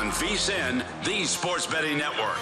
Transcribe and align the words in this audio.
on 0.00 0.10
VSIN, 0.12 0.82
the 1.04 1.26
Sports 1.26 1.66
Betting 1.66 1.98
Network. 1.98 2.38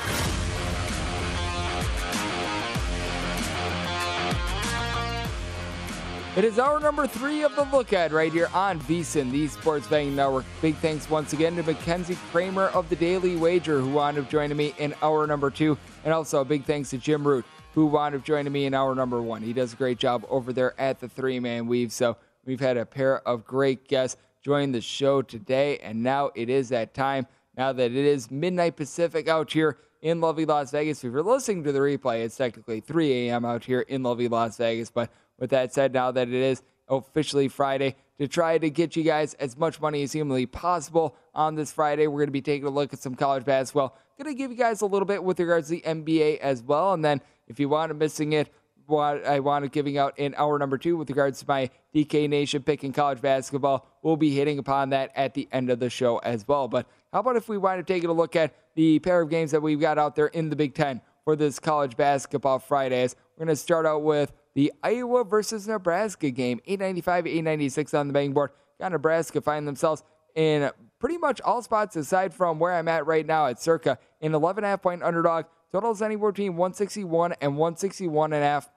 It 6.36 6.45
is 6.45 6.60
our 6.60 6.78
number 6.78 7.09
three 7.09 7.42
of 7.42 7.56
the 7.56 7.64
look 7.64 7.91
ahead 7.92 8.12
right 8.12 8.33
here 8.33 8.48
on 8.55 8.78
VSIN, 8.83 9.33
the 9.33 9.48
Sports 9.48 9.88
Betting 9.88 10.14
Network. 10.14 10.45
Big 10.62 10.77
thanks 10.77 11.10
once 11.10 11.33
again 11.33 11.56
to 11.56 11.64
Mackenzie 11.64 12.16
Kramer 12.30 12.66
of 12.66 12.88
the 12.91 12.95
Daily 12.95 13.34
Wager, 13.34 13.80
who 13.80 13.91
wound 13.91 14.19
up 14.19 14.30
joining 14.30 14.56
me 14.56 14.72
in 14.78 14.95
hour 15.02 15.27
number 15.27 15.50
two. 15.50 15.77
And 16.05 16.14
also 16.14 16.42
a 16.42 16.45
big 16.45 16.64
thanks 16.64 16.91
to 16.91 16.98
Jim 16.98 17.27
Root, 17.27 17.45
who 17.75 17.86
wound 17.86 18.14
up 18.14 18.22
joining 18.22 18.52
me 18.52 18.66
in 18.66 18.75
hour 18.75 18.95
number 18.95 19.20
one. 19.20 19.42
He 19.42 19.52
does 19.52 19.72
a 19.72 19.77
great 19.77 19.98
job 19.98 20.25
over 20.30 20.52
there 20.52 20.80
at 20.80 21.00
the 21.00 21.09
three 21.09 21.41
man 21.41 21.66
weave. 21.66 21.91
So 21.91 22.19
we've 22.45 22.61
had 22.61 22.77
a 22.77 22.86
pair 22.86 23.19
of 23.27 23.45
great 23.45 23.88
guests 23.88 24.16
join 24.42 24.72
the 24.72 24.80
show 24.80 25.22
today. 25.22 25.78
And 25.78 26.02
now 26.02 26.30
it 26.34 26.48
is 26.48 26.69
that 26.69 26.95
time, 26.95 27.27
now 27.59 27.73
that 27.73 27.91
it 27.91 27.97
is 27.97 28.30
midnight 28.30 28.77
Pacific 28.77 29.29
out 29.29 29.53
here 29.53 29.77
in 30.01 30.21
lovely 30.21 30.45
Las 30.45 30.71
Vegas. 30.71 31.03
If 31.03 31.12
you're 31.12 31.23
listening 31.25 31.65
to 31.65 31.73
the 31.73 31.81
replay, 31.81 32.25
it's 32.25 32.37
technically 32.37 32.81
3 32.81 33.28
a.m. 33.28 33.45
out 33.45 33.65
here 33.65 33.81
in 33.81 34.05
lovely 34.05 34.28
Las 34.28 34.56
Vegas. 34.56 34.91
But 34.91 35.11
with 35.39 35.50
that 35.50 35.75
said, 35.75 35.92
now 35.92 36.12
that 36.12 36.28
it 36.28 36.34
is 36.34 36.62
officially 36.89 37.48
Friday, 37.48 37.97
to 38.19 38.28
try 38.28 38.59
to 38.59 38.70
get 38.70 38.95
you 38.95 39.03
guys 39.03 39.34
as 39.34 39.56
much 39.59 39.81
money 39.81 40.05
as 40.05 40.12
humanly 40.12 40.47
possible 40.47 41.17
on 41.34 41.56
this 41.56 41.73
Friday, 41.73 42.06
we're 42.06 42.20
going 42.20 42.28
to 42.28 42.33
be 42.33 42.41
taking 42.41 42.67
a 42.67 42.70
look 42.70 42.92
at 42.92 43.00
some 43.00 43.17
college 43.17 43.45
basketball. 43.45 43.98
Going 44.19 44.34
to 44.34 44.39
give 44.39 44.50
you 44.50 44.56
guys 44.56 44.81
a 44.81 44.87
little 44.87 45.06
bit 45.06 45.22
with 45.22 45.39
regards 45.39 45.69
to 45.69 45.75
the 45.75 45.83
NBA 45.83 46.39
as 46.39 46.62
well. 46.62 46.93
And 46.93 47.05
then 47.05 47.20
if 47.47 47.61
you 47.61 47.69
want 47.69 47.91
to 47.91 47.95
missing 47.95 48.33
it, 48.33 48.53
what 48.89 49.27
I 49.27 49.41
wanted 49.41 49.70
giving 49.72 49.98
out 49.98 50.19
in 50.19 50.34
hour 50.36 50.58
number 50.58 50.78
two 50.78 50.97
with 50.97 51.11
regards 51.11 51.41
to 51.41 51.44
my 51.47 51.70
DK 51.94 52.28
Nation 52.28 52.62
pick 52.62 52.84
in 52.84 52.92
college 52.92 53.20
basketball. 53.20 53.86
We'll 54.03 54.17
be 54.17 54.31
hitting 54.31 54.58
upon 54.58 54.91
that 54.91 55.12
at 55.14 55.34
the 55.34 55.47
end 55.53 55.70
of 55.70 55.78
the 55.78 55.91
show 55.91 56.19
as 56.19 56.48
well. 56.48 56.69
But 56.69 56.86
how 57.12 57.20
about 57.20 57.36
if 57.36 57.48
we 57.48 57.59
wind 57.59 57.81
up 57.81 57.86
taking 57.86 58.09
a 58.09 58.14
look 58.14 58.34
at 58.34 58.55
the 58.75 58.98
pair 59.00 59.20
of 59.20 59.28
games 59.28 59.50
that 59.50 59.61
we've 59.61 59.81
got 59.81 59.98
out 59.98 60.16
there 60.16 60.28
in 60.28 60.48
the 60.48 60.56
Big 60.56 60.75
Ten 60.75 61.00
for 61.25 61.36
this 61.36 61.59
college 61.59 61.97
basketball 61.97 62.59
Fridays? 62.59 63.14
We're 63.36 63.44
going 63.44 63.55
to 63.55 63.61
start 63.61 63.84
out 63.84 64.03
with 64.03 64.33
the 64.55 64.72
Iowa 64.83 65.25
versus 65.25 65.69
Nebraska 65.69 66.31
game, 66.31 66.61
895, 66.66 67.27
896 67.27 67.94
on 67.94 68.06
the 68.09 68.12
betting 68.12 68.33
board. 68.33 68.50
Got 68.81 68.92
Nebraska 68.92 69.41
find 69.41 69.69
themselves 69.69 70.03
in 70.34 70.70
pretty 70.98 71.19
much 71.19 71.41
all 71.42 71.62
spots 71.62 71.97
aside 71.97 72.33
from 72.33 72.59
where 72.59 72.72
I'm 72.72 72.89
at 72.89 73.06
right 73.06 73.27
now 73.27 73.47
at 73.47 73.61
circa 73.61 73.98
an 74.20 74.33
11.5 74.33 74.83
point 74.83 75.03
underdog. 75.03 75.44
Totals 75.72 76.00
anywhere 76.00 76.33
between 76.33 76.56
161 76.56 77.34
and 77.41 77.56
161 77.56 78.33
and 78.33 78.42
a 78.42 78.47
half. 78.47 78.70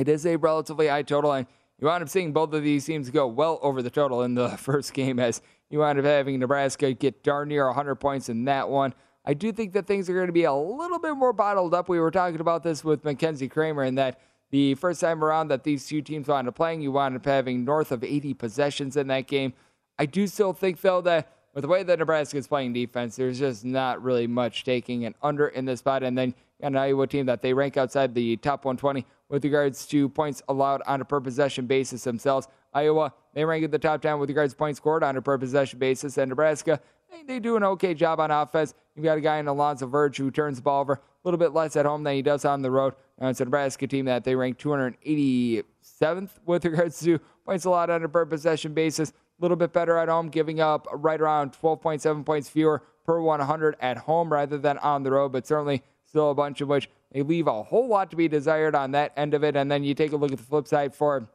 It 0.00 0.08
is 0.08 0.24
a 0.24 0.36
relatively 0.36 0.88
high 0.88 1.02
total, 1.02 1.32
and 1.32 1.46
you 1.78 1.86
wind 1.86 2.02
up 2.02 2.08
seeing 2.08 2.32
both 2.32 2.54
of 2.54 2.62
these 2.62 2.86
teams 2.86 3.10
go 3.10 3.26
well 3.26 3.58
over 3.60 3.82
the 3.82 3.90
total 3.90 4.22
in 4.22 4.34
the 4.34 4.48
first 4.56 4.94
game 4.94 5.18
as 5.18 5.42
you 5.68 5.80
wind 5.80 5.98
up 5.98 6.06
having 6.06 6.38
Nebraska 6.40 6.94
get 6.94 7.22
darn 7.22 7.48
near 7.48 7.66
100 7.66 7.96
points 7.96 8.30
in 8.30 8.46
that 8.46 8.70
one. 8.70 8.94
I 9.26 9.34
do 9.34 9.52
think 9.52 9.74
that 9.74 9.86
things 9.86 10.08
are 10.08 10.14
going 10.14 10.28
to 10.28 10.32
be 10.32 10.44
a 10.44 10.54
little 10.54 10.98
bit 10.98 11.14
more 11.16 11.34
bottled 11.34 11.74
up. 11.74 11.90
We 11.90 12.00
were 12.00 12.10
talking 12.10 12.40
about 12.40 12.62
this 12.62 12.82
with 12.82 13.04
Mackenzie 13.04 13.46
Kramer, 13.46 13.82
and 13.82 13.98
that 13.98 14.18
the 14.50 14.74
first 14.76 15.02
time 15.02 15.22
around 15.22 15.48
that 15.48 15.64
these 15.64 15.86
two 15.86 16.00
teams 16.00 16.28
wound 16.28 16.48
up 16.48 16.54
playing, 16.54 16.80
you 16.80 16.92
wound 16.92 17.14
up 17.14 17.26
having 17.26 17.66
north 17.66 17.92
of 17.92 18.02
80 18.02 18.32
possessions 18.32 18.96
in 18.96 19.06
that 19.08 19.26
game. 19.26 19.52
I 19.98 20.06
do 20.06 20.26
still 20.26 20.54
think, 20.54 20.80
though, 20.80 21.02
that 21.02 21.30
with 21.52 21.62
the 21.62 21.68
way 21.68 21.82
that 21.82 21.98
Nebraska 21.98 22.38
is 22.38 22.46
playing 22.46 22.72
defense, 22.72 23.16
there's 23.16 23.38
just 23.38 23.66
not 23.66 24.02
really 24.02 24.26
much 24.26 24.64
taking 24.64 25.04
an 25.04 25.14
under 25.22 25.48
in 25.48 25.66
this 25.66 25.80
spot. 25.80 26.02
And 26.02 26.16
then 26.16 26.34
an 26.62 26.76
Iowa 26.76 27.06
team 27.06 27.26
that 27.26 27.42
they 27.42 27.52
rank 27.52 27.76
outside 27.76 28.14
the 28.14 28.36
top 28.36 28.64
120 28.64 29.06
with 29.28 29.44
regards 29.44 29.86
to 29.86 30.08
points 30.08 30.42
allowed 30.48 30.82
on 30.86 31.00
a 31.00 31.04
per 31.04 31.20
possession 31.20 31.66
basis 31.66 32.04
themselves. 32.04 32.48
Iowa, 32.72 33.12
they 33.34 33.44
rank 33.44 33.64
at 33.64 33.70
the 33.70 33.78
top 33.78 34.02
10 34.02 34.18
with 34.18 34.28
regards 34.28 34.52
to 34.52 34.56
points 34.56 34.78
scored 34.78 35.02
on 35.02 35.16
a 35.16 35.22
per 35.22 35.38
possession 35.38 35.78
basis. 35.78 36.18
And 36.18 36.28
Nebraska, 36.28 36.80
they, 37.10 37.22
they 37.22 37.40
do 37.40 37.56
an 37.56 37.64
okay 37.64 37.94
job 37.94 38.20
on 38.20 38.30
offense. 38.30 38.74
You've 38.94 39.04
got 39.04 39.18
a 39.18 39.20
guy 39.20 39.38
in 39.38 39.48
Alonzo 39.48 39.86
Verge 39.86 40.16
who 40.16 40.30
turns 40.30 40.56
the 40.56 40.62
ball 40.62 40.80
over 40.80 40.94
a 40.94 41.00
little 41.24 41.38
bit 41.38 41.52
less 41.52 41.76
at 41.76 41.86
home 41.86 42.02
than 42.02 42.14
he 42.14 42.22
does 42.22 42.44
on 42.44 42.62
the 42.62 42.70
road. 42.70 42.94
And 43.18 43.30
it's 43.30 43.40
a 43.40 43.44
Nebraska 43.44 43.86
team 43.86 44.06
that 44.06 44.24
they 44.24 44.34
rank 44.34 44.58
287th 44.58 46.30
with 46.44 46.64
regards 46.64 47.00
to 47.00 47.20
points 47.44 47.64
allowed 47.64 47.90
on 47.90 48.02
a 48.04 48.08
per 48.08 48.24
possession 48.26 48.74
basis. 48.74 49.10
A 49.10 49.14
little 49.40 49.56
bit 49.56 49.72
better 49.72 49.96
at 49.96 50.08
home, 50.08 50.28
giving 50.28 50.60
up 50.60 50.86
right 50.92 51.20
around 51.20 51.52
12.7 51.52 52.24
points 52.24 52.48
fewer 52.48 52.82
per 53.04 53.20
100 53.20 53.76
at 53.80 53.96
home 53.96 54.32
rather 54.32 54.58
than 54.58 54.78
on 54.78 55.02
the 55.02 55.10
road, 55.10 55.32
but 55.32 55.46
certainly 55.46 55.82
still 56.10 56.30
a 56.30 56.34
bunch 56.34 56.60
of 56.60 56.68
which 56.68 56.90
they 57.12 57.22
leave 57.22 57.46
a 57.46 57.62
whole 57.62 57.86
lot 57.86 58.10
to 58.10 58.16
be 58.16 58.28
desired 58.28 58.74
on 58.74 58.90
that 58.90 59.12
end 59.16 59.32
of 59.32 59.44
it. 59.44 59.56
And 59.56 59.70
then 59.70 59.84
you 59.84 59.94
take 59.94 60.12
a 60.12 60.16
look 60.16 60.32
at 60.32 60.38
the 60.38 60.44
flip 60.44 60.66
side 60.66 60.94
for 60.94 61.28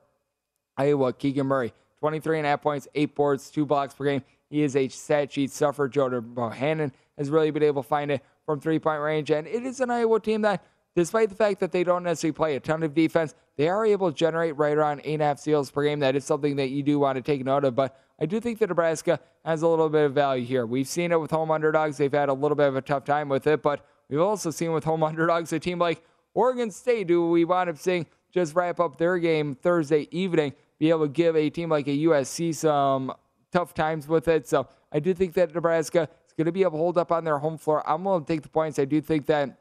Iowa, 0.78 1.14
Keegan 1.14 1.48
Murray, 1.48 1.74
23 2.00 2.40
and 2.40 2.46
a 2.46 2.50
half 2.52 2.62
points, 2.62 2.88
eight 2.94 3.16
boards, 3.16 3.50
two 3.50 3.66
blocks 3.66 3.94
per 3.94 4.04
game. 4.04 4.24
He 4.50 4.64
is 4.64 4.76
a 4.76 4.88
stat 4.90 5.32
sheet 5.32 5.52
sufferer. 5.52 5.88
Jordan 5.88 6.34
Bohannon 6.36 6.92
has 7.18 7.30
really 7.30 7.52
been 7.52 7.64
able 7.64 7.84
to 7.84 7.88
find 7.88 8.12
it 8.12 8.22
from 8.46 8.60
three 8.60 8.78
point 8.78 9.02
range. 9.02 9.32
And 9.32 9.48
it 9.48 9.64
is 9.64 9.80
an 9.80 9.90
Iowa 9.90 10.20
team 10.20 10.42
that, 10.42 10.64
despite 10.94 11.30
the 11.30 11.36
fact 11.36 11.62
that 11.62 11.72
they 11.72 11.86
don't 11.86 12.04
necessarily 12.04 12.34
play 12.34 12.56
a 12.58 12.60
ton 12.60 12.84
of 12.84 12.94
defense, 12.94 13.34
they 13.56 13.70
are 13.70 13.86
able 13.86 14.12
to 14.12 14.16
generate 14.16 14.58
right 14.58 14.78
around 14.78 15.02
eight 15.06 15.14
and 15.14 15.24
a 15.24 15.26
half 15.26 15.40
steals 15.40 15.72
per 15.72 15.84
game. 15.84 16.00
That 16.00 16.18
is 16.18 16.26
something 16.26 16.58
that 16.58 16.70
you 16.70 16.84
do 16.84 17.00
want 17.00 17.16
to 17.16 17.22
take 17.22 17.44
note 17.46 17.64
of. 17.64 17.76
But 17.76 17.98
I 18.20 18.26
do 18.26 18.42
think 18.42 18.60
that 18.60 18.68
Nebraska 18.68 19.22
has 19.46 19.62
a 19.62 19.68
little 19.68 19.90
bit 19.90 20.04
of 20.04 20.14
value 20.14 20.46
here. 20.46 20.66
We've 20.66 20.88
seen 20.88 21.14
it 21.14 21.20
with 21.20 21.32
home 21.32 21.50
underdogs. 21.50 21.96
They've 21.98 22.12
had 22.12 22.28
a 22.28 22.34
little 22.34 22.56
bit 22.58 22.68
of 22.68 22.76
a 22.76 22.82
tough 22.82 23.06
time 23.06 23.30
with 23.30 23.48
it, 23.48 23.62
but 23.62 23.86
we've 24.10 24.20
also 24.20 24.52
seen 24.52 24.72
with 24.72 24.84
home 24.84 25.04
underdogs 25.04 25.52
a 25.54 25.60
team 25.60 25.80
like 25.80 26.04
Oregon 26.34 26.72
State, 26.72 27.10
who 27.10 27.32
we 27.32 27.46
wound 27.46 27.70
up 27.70 27.78
seeing 27.78 28.06
just 28.34 28.56
wrap 28.56 28.80
up 28.80 28.98
their 28.98 29.18
game 29.18 29.56
Thursday 29.56 30.08
evening, 30.12 30.54
be 30.78 30.90
able 30.90 31.08
to 31.08 31.12
give 31.12 31.36
a 31.36 31.50
team 31.50 31.70
like 31.70 31.88
a 31.88 31.98
USC 31.98 32.54
some 32.54 33.14
tough 33.52 33.74
times 33.74 34.08
with 34.08 34.28
it. 34.28 34.48
So 34.48 34.68
I 34.92 35.00
do 35.00 35.14
think 35.14 35.34
that 35.36 35.56
Nebraska 35.56 36.10
is 36.28 36.34
going 36.38 36.46
to 36.46 36.52
be 36.52 36.64
able 36.64 36.72
to 36.72 36.78
hold 36.78 36.98
up 36.98 37.12
on 37.12 37.24
their 37.24 37.38
home 37.38 37.58
floor. 37.58 37.88
I'm 37.90 38.04
willing 38.04 38.26
to 38.26 38.34
take 38.34 38.42
the 38.42 38.50
points. 38.50 38.78
I 38.78 38.86
do 38.86 39.00
think 39.00 39.28
that 39.28 39.58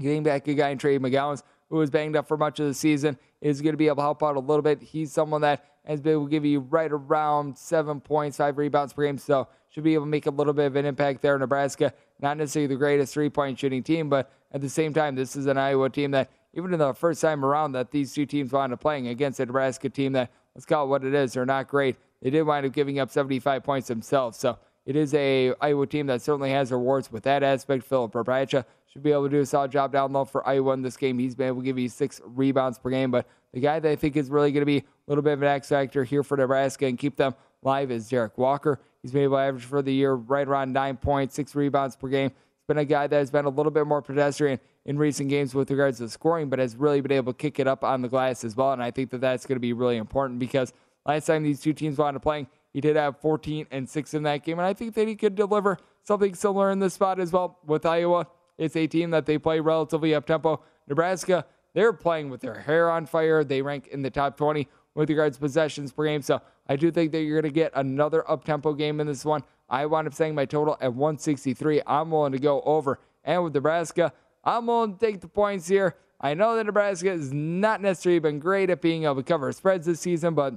getting 0.00 0.24
back 0.24 0.48
a 0.48 0.54
guy 0.54 0.70
in 0.70 0.78
Trey 0.78 0.98
McGowens, 0.98 1.44
who 1.70 1.76
was 1.76 1.90
banged 1.90 2.16
up 2.16 2.26
for 2.26 2.36
much 2.36 2.58
of 2.58 2.66
the 2.66 2.74
season, 2.74 3.16
is 3.40 3.62
going 3.62 3.72
to 3.72 3.78
be 3.78 3.86
able 3.86 3.96
to 3.96 4.02
help 4.02 4.22
out 4.24 4.36
a 4.36 4.40
little 4.40 4.62
bit. 4.62 4.82
He's 4.82 5.12
someone 5.12 5.42
that 5.42 5.64
has 5.84 6.00
been 6.00 6.12
able 6.12 6.24
to 6.24 6.30
give 6.30 6.44
you 6.44 6.60
right 6.60 6.90
around 6.90 7.56
seven 7.56 8.00
points, 8.00 8.38
five 8.38 8.58
rebounds 8.58 8.92
per 8.92 9.04
game. 9.04 9.18
So 9.18 9.46
should 9.76 9.84
be 9.84 9.92
able 9.92 10.06
to 10.06 10.10
make 10.10 10.24
a 10.24 10.30
little 10.30 10.54
bit 10.54 10.64
of 10.64 10.76
an 10.76 10.86
impact 10.86 11.20
there. 11.20 11.38
Nebraska, 11.38 11.92
not 12.18 12.38
necessarily 12.38 12.66
the 12.66 12.76
greatest 12.76 13.12
three 13.12 13.28
point 13.28 13.58
shooting 13.58 13.82
team, 13.82 14.08
but 14.08 14.32
at 14.50 14.62
the 14.62 14.70
same 14.70 14.94
time, 14.94 15.14
this 15.14 15.36
is 15.36 15.44
an 15.44 15.58
Iowa 15.58 15.90
team 15.90 16.12
that, 16.12 16.30
even 16.54 16.72
in 16.72 16.78
the 16.78 16.94
first 16.94 17.20
time 17.20 17.44
around 17.44 17.72
that 17.72 17.90
these 17.90 18.14
two 18.14 18.24
teams 18.24 18.52
wound 18.52 18.72
up 18.72 18.80
playing 18.80 19.08
against 19.08 19.38
a 19.38 19.44
Nebraska 19.44 19.90
team 19.90 20.12
that, 20.14 20.30
let's 20.54 20.64
call 20.64 20.86
it 20.86 20.88
what 20.88 21.04
it 21.04 21.12
is, 21.12 21.34
they're 21.34 21.44
not 21.44 21.68
great. 21.68 21.96
They 22.22 22.30
did 22.30 22.44
wind 22.44 22.64
up 22.64 22.72
giving 22.72 22.98
up 22.98 23.10
75 23.10 23.62
points 23.62 23.88
themselves. 23.88 24.38
So 24.38 24.58
it 24.86 24.96
is 24.96 25.12
a 25.12 25.52
Iowa 25.60 25.86
team 25.86 26.06
that 26.06 26.22
certainly 26.22 26.52
has 26.52 26.72
rewards 26.72 27.12
with 27.12 27.24
that 27.24 27.42
aspect. 27.42 27.84
Filip 27.84 28.12
Rebraca 28.12 28.64
should 28.86 29.02
be 29.02 29.12
able 29.12 29.24
to 29.24 29.28
do 29.28 29.40
a 29.40 29.46
solid 29.46 29.72
job 29.72 29.92
down 29.92 30.10
low 30.10 30.24
for 30.24 30.48
Iowa 30.48 30.72
in 30.72 30.80
this 30.80 30.96
game. 30.96 31.18
He's 31.18 31.34
been 31.34 31.48
able 31.48 31.60
to 31.60 31.66
give 31.66 31.78
you 31.78 31.90
six 31.90 32.18
rebounds 32.24 32.78
per 32.78 32.88
game, 32.88 33.10
but 33.10 33.26
the 33.52 33.60
guy 33.60 33.78
that 33.78 33.90
I 33.90 33.96
think 33.96 34.16
is 34.16 34.30
really 34.30 34.52
going 34.52 34.62
to 34.62 34.64
be 34.64 34.78
a 34.78 34.84
little 35.06 35.20
bit 35.20 35.34
of 35.34 35.42
an 35.42 35.48
X 35.48 35.68
factor 35.68 36.02
here 36.02 36.22
for 36.22 36.38
Nebraska 36.38 36.86
and 36.86 36.96
keep 36.96 37.16
them 37.16 37.34
live 37.66 37.90
is 37.90 38.08
Derrick 38.08 38.38
Walker. 38.38 38.80
He's 39.02 39.12
made 39.12 39.26
to 39.26 39.36
average 39.36 39.64
for 39.64 39.82
the 39.82 39.92
year 39.92 40.14
right 40.14 40.46
around 40.46 40.72
nine 40.72 40.96
points, 40.96 41.34
six 41.34 41.54
rebounds 41.54 41.96
per 41.96 42.08
game. 42.08 42.30
He's 42.30 42.66
been 42.68 42.78
a 42.78 42.84
guy 42.84 43.08
that 43.08 43.16
has 43.16 43.30
been 43.30 43.44
a 43.44 43.50
little 43.50 43.72
bit 43.72 43.86
more 43.86 44.00
pedestrian 44.00 44.60
in 44.86 44.96
recent 44.96 45.28
games 45.28 45.52
with 45.52 45.70
regards 45.70 45.98
to 45.98 46.08
scoring, 46.08 46.48
but 46.48 46.60
has 46.60 46.76
really 46.76 47.00
been 47.00 47.12
able 47.12 47.32
to 47.32 47.36
kick 47.36 47.58
it 47.58 47.66
up 47.66 47.82
on 47.82 48.02
the 48.02 48.08
glass 48.08 48.44
as 48.44 48.56
well. 48.56 48.72
And 48.72 48.82
I 48.82 48.92
think 48.92 49.10
that 49.10 49.20
that's 49.20 49.44
going 49.46 49.56
to 49.56 49.60
be 49.60 49.72
really 49.72 49.96
important 49.96 50.38
because 50.38 50.72
last 51.04 51.26
time 51.26 51.42
these 51.42 51.60
two 51.60 51.72
teams 51.72 51.98
wound 51.98 52.16
up 52.16 52.22
playing, 52.22 52.46
he 52.72 52.80
did 52.80 52.94
have 52.94 53.18
14 53.20 53.66
and 53.72 53.88
6 53.88 54.14
in 54.14 54.22
that 54.22 54.44
game. 54.44 54.58
And 54.60 54.66
I 54.66 54.72
think 54.72 54.94
that 54.94 55.08
he 55.08 55.16
could 55.16 55.34
deliver 55.34 55.76
something 56.04 56.34
similar 56.36 56.70
in 56.70 56.78
this 56.78 56.94
spot 56.94 57.18
as 57.18 57.32
well 57.32 57.58
with 57.66 57.84
Iowa. 57.84 58.28
It's 58.58 58.76
a 58.76 58.86
team 58.86 59.10
that 59.10 59.26
they 59.26 59.38
play 59.38 59.58
relatively 59.58 60.14
up 60.14 60.24
tempo. 60.24 60.62
Nebraska, 60.86 61.44
they're 61.74 61.92
playing 61.92 62.30
with 62.30 62.40
their 62.40 62.60
hair 62.60 62.90
on 62.90 63.06
fire. 63.06 63.42
They 63.42 63.60
rank 63.60 63.88
in 63.88 64.02
the 64.02 64.10
top 64.10 64.36
20 64.36 64.68
with 64.94 65.10
regards 65.10 65.36
to 65.36 65.40
possessions 65.40 65.92
per 65.92 66.04
game. 66.04 66.22
So 66.22 66.40
I 66.68 66.76
do 66.76 66.90
think 66.90 67.12
that 67.12 67.22
you're 67.22 67.40
going 67.40 67.52
to 67.52 67.54
get 67.54 67.72
another 67.74 68.28
up 68.30 68.44
tempo 68.44 68.72
game 68.72 69.00
in 69.00 69.06
this 69.06 69.24
one. 69.24 69.42
I 69.68 69.86
wound 69.86 70.06
up 70.06 70.14
saying 70.14 70.34
my 70.34 70.44
total 70.44 70.76
at 70.80 70.94
163. 70.94 71.82
I'm 71.86 72.10
willing 72.10 72.32
to 72.32 72.38
go 72.38 72.60
over. 72.62 72.98
And 73.24 73.44
with 73.44 73.54
Nebraska, 73.54 74.12
I'm 74.44 74.66
willing 74.66 74.94
to 74.94 74.98
take 74.98 75.20
the 75.20 75.28
points 75.28 75.68
here. 75.68 75.96
I 76.20 76.34
know 76.34 76.56
that 76.56 76.64
Nebraska 76.64 77.10
has 77.10 77.32
not 77.32 77.80
necessarily 77.82 78.20
been 78.20 78.38
great 78.38 78.70
at 78.70 78.80
being 78.80 79.04
able 79.04 79.16
to 79.16 79.22
cover 79.22 79.52
spreads 79.52 79.86
this 79.86 80.00
season, 80.00 80.34
but 80.34 80.54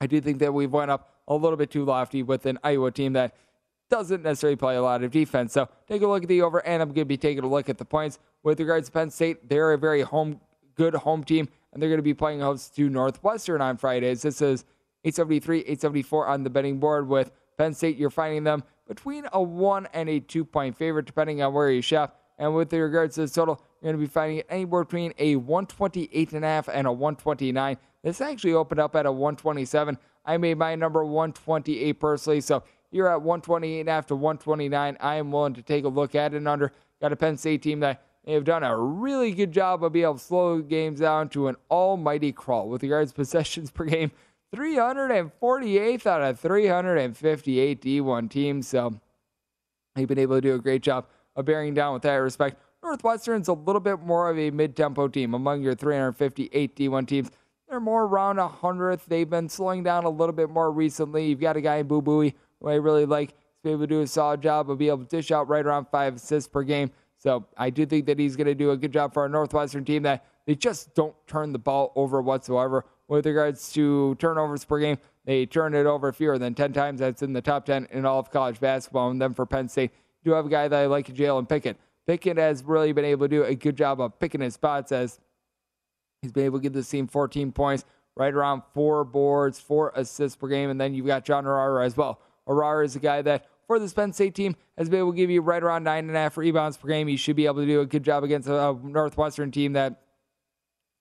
I 0.00 0.06
do 0.06 0.20
think 0.20 0.38
that 0.38 0.54
we've 0.54 0.72
went 0.72 0.90
up 0.90 1.12
a 1.28 1.34
little 1.34 1.56
bit 1.56 1.70
too 1.70 1.84
lofty 1.84 2.22
with 2.22 2.46
an 2.46 2.58
Iowa 2.64 2.90
team 2.90 3.12
that 3.12 3.34
doesn't 3.90 4.22
necessarily 4.22 4.56
play 4.56 4.76
a 4.76 4.82
lot 4.82 5.02
of 5.02 5.10
defense. 5.10 5.52
So 5.52 5.68
take 5.86 6.00
a 6.02 6.06
look 6.06 6.22
at 6.22 6.28
the 6.28 6.42
over, 6.42 6.64
and 6.64 6.80
I'm 6.80 6.88
going 6.88 7.00
to 7.00 7.04
be 7.04 7.16
taking 7.16 7.44
a 7.44 7.48
look 7.48 7.68
at 7.68 7.76
the 7.76 7.84
points. 7.84 8.18
With 8.42 8.58
regards 8.58 8.88
to 8.88 8.92
Penn 8.92 9.10
State, 9.10 9.48
they're 9.48 9.72
a 9.72 9.78
very 9.78 10.02
home 10.02 10.40
good 10.76 10.94
home 10.94 11.24
team, 11.24 11.48
and 11.72 11.82
they're 11.82 11.90
going 11.90 11.98
to 11.98 12.02
be 12.02 12.14
playing 12.14 12.40
host 12.40 12.74
to 12.76 12.88
Northwestern 12.88 13.60
on 13.60 13.76
Fridays. 13.76 14.22
This 14.22 14.40
is 14.40 14.64
873, 15.04 15.60
874 15.60 16.26
on 16.26 16.42
the 16.42 16.50
betting 16.50 16.78
board. 16.78 17.08
With 17.08 17.30
Penn 17.56 17.74
State, 17.74 17.96
you're 17.96 18.10
finding 18.10 18.44
them 18.44 18.62
between 18.86 19.26
a 19.32 19.42
one 19.42 19.86
and 19.92 20.08
a 20.08 20.20
two 20.20 20.44
point 20.44 20.76
favorite, 20.76 21.06
depending 21.06 21.42
on 21.42 21.52
where 21.52 21.70
you 21.70 21.80
shop. 21.82 22.20
And 22.38 22.54
with 22.54 22.72
regards 22.72 23.16
to 23.16 23.22
the 23.22 23.28
total, 23.28 23.62
you're 23.80 23.92
going 23.92 24.02
to 24.02 24.06
be 24.06 24.10
finding 24.10 24.38
it 24.38 24.46
anywhere 24.48 24.84
between 24.84 25.12
a 25.18 25.36
128 25.36 26.32
and 26.32 26.44
a 26.44 26.48
half 26.48 26.68
and 26.68 26.86
a 26.86 26.92
129. 26.92 27.76
This 28.02 28.20
actually 28.20 28.54
opened 28.54 28.80
up 28.80 28.96
at 28.96 29.06
a 29.06 29.12
127. 29.12 29.98
I 30.24 30.36
made 30.38 30.58
my 30.58 30.74
number 30.74 31.04
128 31.04 31.92
personally, 31.94 32.40
so 32.40 32.62
you're 32.90 33.08
at 33.08 33.22
128 33.22 33.80
and 33.80 33.88
a 33.88 33.92
half 33.92 34.06
to 34.06 34.16
129. 34.16 34.96
I 35.00 35.14
am 35.16 35.30
willing 35.30 35.54
to 35.54 35.62
take 35.62 35.84
a 35.84 35.88
look 35.88 36.14
at 36.14 36.34
it 36.34 36.46
under. 36.46 36.72
Got 37.00 37.12
a 37.12 37.16
Penn 37.16 37.36
State 37.36 37.62
team 37.62 37.80
that 37.80 38.02
they 38.24 38.32
have 38.32 38.44
done 38.44 38.62
a 38.62 38.76
really 38.76 39.32
good 39.32 39.52
job 39.52 39.82
of 39.82 39.92
being 39.92 40.04
able 40.04 40.14
to 40.14 40.20
slow 40.20 40.60
games 40.60 41.00
down 41.00 41.28
to 41.30 41.48
an 41.48 41.56
almighty 41.70 42.32
crawl 42.32 42.68
with 42.68 42.82
regards 42.82 43.12
to 43.12 43.16
possessions 43.16 43.70
per 43.70 43.84
game. 43.84 44.12
348th 44.54 46.06
out 46.06 46.22
of 46.22 46.40
358 46.40 47.80
D1 47.80 48.30
teams. 48.30 48.68
So 48.68 49.00
they've 49.94 50.08
been 50.08 50.18
able 50.18 50.36
to 50.36 50.40
do 50.40 50.54
a 50.54 50.58
great 50.58 50.82
job 50.82 51.06
of 51.36 51.44
bearing 51.44 51.74
down 51.74 51.94
with 51.94 52.02
that 52.02 52.14
respect. 52.14 52.56
Northwestern's 52.82 53.48
a 53.48 53.52
little 53.52 53.80
bit 53.80 54.00
more 54.00 54.30
of 54.30 54.38
a 54.38 54.50
mid-tempo 54.50 55.08
team 55.08 55.34
among 55.34 55.62
your 55.62 55.74
358 55.74 56.76
D1 56.76 57.06
teams. 57.06 57.30
They're 57.68 57.78
more 57.78 58.04
around 58.04 58.38
a 58.38 58.48
hundredth. 58.48 59.06
They've 59.06 59.28
been 59.28 59.48
slowing 59.48 59.84
down 59.84 60.04
a 60.04 60.10
little 60.10 60.32
bit 60.32 60.50
more 60.50 60.72
recently. 60.72 61.26
You've 61.26 61.40
got 61.40 61.56
a 61.56 61.60
guy 61.60 61.76
in 61.76 61.86
Boo 61.86 62.02
Buie 62.02 62.34
who 62.60 62.68
I 62.68 62.74
really 62.74 63.06
like. 63.06 63.30
He's 63.30 63.62
been 63.62 63.72
able 63.72 63.82
to 63.82 63.86
do 63.86 64.00
a 64.00 64.06
solid 64.06 64.42
job 64.42 64.70
of 64.70 64.78
being 64.78 64.90
able 64.90 65.04
to 65.04 65.16
dish 65.16 65.30
out 65.30 65.48
right 65.48 65.64
around 65.64 65.86
five 65.92 66.16
assists 66.16 66.48
per 66.48 66.62
game. 66.64 66.90
So 67.18 67.46
I 67.56 67.70
do 67.70 67.84
think 67.86 68.06
that 68.06 68.18
he's 68.18 68.34
going 68.34 68.46
to 68.46 68.54
do 68.54 68.70
a 68.70 68.76
good 68.76 68.92
job 68.92 69.12
for 69.12 69.22
our 69.22 69.28
Northwestern 69.28 69.84
team 69.84 70.02
that 70.04 70.24
they 70.46 70.54
just 70.54 70.94
don't 70.94 71.14
turn 71.26 71.52
the 71.52 71.58
ball 71.58 71.92
over 71.94 72.22
whatsoever. 72.22 72.86
With 73.10 73.26
regards 73.26 73.72
to 73.72 74.14
turnovers 74.20 74.64
per 74.64 74.78
game, 74.78 74.96
they 75.24 75.44
turn 75.44 75.74
it 75.74 75.84
over 75.84 76.12
fewer 76.12 76.38
than 76.38 76.54
10 76.54 76.72
times. 76.72 77.00
That's 77.00 77.22
in 77.22 77.32
the 77.32 77.42
top 77.42 77.66
10 77.66 77.88
in 77.90 78.06
all 78.06 78.20
of 78.20 78.30
college 78.30 78.60
basketball. 78.60 79.10
And 79.10 79.20
then 79.20 79.34
for 79.34 79.46
Penn 79.46 79.68
State, 79.68 79.90
do 80.22 80.30
have 80.30 80.46
a 80.46 80.48
guy 80.48 80.68
that 80.68 80.78
I 80.78 80.86
like, 80.86 81.08
Jalen 81.08 81.48
Pickett. 81.48 81.76
Pickett 82.06 82.36
has 82.36 82.62
really 82.62 82.92
been 82.92 83.04
able 83.04 83.26
to 83.26 83.28
do 83.28 83.42
a 83.42 83.56
good 83.56 83.76
job 83.76 84.00
of 84.00 84.16
picking 84.20 84.40
his 84.40 84.54
spots 84.54 84.92
as 84.92 85.18
he's 86.22 86.30
been 86.30 86.44
able 86.44 86.60
to 86.60 86.62
give 86.62 86.72
the 86.72 86.84
team 86.84 87.08
14 87.08 87.50
points, 87.50 87.84
right 88.16 88.32
around 88.32 88.62
four 88.74 89.02
boards, 89.02 89.58
four 89.58 89.92
assists 89.96 90.36
per 90.36 90.46
game. 90.46 90.70
And 90.70 90.80
then 90.80 90.94
you've 90.94 91.06
got 91.06 91.24
John 91.24 91.42
Harrar 91.42 91.84
as 91.84 91.96
well. 91.96 92.20
Harrar 92.46 92.84
is 92.84 92.94
a 92.94 93.00
guy 93.00 93.22
that 93.22 93.46
for 93.66 93.80
this 93.80 93.92
Penn 93.92 94.12
State 94.12 94.36
team 94.36 94.54
has 94.78 94.88
been 94.88 95.00
able 95.00 95.10
to 95.10 95.16
give 95.16 95.30
you 95.30 95.42
right 95.42 95.64
around 95.64 95.82
nine 95.82 96.06
and 96.06 96.16
a 96.16 96.20
half 96.20 96.36
rebounds 96.36 96.76
per 96.76 96.86
game. 96.86 97.08
You 97.08 97.16
should 97.16 97.34
be 97.34 97.46
able 97.46 97.56
to 97.56 97.66
do 97.66 97.80
a 97.80 97.86
good 97.86 98.04
job 98.04 98.22
against 98.22 98.48
a 98.48 98.78
Northwestern 98.84 99.50
team 99.50 99.72
that 99.72 100.00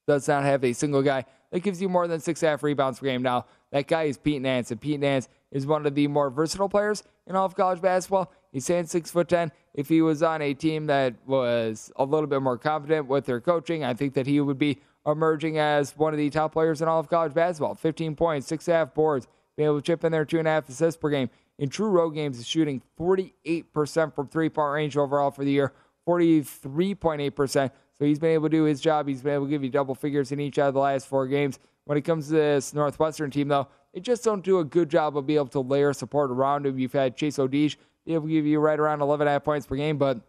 does 0.09 0.27
not 0.27 0.43
have 0.43 0.63
a 0.63 0.73
single 0.73 1.03
guy 1.03 1.23
that 1.51 1.59
gives 1.61 1.79
you 1.79 1.87
more 1.87 2.07
than 2.07 2.19
six 2.19 2.41
half 2.41 2.63
rebounds 2.63 2.99
per 2.99 3.05
game. 3.05 3.21
Now, 3.21 3.45
that 3.71 3.87
guy 3.87 4.03
is 4.03 4.17
Pete 4.17 4.41
Nance, 4.41 4.71
and 4.71 4.81
Pete 4.81 4.99
Nance 4.99 5.29
is 5.51 5.67
one 5.67 5.85
of 5.85 5.93
the 5.93 6.07
more 6.07 6.31
versatile 6.31 6.67
players 6.67 7.03
in 7.27 7.35
all 7.35 7.45
of 7.45 7.55
college 7.55 7.79
basketball. 7.79 8.31
He's 8.51 8.65
saying 8.65 8.87
six 8.87 9.11
foot 9.11 9.29
ten. 9.29 9.51
If 9.75 9.87
he 9.87 10.01
was 10.01 10.23
on 10.23 10.41
a 10.41 10.55
team 10.55 10.87
that 10.87 11.13
was 11.27 11.91
a 11.95 12.03
little 12.03 12.25
bit 12.25 12.41
more 12.41 12.57
confident 12.57 13.05
with 13.05 13.25
their 13.25 13.39
coaching, 13.39 13.83
I 13.83 13.93
think 13.93 14.15
that 14.15 14.25
he 14.25 14.41
would 14.41 14.57
be 14.57 14.79
emerging 15.05 15.59
as 15.59 15.95
one 15.95 16.11
of 16.11 16.17
the 16.17 16.31
top 16.31 16.53
players 16.53 16.81
in 16.81 16.87
all 16.87 16.99
of 16.99 17.07
college 17.07 17.35
basketball. 17.35 17.75
15 17.75 18.15
points, 18.15 18.47
six 18.47 18.65
half 18.65 18.95
boards, 18.95 19.27
being 19.55 19.67
able 19.67 19.79
to 19.79 19.85
chip 19.85 20.03
in 20.03 20.11
there 20.11 20.25
two 20.25 20.39
and 20.39 20.47
a 20.47 20.51
half 20.51 20.67
assists 20.67 20.99
per 20.99 21.11
game. 21.11 21.29
In 21.59 21.69
true 21.69 21.89
road 21.89 22.11
games, 22.11 22.37
he's 22.37 22.47
shooting 22.47 22.81
48% 22.99 24.15
from 24.15 24.27
three 24.27 24.49
point 24.49 24.73
range 24.73 24.97
overall 24.97 25.29
for 25.29 25.45
the 25.45 25.51
year, 25.51 25.71
43.8%. 26.07 27.69
So 27.99 28.05
he's 28.05 28.19
been 28.19 28.31
able 28.31 28.49
to 28.49 28.57
do 28.57 28.63
his 28.63 28.79
job. 28.79 29.07
He's 29.07 29.21
been 29.21 29.33
able 29.33 29.45
to 29.45 29.49
give 29.49 29.63
you 29.63 29.69
double 29.69 29.93
figures 29.93 30.31
in 30.31 30.39
each 30.39 30.57
of 30.57 30.73
the 30.73 30.79
last 30.79 31.07
four 31.07 31.27
games. 31.27 31.59
When 31.85 31.97
it 31.97 32.01
comes 32.01 32.27
to 32.27 32.33
this 32.33 32.73
Northwestern 32.73 33.29
team, 33.29 33.49
though, 33.49 33.67
they 33.93 33.99
just 33.99 34.23
don't 34.23 34.43
do 34.43 34.59
a 34.59 34.63
good 34.63 34.89
job 34.89 35.17
of 35.17 35.25
being 35.25 35.37
able 35.37 35.47
to 35.47 35.59
layer 35.59 35.91
support 35.91 36.31
around 36.31 36.65
him. 36.65 36.79
You've 36.79 36.93
had 36.93 37.17
Chase 37.17 37.37
Audige 37.37 37.75
be 38.05 38.13
able 38.13 38.27
to 38.27 38.33
give 38.33 38.45
you 38.45 38.59
right 38.59 38.79
around 38.79 38.99
11.5 38.99 39.43
points 39.43 39.67
per 39.67 39.75
game, 39.75 39.97
but 39.97 40.19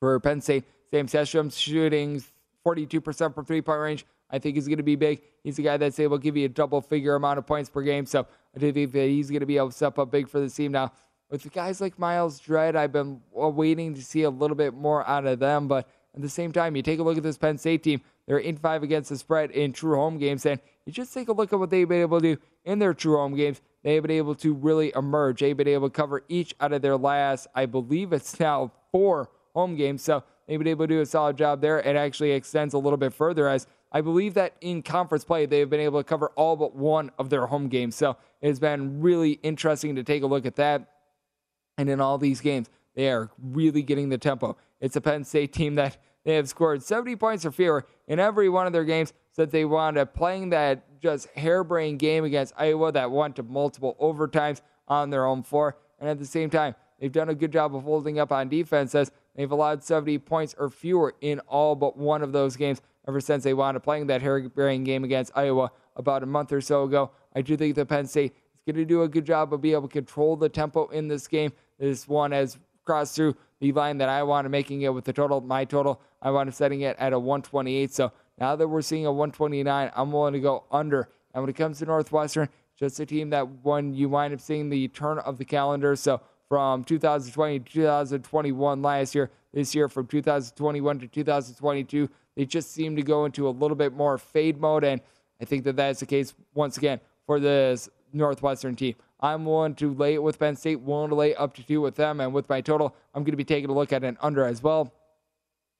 for 0.00 0.18
Penn 0.20 0.40
State, 0.40 0.64
Sam 0.90 1.08
Sessions 1.08 1.56
shooting 1.56 2.22
42% 2.66 3.34
from 3.34 3.44
three 3.44 3.62
point 3.62 3.80
range. 3.80 4.06
I 4.30 4.38
think 4.38 4.56
he's 4.56 4.66
going 4.66 4.78
to 4.78 4.82
be 4.82 4.96
big. 4.96 5.22
He's 5.44 5.58
a 5.58 5.62
guy 5.62 5.76
that's 5.76 5.98
able 6.00 6.18
to 6.18 6.22
give 6.22 6.36
you 6.36 6.46
a 6.46 6.48
double 6.48 6.80
figure 6.80 7.14
amount 7.14 7.38
of 7.38 7.46
points 7.46 7.70
per 7.70 7.82
game. 7.82 8.06
So 8.06 8.26
I 8.54 8.58
do 8.58 8.72
think 8.72 8.92
that 8.92 9.08
he's 9.08 9.30
going 9.30 9.40
to 9.40 9.46
be 9.46 9.56
able 9.56 9.68
to 9.68 9.74
step 9.74 9.98
up 9.98 10.10
big 10.10 10.28
for 10.28 10.40
the 10.40 10.48
team 10.48 10.72
now. 10.72 10.92
With 11.30 11.50
guys 11.52 11.80
like 11.80 11.98
Myles 11.98 12.38
Dread, 12.38 12.76
I've 12.76 12.92
been 12.92 13.20
waiting 13.30 13.94
to 13.94 14.02
see 14.02 14.22
a 14.22 14.30
little 14.30 14.56
bit 14.56 14.74
more 14.74 15.06
out 15.08 15.26
of 15.26 15.38
them, 15.38 15.68
but 15.68 15.88
at 16.14 16.20
the 16.20 16.28
same 16.28 16.52
time, 16.52 16.76
you 16.76 16.82
take 16.82 16.98
a 16.98 17.02
look 17.02 17.16
at 17.16 17.22
this 17.22 17.38
Penn 17.38 17.58
State 17.58 17.82
team. 17.82 18.02
They're 18.26 18.38
in 18.38 18.56
five 18.56 18.82
against 18.82 19.08
the 19.08 19.16
spread 19.16 19.50
in 19.50 19.72
true 19.72 19.96
home 19.96 20.18
games, 20.18 20.44
and 20.44 20.60
you 20.84 20.92
just 20.92 21.14
take 21.14 21.28
a 21.28 21.32
look 21.32 21.52
at 21.52 21.58
what 21.58 21.70
they've 21.70 21.88
been 21.88 22.02
able 22.02 22.20
to 22.20 22.36
do 22.36 22.42
in 22.64 22.78
their 22.78 22.94
true 22.94 23.16
home 23.16 23.34
games. 23.34 23.60
They've 23.82 24.02
been 24.02 24.10
able 24.12 24.34
to 24.36 24.52
really 24.54 24.92
emerge. 24.94 25.40
They've 25.40 25.56
been 25.56 25.68
able 25.68 25.88
to 25.88 25.94
cover 25.94 26.22
each 26.28 26.54
out 26.60 26.72
of 26.72 26.82
their 26.82 26.96
last, 26.96 27.48
I 27.54 27.66
believe 27.66 28.12
it's 28.12 28.38
now 28.38 28.72
four 28.92 29.30
home 29.54 29.76
games. 29.76 30.02
So 30.02 30.22
they've 30.46 30.58
been 30.58 30.68
able 30.68 30.86
to 30.86 30.94
do 30.94 31.00
a 31.00 31.06
solid 31.06 31.36
job 31.36 31.60
there. 31.60 31.80
It 31.80 31.96
actually 31.96 32.32
extends 32.32 32.74
a 32.74 32.78
little 32.78 32.96
bit 32.96 33.12
further 33.12 33.48
as 33.48 33.66
I 33.90 34.00
believe 34.00 34.34
that 34.34 34.54
in 34.60 34.82
conference 34.82 35.24
play, 35.24 35.46
they've 35.46 35.68
been 35.68 35.80
able 35.80 36.00
to 36.00 36.04
cover 36.04 36.28
all 36.36 36.56
but 36.56 36.74
one 36.74 37.10
of 37.18 37.28
their 37.28 37.46
home 37.46 37.68
games. 37.68 37.94
So 37.94 38.16
it's 38.40 38.58
been 38.58 39.00
really 39.00 39.32
interesting 39.42 39.96
to 39.96 40.02
take 40.02 40.22
a 40.22 40.26
look 40.26 40.46
at 40.46 40.56
that. 40.56 40.88
And 41.76 41.90
in 41.90 42.00
all 42.00 42.18
these 42.18 42.40
games, 42.40 42.68
they 42.94 43.10
are 43.10 43.30
really 43.42 43.82
getting 43.82 44.08
the 44.08 44.18
tempo. 44.18 44.56
It's 44.82 44.96
a 44.96 45.00
Penn 45.00 45.24
State 45.24 45.52
team 45.52 45.76
that 45.76 45.96
they 46.24 46.34
have 46.34 46.48
scored 46.48 46.82
70 46.82 47.16
points 47.16 47.46
or 47.46 47.52
fewer 47.52 47.86
in 48.08 48.18
every 48.18 48.48
one 48.48 48.66
of 48.66 48.72
their 48.72 48.84
games 48.84 49.12
that 49.36 49.50
they 49.50 49.64
wound 49.64 49.96
up 49.96 50.12
playing 50.12 50.50
that 50.50 51.00
just 51.00 51.28
harebrained 51.36 52.00
game 52.00 52.24
against 52.24 52.52
Iowa 52.56 52.92
that 52.92 53.10
went 53.10 53.36
to 53.36 53.42
multiple 53.44 53.96
overtimes 54.00 54.60
on 54.88 55.10
their 55.10 55.24
own 55.24 55.44
floor. 55.44 55.76
And 56.00 56.08
at 56.08 56.18
the 56.18 56.26
same 56.26 56.50
time, 56.50 56.74
they've 57.00 57.12
done 57.12 57.28
a 57.28 57.34
good 57.34 57.52
job 57.52 57.74
of 57.74 57.84
holding 57.84 58.18
up 58.18 58.32
on 58.32 58.48
defense 58.48 58.94
as 58.94 59.12
they've 59.36 59.50
allowed 59.50 59.84
70 59.84 60.18
points 60.18 60.54
or 60.58 60.68
fewer 60.68 61.14
in 61.20 61.38
all 61.40 61.74
but 61.74 61.96
one 61.96 62.22
of 62.22 62.32
those 62.32 62.56
games 62.56 62.82
ever 63.06 63.20
since 63.20 63.44
they 63.44 63.54
wound 63.54 63.76
up 63.76 63.84
playing 63.84 64.08
that 64.08 64.20
harebrained 64.20 64.84
game 64.84 65.04
against 65.04 65.32
Iowa 65.34 65.70
about 65.96 66.24
a 66.24 66.26
month 66.26 66.52
or 66.52 66.60
so 66.60 66.84
ago. 66.84 67.12
I 67.34 67.42
do 67.42 67.56
think 67.56 67.76
that 67.76 67.86
Penn 67.86 68.06
State 68.06 68.32
is 68.32 68.62
going 68.66 68.76
to 68.76 68.84
do 68.84 69.02
a 69.02 69.08
good 69.08 69.24
job 69.24 69.54
of 69.54 69.60
being 69.60 69.74
able 69.74 69.88
to 69.88 69.92
control 69.92 70.36
the 70.36 70.48
tempo 70.48 70.88
in 70.88 71.08
this 71.08 71.28
game. 71.28 71.52
This 71.78 72.06
one 72.06 72.32
has 72.32 72.58
crossed 72.84 73.14
through 73.14 73.36
the 73.62 73.70
line 73.70 73.98
that 73.98 74.08
I 74.08 74.24
wanted 74.24 74.48
making 74.48 74.82
it 74.82 74.92
with 74.92 75.04
the 75.04 75.12
total, 75.12 75.40
my 75.40 75.64
total. 75.64 76.00
I 76.20 76.32
wanted 76.32 76.52
setting 76.52 76.80
it 76.80 76.96
at 76.98 77.12
a 77.12 77.18
128. 77.18 77.94
So 77.94 78.10
now 78.36 78.56
that 78.56 78.66
we're 78.66 78.82
seeing 78.82 79.06
a 79.06 79.12
129, 79.12 79.92
I'm 79.94 80.10
willing 80.10 80.32
to 80.32 80.40
go 80.40 80.64
under. 80.72 81.08
And 81.32 81.44
when 81.44 81.48
it 81.48 81.54
comes 81.54 81.78
to 81.78 81.86
Northwestern, 81.86 82.48
just 82.76 82.98
a 82.98 83.06
team 83.06 83.30
that 83.30 83.46
when 83.62 83.94
you 83.94 84.08
wind 84.08 84.34
up 84.34 84.40
seeing 84.40 84.68
the 84.68 84.88
turn 84.88 85.20
of 85.20 85.38
the 85.38 85.44
calendar. 85.44 85.94
So 85.94 86.20
from 86.48 86.82
2020 86.82 87.60
to 87.60 87.64
2021 87.64 88.82
last 88.82 89.14
year, 89.14 89.30
this 89.54 89.76
year 89.76 89.88
from 89.88 90.08
2021 90.08 90.98
to 90.98 91.06
2022, 91.06 92.10
they 92.34 92.44
just 92.44 92.72
seem 92.72 92.96
to 92.96 93.02
go 93.02 93.26
into 93.26 93.46
a 93.46 93.50
little 93.50 93.76
bit 93.76 93.92
more 93.92 94.18
fade 94.18 94.60
mode. 94.60 94.82
And 94.82 95.00
I 95.40 95.44
think 95.44 95.62
that 95.64 95.76
that's 95.76 96.00
the 96.00 96.06
case 96.06 96.34
once 96.52 96.78
again 96.78 96.98
for 97.26 97.38
this 97.38 97.88
Northwestern 98.12 98.74
team. 98.74 98.96
I'm 99.22 99.46
willing 99.46 99.76
to 99.76 99.94
lay 99.94 100.14
it 100.14 100.22
with 100.22 100.38
Penn 100.38 100.56
State, 100.56 100.80
willing 100.80 101.10
to 101.10 101.14
lay 101.14 101.34
up 101.36 101.54
to 101.54 101.62
two 101.62 101.80
with 101.80 101.94
them. 101.94 102.20
And 102.20 102.34
with 102.34 102.48
my 102.48 102.60
total, 102.60 102.94
I'm 103.14 103.22
going 103.22 103.32
to 103.32 103.36
be 103.36 103.44
taking 103.44 103.70
a 103.70 103.72
look 103.72 103.92
at 103.92 104.02
an 104.02 104.18
under 104.20 104.44
as 104.44 104.62
well. 104.62 104.92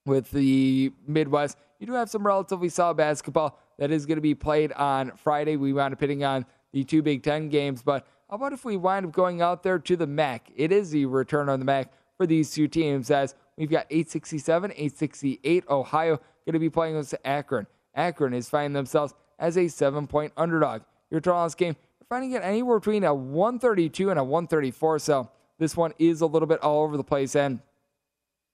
With 0.06 0.30
the 0.30 0.92
Midwest, 1.06 1.58
you 1.78 1.86
do 1.86 1.92
have 1.94 2.08
some 2.08 2.24
relatively 2.24 2.68
solid 2.68 2.96
basketball 2.96 3.58
that 3.78 3.90
is 3.90 4.06
going 4.06 4.16
to 4.16 4.22
be 4.22 4.34
played 4.34 4.72
on 4.72 5.12
Friday. 5.16 5.56
We 5.56 5.72
wound 5.72 5.92
up 5.92 6.00
hitting 6.00 6.24
on 6.24 6.46
the 6.72 6.84
two 6.84 7.02
Big 7.02 7.22
Ten 7.22 7.48
games, 7.48 7.82
but 7.82 8.06
how 8.30 8.36
about 8.36 8.52
if 8.52 8.64
we 8.64 8.76
wind 8.76 9.04
up 9.04 9.12
going 9.12 9.42
out 9.42 9.62
there 9.62 9.78
to 9.78 9.96
the 9.96 10.06
MAC? 10.06 10.50
It 10.56 10.72
is 10.72 10.90
the 10.90 11.04
return 11.06 11.48
on 11.48 11.58
the 11.58 11.64
MAC 11.64 11.92
for 12.16 12.26
these 12.26 12.50
two 12.52 12.66
teams 12.66 13.10
as 13.10 13.34
we've 13.56 13.70
got 13.70 13.86
867, 13.90 14.70
868 14.70 15.64
Ohio 15.68 16.18
going 16.44 16.54
to 16.54 16.58
be 16.58 16.70
playing 16.70 16.94
against 16.94 17.14
Akron. 17.24 17.66
Akron 17.94 18.34
is 18.34 18.48
finding 18.48 18.72
themselves 18.72 19.14
as 19.38 19.58
a 19.58 19.68
seven 19.68 20.06
point 20.06 20.32
underdog. 20.36 20.82
Your 21.10 21.20
total 21.20 21.48
game, 21.50 21.76
finding 22.08 22.32
it 22.32 22.42
anywhere 22.42 22.78
between 22.78 23.04
a 23.04 23.14
132 23.14 24.10
and 24.10 24.18
a 24.18 24.24
134. 24.24 24.98
So 24.98 25.30
this 25.58 25.76
one 25.76 25.92
is 25.98 26.20
a 26.20 26.26
little 26.26 26.48
bit 26.48 26.60
all 26.60 26.82
over 26.82 26.96
the 26.96 27.04
place. 27.04 27.36
And 27.36 27.60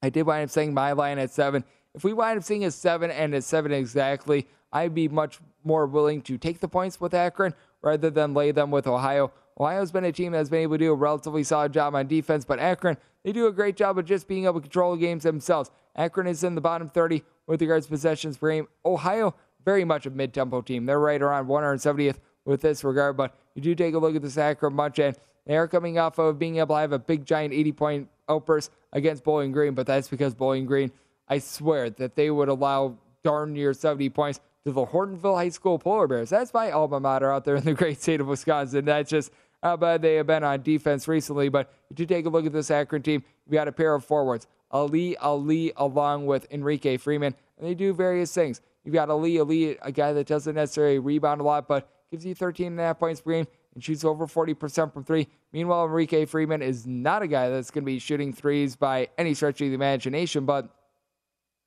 I 0.03 0.11
did 0.11 0.23
wind 0.23 0.45
up 0.45 0.51
saying 0.51 0.75
my 0.75 0.93
line 0.93 1.19
at 1.19 1.31
seven. 1.31 1.65
If 1.95 2.05
we 2.05 2.13
wind 2.13 2.39
up 2.39 2.45
seeing 2.45 2.65
a 2.65 2.71
seven 2.71 3.11
and 3.11 3.35
a 3.35 3.43
seven 3.43 3.73
exactly, 3.73 4.47
I'd 4.73 4.95
be 4.95 5.09
much 5.09 5.41
more 5.65 5.87
willing 5.87 6.23
to 6.23 6.39
take 6.39 6.61
the 6.61 6.69
points 6.69 7.01
with 7.01 7.15
Akron 7.15 7.55
rather 7.83 8.11
than 8.11 8.35
lay 8.35 8.53
them 8.53 8.71
with 8.71 8.87
Ohio. 8.87 9.33
Ohio's 9.59 9.91
been 9.91 10.05
a 10.05 10.13
team 10.13 10.33
that's 10.33 10.51
been 10.51 10.61
able 10.61 10.75
to 10.75 10.85
do 10.85 10.93
a 10.93 10.95
relatively 10.95 11.43
solid 11.43 11.73
job 11.73 11.95
on 11.95 12.07
defense, 12.07 12.45
but 12.45 12.61
Akron, 12.61 12.97
they 13.25 13.33
do 13.33 13.49
a 13.49 13.53
great 13.53 13.77
job 13.77 13.99
of 13.99 14.05
just 14.05 14.29
being 14.29 14.45
able 14.45 14.55
to 14.55 14.61
control 14.61 14.97
games 14.97 15.25
themselves. 15.25 15.71
Akron 15.97 16.29
is 16.29 16.45
in 16.45 16.55
the 16.55 16.61
bottom 16.61 16.89
30 16.89 17.25
with 17.47 17.61
regards 17.61 17.87
to 17.87 17.91
possessions 17.91 18.37
per 18.37 18.53
game. 18.53 18.69
Ohio, 18.85 19.35
very 19.65 19.85
much 19.85 20.07
a 20.07 20.11
mid 20.11 20.33
tempo 20.33 20.61
team. 20.61 20.87
They're 20.87 21.01
right 21.01 21.21
around 21.21 21.47
170th 21.47 22.19
with 22.49 22.63
this 22.63 22.83
regard, 22.83 23.17
but 23.17 23.37
you 23.55 23.61
do 23.61 23.75
take 23.75 23.95
a 23.95 23.99
look 23.99 24.17
at 24.17 24.23
this 24.23 24.39
Akron 24.39 24.75
bunch, 24.75 24.99
and 24.99 25.15
They 25.47 25.57
are 25.57 25.69
coming 25.69 25.99
off 25.99 26.19
of 26.19 26.39
being 26.39 26.57
able 26.57 26.75
to 26.75 26.81
have 26.81 26.93
a 26.93 26.99
big, 26.99 27.25
giant 27.25 27.55
80 27.55 27.73
point 27.73 28.09
outburst 28.29 28.71
against 28.93 29.23
Bowling 29.23 29.53
Green, 29.53 29.75
but 29.75 29.87
that's 29.87 30.09
because 30.09 30.35
Bowling 30.35 30.67
Green, 30.67 30.91
I 31.29 31.39
swear 31.39 31.91
that 31.91 32.17
they 32.17 32.31
would 32.31 32.49
allow 32.49 32.97
darn 33.23 33.53
near 33.53 33.73
70 33.73 34.09
points 34.11 34.41
to 34.65 34.73
the 34.73 34.87
Hortonville 34.87 35.37
High 35.37 35.51
School 35.51 35.79
Polar 35.79 36.07
Bears. 36.07 36.31
That's 36.31 36.53
my 36.53 36.71
alma 36.71 37.01
mater 37.01 37.31
out 37.33 37.45
there 37.45 37.57
in 37.57 37.65
the 37.65 37.75
great 37.75 38.01
state 38.01 38.21
of 38.21 38.27
Wisconsin. 38.27 38.87
That's 38.87 39.11
just 39.11 39.31
how 39.63 39.77
bad 39.77 40.03
they 40.03 40.17
have 40.17 40.27
been 40.27 40.45
on 40.45 40.63
defense 40.63 41.07
recently. 41.07 41.49
But 41.49 41.73
if 41.91 42.01
you 42.01 42.07
take 42.07 42.27
a 42.27 42.29
look 42.31 42.47
at 42.47 42.53
this 42.53 42.71
Akron 42.71 43.03
team, 43.03 43.25
we 43.47 43.55
got 43.55 43.69
a 43.69 43.73
pair 43.73 43.95
of 43.95 44.05
forwards, 44.05 44.47
Ali 44.71 45.17
Ali 45.19 45.73
along 45.77 46.27
with 46.27 46.47
Enrique 46.51 46.97
Freeman, 46.97 47.35
and 47.59 47.67
they 47.67 47.75
do 47.75 47.93
various 47.93 48.33
things. 48.33 48.61
You've 48.85 48.95
got 48.95 49.11
Ali 49.11 49.39
Ali, 49.39 49.77
a 49.83 49.93
guy 49.93 50.13
that 50.13 50.27
doesn't 50.27 50.55
necessarily 50.55 50.99
rebound 50.99 51.41
a 51.41 51.45
lot, 51.45 51.69
but 51.69 51.89
gives 52.11 52.25
you 52.25 52.35
13 52.35 52.69
and 52.69 52.81
a 52.81 52.85
half 52.85 52.99
points 52.99 53.21
per 53.21 53.33
game 53.33 53.47
and 53.75 53.85
shoots 53.85 54.05
over 54.05 54.27
40% 54.27 54.93
from 54.93 55.05
three. 55.05 55.29
Meanwhile, 55.53 55.87
Enrique 55.87 56.25
Freeman 56.25 56.63
is 56.63 56.87
not 56.87 57.23
a 57.23 57.27
guy 57.27 57.49
that's 57.49 57.71
going 57.71 57.85
to 57.85 57.87
be 57.87 57.99
shooting 57.99 58.33
threes 58.33 58.77
by 58.77 59.09
any 59.19 59.35
stretch 59.35 59.61
of 59.61 59.69
the 59.69 59.75
imagination, 59.75 60.45
but 60.45 60.69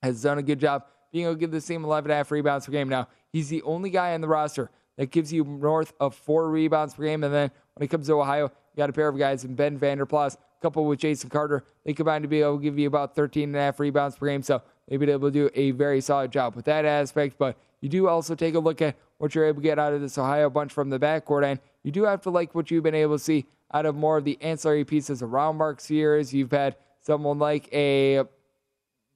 has 0.02 0.22
done 0.22 0.38
a 0.38 0.42
good 0.42 0.58
job 0.58 0.84
being 1.12 1.26
able 1.26 1.34
to 1.34 1.40
give 1.40 1.50
the 1.50 1.60
team 1.60 1.84
11 1.84 2.10
and 2.10 2.14
a 2.14 2.16
half 2.16 2.30
rebounds 2.30 2.66
per 2.66 2.72
game. 2.72 2.88
Now, 2.88 3.08
he's 3.32 3.48
the 3.48 3.62
only 3.62 3.90
guy 3.90 4.14
on 4.14 4.20
the 4.20 4.28
roster 4.28 4.70
that 4.96 5.10
gives 5.10 5.32
you 5.32 5.44
north 5.44 5.92
of 6.00 6.14
four 6.14 6.50
rebounds 6.50 6.94
per 6.94 7.04
game. 7.04 7.22
And 7.24 7.32
then 7.32 7.50
when 7.74 7.84
it 7.84 7.88
comes 7.88 8.06
to 8.06 8.20
Ohio, 8.20 8.44
you 8.44 8.76
got 8.76 8.90
a 8.90 8.92
pair 8.92 9.08
of 9.08 9.18
guys 9.18 9.44
in 9.44 9.54
Ben 9.54 9.78
Vander 9.78 10.06
Plas, 10.06 10.36
coupled 10.60 10.88
with 10.88 10.98
Jason 10.98 11.28
Carter. 11.28 11.64
They 11.84 11.92
combine 11.92 12.22
to 12.22 12.28
be 12.28 12.40
able 12.40 12.56
to 12.56 12.62
give 12.62 12.78
you 12.78 12.86
about 12.86 13.14
13 13.14 13.50
and 13.50 13.56
a 13.56 13.60
half 13.60 13.80
rebounds 13.80 14.16
per 14.16 14.26
game. 14.26 14.42
So 14.42 14.62
they've 14.88 14.98
been 14.98 15.10
able 15.10 15.28
to 15.28 15.32
do 15.32 15.50
a 15.54 15.70
very 15.72 16.00
solid 16.00 16.30
job 16.30 16.56
with 16.56 16.64
that 16.66 16.84
aspect. 16.84 17.36
But 17.38 17.56
you 17.80 17.88
do 17.88 18.08
also 18.08 18.34
take 18.34 18.54
a 18.54 18.58
look 18.60 18.80
at 18.80 18.96
what 19.22 19.36
you're 19.36 19.44
able 19.44 19.62
to 19.62 19.62
get 19.62 19.78
out 19.78 19.92
of 19.92 20.00
this 20.00 20.18
Ohio 20.18 20.50
bunch 20.50 20.72
from 20.72 20.90
the 20.90 20.98
backcourt. 20.98 21.44
And 21.44 21.60
you 21.84 21.92
do 21.92 22.02
have 22.02 22.22
to 22.22 22.30
like 22.30 22.56
what 22.56 22.72
you've 22.72 22.82
been 22.82 22.92
able 22.92 23.16
to 23.16 23.22
see 23.22 23.46
out 23.72 23.86
of 23.86 23.94
more 23.94 24.16
of 24.16 24.24
the 24.24 24.36
ancillary 24.42 24.84
pieces 24.84 25.22
around 25.22 25.58
Mark 25.58 25.80
Sears. 25.80 26.34
You've 26.34 26.50
had 26.50 26.74
someone 27.00 27.38
like 27.38 27.72
a 27.72 28.24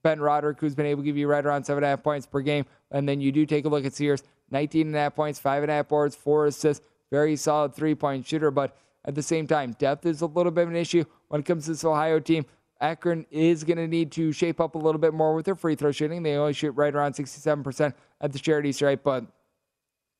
Ben 0.05 0.21
Roderick, 0.21 0.61
who's 0.61 0.77
been 0.77 0.87
able 0.87 1.03
to 1.03 1.07
give 1.07 1.17
you 1.17 1.27
right 1.27 1.45
around 1.45 1.65
seven 1.65 1.83
and 1.83 1.87
a 1.87 1.89
half 1.89 2.05
points 2.05 2.25
per 2.25 2.41
game. 2.41 2.67
And 2.93 3.09
then 3.09 3.21
you 3.21 3.33
do 3.33 3.45
take 3.47 3.65
a 3.65 3.69
look 3.69 3.85
at 3.85 3.95
Sears, 3.95 4.23
19 4.53 4.87
and 4.87 4.95
a 4.95 4.99
half 5.01 5.17
points, 5.17 5.41
five 5.41 5.65
and 5.65 5.73
a 5.73 5.75
half 5.75 5.89
boards, 5.89 6.15
four 6.15 6.47
assists, 6.47 6.87
very 7.11 7.35
solid 7.35 7.75
three 7.75 7.97
point 7.97 8.25
shooter. 8.25 8.53
But 8.53 8.77
at 9.05 9.17
the 9.17 9.23
same 9.23 9.49
time, 9.49 9.73
depth 9.73 10.07
is 10.07 10.21
a 10.21 10.27
little 10.27 10.53
bit 10.53 10.63
of 10.63 10.69
an 10.69 10.77
issue 10.77 11.05
when 11.27 11.41
it 11.41 11.45
comes 11.47 11.65
to 11.65 11.73
this 11.73 11.85
Ohio 11.85 12.21
team. 12.21 12.47
Akron 12.81 13.27
is 13.33 13.65
going 13.65 13.79
to 13.79 13.89
need 13.89 14.13
to 14.13 14.31
shape 14.31 14.61
up 14.61 14.77
a 14.77 14.79
little 14.79 15.01
bit 15.01 15.15
more 15.15 15.35
with 15.35 15.47
their 15.47 15.57
free 15.57 15.75
throw 15.75 15.91
shooting. 15.91 16.23
They 16.23 16.37
only 16.37 16.53
shoot 16.53 16.71
right 16.71 16.95
around 16.95 17.15
67% 17.15 17.93
at 18.21 18.33
the 18.33 18.39
charity 18.39 18.71
stripe, 18.71 19.03
but 19.03 19.25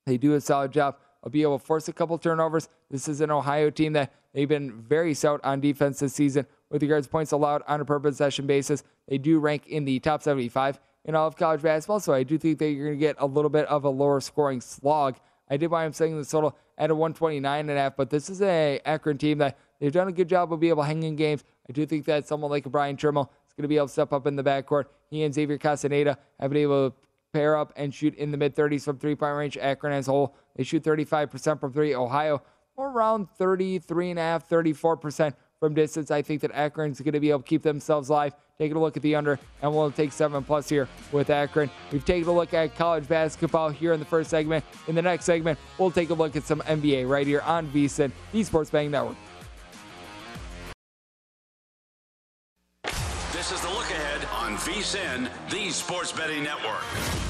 they 0.07 0.17
do 0.17 0.35
a 0.35 0.41
solid 0.41 0.73
job 0.73 0.97
of 1.23 1.33
being 1.33 1.43
able 1.43 1.59
to 1.59 1.65
force 1.65 1.89
a 1.89 1.93
couple 1.93 2.17
turnovers. 2.17 2.69
This 2.91 3.09
is 3.09 3.21
an 3.21 3.31
Ohio 3.31 3.69
team 3.69 3.93
that 3.95 4.13
they've 4.33 4.49
been 4.49 4.81
very 4.81 5.13
stout 5.13 5.41
on 5.45 5.61
defense 5.61 5.99
this 5.99 6.15
season 6.15 6.47
with 6.71 6.83
regards 6.83 7.07
to 7.07 7.11
points 7.11 7.33
allowed 7.33 7.63
on 7.67 7.81
a 7.81 7.85
per 7.85 7.99
possession 7.99 8.47
basis. 8.47 8.85
They 9.09 9.19
do 9.19 9.39
rank 9.39 9.67
in 9.67 9.85
the 9.85 9.99
top 9.99 10.23
75 10.23 10.81
in 11.05 11.15
all 11.15 11.27
of 11.27 11.37
college 11.37 11.63
basketball, 11.63 12.01
so 12.01 12.13
I 12.13 12.23
do 12.23 12.39
think 12.39 12.59
that 12.59 12.71
you're 12.71 12.87
going 12.87 12.99
to 12.99 13.01
get 13.01 13.17
a 13.19 13.27
little 13.27 13.51
bit 13.51 13.67
of 13.67 13.85
a 13.85 13.91
lower 13.91 14.21
scoring 14.21 14.61
slog. 14.61 15.17
I 15.49 15.57
did 15.57 15.71
why 15.71 15.85
I'm 15.85 15.93
saying 15.93 16.19
the 16.19 16.25
total 16.25 16.57
at 16.79 16.91
a 16.91 16.95
129 16.95 17.61
and 17.61 17.71
a 17.71 17.81
half, 17.81 17.97
but 17.97 18.11
this 18.11 18.29
is 18.29 18.43
a 18.43 18.81
Akron 18.85 19.19
team 19.19 19.39
that 19.39 19.57
they've 19.81 19.93
done 19.93 20.09
a 20.09 20.13
good 20.13 20.29
job 20.29 20.53
of 20.53 20.61
being 20.61 20.71
able 20.71 20.83
to 20.83 20.87
hang 20.87 21.03
in 21.03 21.17
games. 21.17 21.45
I 21.69 21.73
do 21.73 21.87
think 21.87 22.05
that 22.07 22.27
someone 22.27 22.51
like 22.51 22.65
Bryan 22.65 22.97
Trimble 22.97 23.31
is 23.47 23.55
going 23.55 23.63
to 23.63 23.69
be 23.69 23.77
able 23.77 23.87
to 23.87 23.93
step 23.93 24.13
up 24.13 24.27
in 24.27 24.37
the 24.37 24.45
backcourt. 24.45 24.87
He 25.11 25.23
and 25.23 25.33
Xavier 25.33 25.59
Castaneda 25.59 26.19
have 26.41 26.51
been 26.51 26.63
able 26.63 26.91
to 26.91 26.97
pair 27.37 27.57
up 27.57 27.71
and 27.77 27.93
shoot 27.93 28.15
in 28.15 28.31
the 28.31 28.37
mid 28.39 28.57
30s 28.57 28.83
from 28.83 28.99
three 28.99 29.15
point 29.15 29.37
range. 29.37 29.59
Akron 29.59 29.93
as 29.93 30.09
a 30.09 30.11
whole, 30.11 30.35
they 30.57 30.65
shoot 30.65 30.83
35% 30.83 31.61
from 31.61 31.73
three. 31.73 31.95
Ohio, 31.95 32.43
more 32.79 32.91
around 32.91 33.29
33.5, 33.39 34.17
34% 34.49 35.35
from 35.61 35.75
distance. 35.75 36.11
I 36.11 36.23
think 36.23 36.41
that 36.41 36.51
Akron's 36.53 37.01
going 37.01 37.13
to 37.13 37.21
be 37.21 37.29
able 37.29 37.41
to 37.41 37.47
keep 37.47 37.63
themselves 37.63 38.09
alive. 38.09 38.35
Taking 38.59 38.79
a 38.79 38.81
look 38.81 38.97
at 38.97 39.03
the 39.03 39.15
under, 39.15 39.39
and 39.61 39.71
we'll 39.71 39.91
take 39.91 40.13
seven 40.13 40.43
plus 40.43 40.67
here 40.67 40.89
with 41.13 41.29
Akron. 41.29 41.71
We've 41.93 42.07
taken 42.07 42.27
a 42.27 42.33
look 42.33 42.55
at 42.55 42.75
college 42.75 43.07
basketball 43.07 43.69
here 43.69 43.93
in 43.93 44.01
the 44.01 44.07
first 44.07 44.31
segment. 44.31 44.65
In 44.89 44.95
the 44.95 45.03
next 45.03 45.27
segment, 45.27 45.59
we'll 45.77 45.91
take 45.91 46.09
a 46.09 46.15
look 46.15 46.37
at 46.37 46.45
some 46.45 46.61
NBA 46.63 47.07
right 47.07 47.27
here 47.27 47.43
on 47.43 47.69
VSIN, 47.69 48.13
the 48.33 48.43
Sports 48.45 48.71
Betting 48.71 48.93
Network. 48.93 49.17
This 53.31 53.53
is 53.53 53.61
the 53.61 53.69
look 53.69 53.91
ahead 53.91 54.27
on 54.33 54.57
VSIN, 54.57 55.29
the 55.51 55.71
Sports 55.71 56.13
Betting 56.13 56.43
Network. 56.43 57.26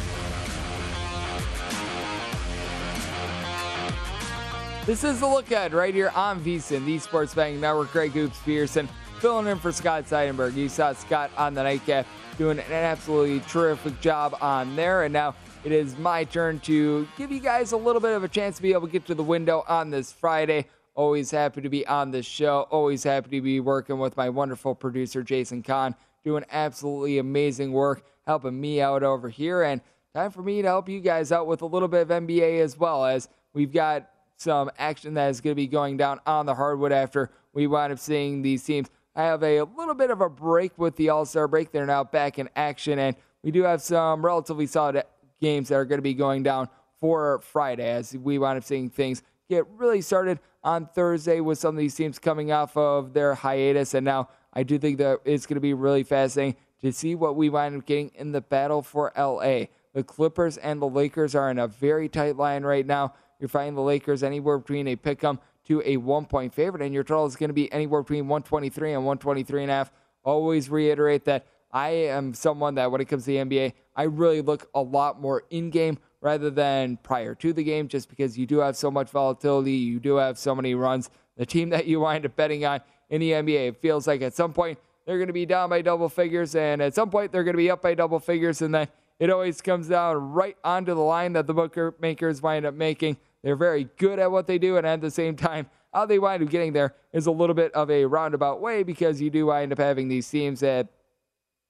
This 4.87 5.03
is 5.03 5.19
the 5.19 5.27
look 5.27 5.51
ahead 5.51 5.75
right 5.75 5.93
here 5.93 6.13
on 6.15 6.39
VSIN, 6.45 6.87
the 6.87 7.01
Sports 7.01 7.35
Betting 7.35 7.61
Network. 7.61 7.91
Greg 7.91 8.13
Hoops 8.13 8.39
Peterson 8.45 8.89
filling 9.19 9.49
in 9.49 9.59
for 9.59 9.73
Scott 9.73 10.05
Seidenberg. 10.05 10.55
You 10.55 10.69
saw 10.69 10.93
Scott 10.93 11.33
on 11.37 11.55
the 11.55 11.65
nightcap 11.65 12.07
doing 12.39 12.61
an 12.61 12.73
absolutely 12.73 13.41
terrific 13.49 14.01
job 14.01 14.37
on 14.41 14.77
there. 14.77 15.03
And 15.03 15.13
now 15.13 15.35
it 15.65 15.73
is 15.73 15.99
my 15.99 16.23
turn 16.23 16.61
to 16.61 17.09
give 17.19 17.33
you 17.33 17.41
guys 17.41 17.73
a 17.73 17.77
little 17.77 18.01
bit 18.01 18.13
of 18.13 18.23
a 18.23 18.29
chance 18.29 18.59
to 18.59 18.63
be 18.63 18.73
able 18.75 18.87
to 18.87 18.93
get 18.93 19.05
to 19.07 19.17
the 19.17 19.25
window 19.25 19.65
on 19.67 19.91
this 19.91 20.13
Friday. 20.13 20.67
Always 20.95 21.33
happy 21.33 21.63
to 21.63 21.69
be 21.69 21.85
on 21.89 22.13
this 22.13 22.25
show. 22.25 22.69
Always 22.71 23.03
happy 23.03 23.31
to 23.39 23.41
be 23.43 23.59
working 23.59 23.99
with 23.99 24.17
my 24.17 24.29
wonderful 24.29 24.77
producer, 24.77 25.25
Jason 25.25 25.65
Kahn, 25.65 25.97
doing 26.23 26.45
absolutely 26.53 27.19
amazing 27.19 27.73
work, 27.73 28.07
helping 28.25 28.61
me 28.61 28.81
out 28.81 29.03
over 29.03 29.29
here. 29.31 29.65
And 29.65 29.81
time 30.15 30.31
for 30.31 30.43
me 30.43 30.63
to 30.63 30.69
help 30.69 30.89
you 30.89 31.01
guys 31.01 31.33
out 31.33 31.49
with 31.49 31.63
a 31.63 31.67
little 31.67 31.89
bit 31.89 32.03
of 32.03 32.09
NBA 32.11 32.61
as 32.61 32.79
well, 32.79 33.05
as 33.05 33.29
we've 33.53 33.73
got 33.73 34.11
some 34.37 34.71
action 34.79 35.15
that 35.15 35.29
is 35.29 35.41
going 35.41 35.53
to 35.53 35.57
be 35.57 35.67
going 35.67 35.97
down 35.97 36.21
on 36.27 36.47
the 36.47 36.55
hardwood 36.55 36.93
after 36.93 37.31
we 37.53 37.67
wind 37.67 37.93
up 37.93 37.99
seeing 37.99 38.43
these 38.43 38.63
teams 38.65 38.89
I 39.17 39.23
have 39.23 39.43
a 39.43 39.63
little 39.63 39.95
bit 39.95 40.11
of 40.11 40.21
a 40.21 40.29
break 40.29 40.77
with 40.77 40.97
the 40.97 41.09
All 41.09 41.25
Star 41.25 41.49
break. 41.49 41.73
They're 41.73 41.87
now 41.87 42.05
back 42.05 42.39
in 42.39 42.51
action, 42.55 42.99
and 42.99 43.17
we 43.43 43.51
do 43.51 43.63
have 43.63 43.81
some 43.81 44.23
relatively 44.23 44.67
solid 44.67 45.05
games 45.41 45.71
that 45.71 45.77
are 45.77 45.87
going 45.87 45.99
to 45.99 46.03
be 46.03 46.13
going 46.13 46.43
down 46.43 46.69
for 47.01 47.41
Friday 47.41 47.89
as 47.89 48.15
we 48.15 48.39
wind 48.39 48.59
up 48.59 48.65
seeing 48.65 48.91
things 48.91 49.23
get 49.49 49.67
really 49.69 50.03
started 50.03 50.39
on 50.63 50.87
Thursday 50.87 51.41
with 51.41 51.59
some 51.59 51.75
of 51.75 51.79
these 51.79 51.95
teams 51.95 52.19
coming 52.19 52.53
off 52.53 52.77
of 52.77 53.15
their 53.15 53.35
hiatus. 53.35 53.95
And 53.95 54.05
now 54.05 54.29
I 54.53 54.65
do 54.65 54.79
think 54.79 54.99
that 54.99 55.21
it's 55.25 55.47
going 55.47 55.55
to 55.55 55.61
be 55.61 55.73
really 55.73 56.03
fascinating 56.03 56.57
to 56.83 56.93
see 56.93 57.15
what 57.15 57.37
we 57.37 57.49
wind 57.49 57.75
up 57.75 57.87
getting 57.87 58.11
in 58.17 58.33
the 58.33 58.43
battle 58.43 58.83
for 58.83 59.13
LA. 59.17 59.67
The 59.95 60.05
Clippers 60.05 60.59
and 60.59 60.83
the 60.83 60.89
Lakers 60.89 61.35
are 61.35 61.51
in 61.51 61.59
a 61.59 61.69
very 61.69 62.11
tight 62.11 62.37
line 62.37 62.65
right 62.65 62.85
now. 62.85 63.15
You're 63.39 63.49
finding 63.49 63.75
the 63.75 63.83
Lakers 63.83 64.23
anywhere 64.23 64.59
between 64.59 64.89
a 64.89 64.97
pick 64.97 65.23
'em 65.23 65.39
to 65.67 65.83
a 65.85 65.97
one 65.97 66.27
point 66.27 66.55
favorite, 66.55 66.83
and 66.83 66.95
your 66.95 67.05
total 67.05 67.27
is 67.27 67.37
going 67.37 67.51
to 67.51 67.55
be 67.55 67.71
anywhere 67.73 68.03
between 68.03 68.29
123 68.29 68.93
and 68.93 69.05
123 69.05 69.63
and 69.63 69.71
a 69.71 69.75
half. 69.75 69.93
Always 70.25 70.71
reiterate 70.71 71.25
that 71.25 71.47
I 71.73 71.91
am 71.91 72.33
someone 72.35 72.77
that 72.77 72.91
when 72.91 73.01
it 73.01 73.07
comes 73.07 73.25
to 73.25 73.33
the 73.33 73.39
NBA, 73.39 73.75
I 73.95 74.05
really 74.05 74.41
look 74.41 74.69
a 74.75 74.81
lot 74.81 75.21
more 75.21 75.45
in 75.51 75.71
game 75.71 75.99
rather 76.21 76.51
than 76.51 76.97
prior 77.03 77.35
to 77.35 77.53
the 77.53 77.63
game, 77.63 77.89
just 77.89 78.09
because 78.09 78.39
you 78.39 78.47
do 78.47 78.59
have 78.59 78.77
so 78.77 78.91
much 78.91 79.11
volatility, 79.11 79.73
you 79.73 80.01
do 80.01 80.17
have 80.17 80.39
so 80.39 80.55
many 80.55 80.75
runs. 80.75 81.11
The 81.37 81.47
team 81.47 81.69
that 81.71 81.87
you 81.87 82.01
wind 82.01 82.25
up 82.25 82.35
betting 82.35 82.65
on 82.65 82.81
in 83.11 83.21
the 83.21 83.33
NBA, 83.33 83.69
it 83.69 83.77
feels 83.77 84.07
like 84.07 84.23
at 84.23 84.35
some 84.35 84.53
point 84.53 84.79
they're 85.05 85.19
going 85.19 85.29
to 85.29 85.33
be 85.33 85.47
down 85.47 85.69
by 85.69 85.83
double 85.83 86.09
figures, 86.09 86.55
and 86.55 86.81
at 86.81 86.95
some 86.95 87.11
point 87.11 87.31
they're 87.31 87.45
going 87.45 87.55
to 87.55 87.59
be 87.59 87.71
up 87.71 87.83
by 87.83 87.95
double 87.95 88.19
figures, 88.19 88.63
and 88.63 88.75
then 88.75 88.89
it 89.19 89.31
always 89.31 89.61
comes 89.61 89.89
down 89.89 90.33
right 90.33 90.57
onto 90.65 90.95
the 90.95 91.01
line 91.01 91.33
that 91.35 91.47
the 91.47 91.55
bookmakers 91.55 92.43
wind 92.43 92.67
up 92.67 92.75
making. 92.75 93.17
They're 93.47 93.55
very 93.55 93.85
good 93.97 94.19
at 94.19 94.33
what 94.33 94.49
they 94.49 94.59
do, 94.59 94.77
and 94.77 94.85
at 94.85 95.01
the 95.01 95.09
same 95.09 95.37
time, 95.37 95.71
how 95.95 96.05
they 96.05 96.19
wind 96.19 96.43
up 96.43 96.51
getting 96.51 96.73
there 96.73 96.97
is 97.13 97.27
a 97.27 97.31
little 97.31 97.55
bit 97.55 97.71
of 97.75 97.89
a 97.93 98.05
roundabout 98.05 98.61
way 98.61 98.83
because 98.83 99.21
you 99.21 99.31
do 99.31 99.47
wind 99.47 99.71
up 99.71 99.79
having 99.79 100.09
these 100.09 100.29
teams 100.29 100.59
that 100.59 100.89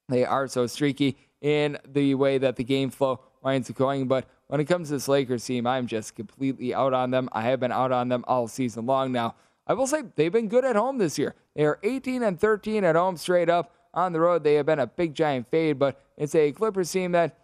they 0.09 0.25
are 0.25 0.49
so 0.49 0.67
streaky 0.67 1.19
in 1.43 1.77
the 1.87 2.15
way 2.15 2.39
that 2.39 2.57
the 2.57 2.65
game 2.65 2.89
flow 2.89 3.21
winds 3.43 3.69
up 3.69 3.77
going. 3.77 4.09
But 4.09 4.27
when 4.47 4.59
it 4.59 4.65
comes 4.65 4.89
to 4.89 4.95
this 4.95 5.07
Lakers 5.07 5.45
team, 5.45 5.67
I'm 5.67 5.87
just 5.87 6.15
completely 6.15 6.73
out 6.73 6.95
on 6.95 7.11
them. 7.11 7.29
I 7.33 7.43
have 7.43 7.61
been 7.61 7.73
out 7.73 7.93
on 7.93 8.09
them 8.09 8.25
all 8.27 8.49
season 8.49 8.87
long 8.87 9.13
now. 9.13 9.35
I 9.67 9.75
will 9.75 9.87
say 9.87 10.05
they've 10.15 10.33
been 10.33 10.49
good 10.49 10.65
at 10.65 10.77
home 10.77 10.97
this 10.97 11.19
year. 11.19 11.35
They 11.55 11.67
are 11.67 11.79
18 11.83 12.23
and 12.23 12.41
13 12.41 12.85
at 12.85 12.97
home 12.97 13.19
straight 13.19 13.51
up. 13.51 13.75
On 13.93 14.15
the 14.15 14.21
road, 14.21 14.45
they 14.45 14.55
have 14.55 14.65
been 14.65 14.79
a 14.79 14.87
big 14.87 15.15
giant 15.15 15.51
fade, 15.51 15.79
but 15.79 16.01
it's 16.17 16.35
a 16.35 16.53
Clippers 16.53 16.91
team 16.91 17.13
that 17.13 17.39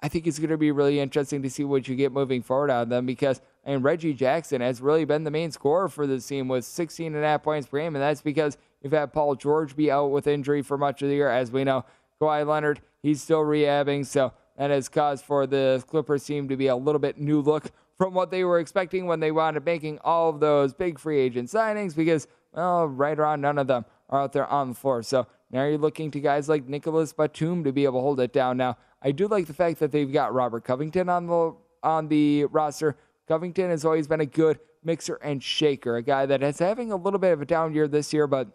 I 0.00 0.08
think 0.08 0.26
it's 0.26 0.38
going 0.38 0.50
to 0.50 0.58
be 0.58 0.70
really 0.70 1.00
interesting 1.00 1.42
to 1.42 1.50
see 1.50 1.64
what 1.64 1.88
you 1.88 1.94
get 1.94 2.12
moving 2.12 2.42
forward 2.42 2.70
out 2.70 2.84
of 2.84 2.88
them 2.88 3.06
because 3.06 3.40
and 3.66 3.82
Reggie 3.82 4.14
Jackson 4.14 4.60
has 4.60 4.80
really 4.80 5.04
been 5.04 5.24
the 5.24 5.30
main 5.30 5.50
scorer 5.50 5.88
for 5.88 6.06
this 6.06 6.26
team 6.26 6.46
with 6.46 6.64
16 6.64 7.14
and 7.14 7.22
a 7.22 7.26
half 7.26 7.42
points 7.42 7.68
per 7.68 7.78
game, 7.78 7.96
and 7.96 8.02
that's 8.02 8.22
because 8.22 8.56
you've 8.80 8.92
had 8.92 9.12
Paul 9.12 9.34
George 9.34 9.74
be 9.74 9.90
out 9.90 10.12
with 10.12 10.28
injury 10.28 10.62
for 10.62 10.78
much 10.78 11.02
of 11.02 11.08
the 11.08 11.16
year. 11.16 11.28
As 11.28 11.50
we 11.50 11.64
know, 11.64 11.84
Kawhi 12.20 12.46
Leonard, 12.46 12.80
he's 13.02 13.20
still 13.20 13.42
rehabbing, 13.42 14.06
so 14.06 14.32
that 14.56 14.70
has 14.70 14.88
caused 14.88 15.24
for 15.24 15.46
the 15.48 15.84
Clippers 15.88 16.24
team 16.24 16.48
to 16.48 16.56
be 16.56 16.68
a 16.68 16.76
little 16.76 17.00
bit 17.00 17.18
new 17.18 17.40
look 17.40 17.72
from 17.98 18.14
what 18.14 18.30
they 18.30 18.44
were 18.44 18.60
expecting 18.60 19.06
when 19.06 19.20
they 19.20 19.32
wound 19.32 19.56
up 19.56 19.64
making 19.64 19.98
all 20.04 20.30
of 20.30 20.38
those 20.38 20.72
big 20.72 20.98
free 20.98 21.18
agent 21.18 21.48
signings 21.48 21.96
because, 21.96 22.28
well, 22.52 22.86
right 22.86 23.18
around 23.18 23.40
none 23.40 23.58
of 23.58 23.66
them 23.66 23.84
are 24.08 24.22
out 24.22 24.32
there 24.32 24.46
on 24.46 24.68
the 24.68 24.74
floor. 24.74 25.02
So 25.02 25.26
now 25.50 25.64
you're 25.64 25.76
looking 25.78 26.10
to 26.12 26.20
guys 26.20 26.48
like 26.48 26.68
Nicolas 26.68 27.12
Batum 27.12 27.64
to 27.64 27.72
be 27.72 27.84
able 27.84 27.98
to 27.98 28.02
hold 28.02 28.20
it 28.20 28.32
down. 28.32 28.58
Now, 28.58 28.76
I 29.02 29.10
do 29.10 29.26
like 29.26 29.46
the 29.46 29.54
fact 29.54 29.80
that 29.80 29.92
they've 29.92 30.12
got 30.12 30.34
Robert 30.34 30.64
Covington 30.64 31.08
on 31.08 31.26
the 31.26 31.54
on 31.82 32.08
the 32.08 32.44
roster. 32.46 32.96
Covington 33.26 33.70
has 33.70 33.84
always 33.84 34.06
been 34.06 34.20
a 34.20 34.26
good 34.26 34.60
mixer 34.84 35.16
and 35.16 35.42
shaker, 35.42 35.96
a 35.96 36.02
guy 36.02 36.26
that 36.26 36.42
is 36.42 36.58
having 36.58 36.92
a 36.92 36.96
little 36.96 37.18
bit 37.18 37.32
of 37.32 37.42
a 37.42 37.46
down 37.46 37.74
year 37.74 37.88
this 37.88 38.12
year, 38.12 38.26
but 38.26 38.48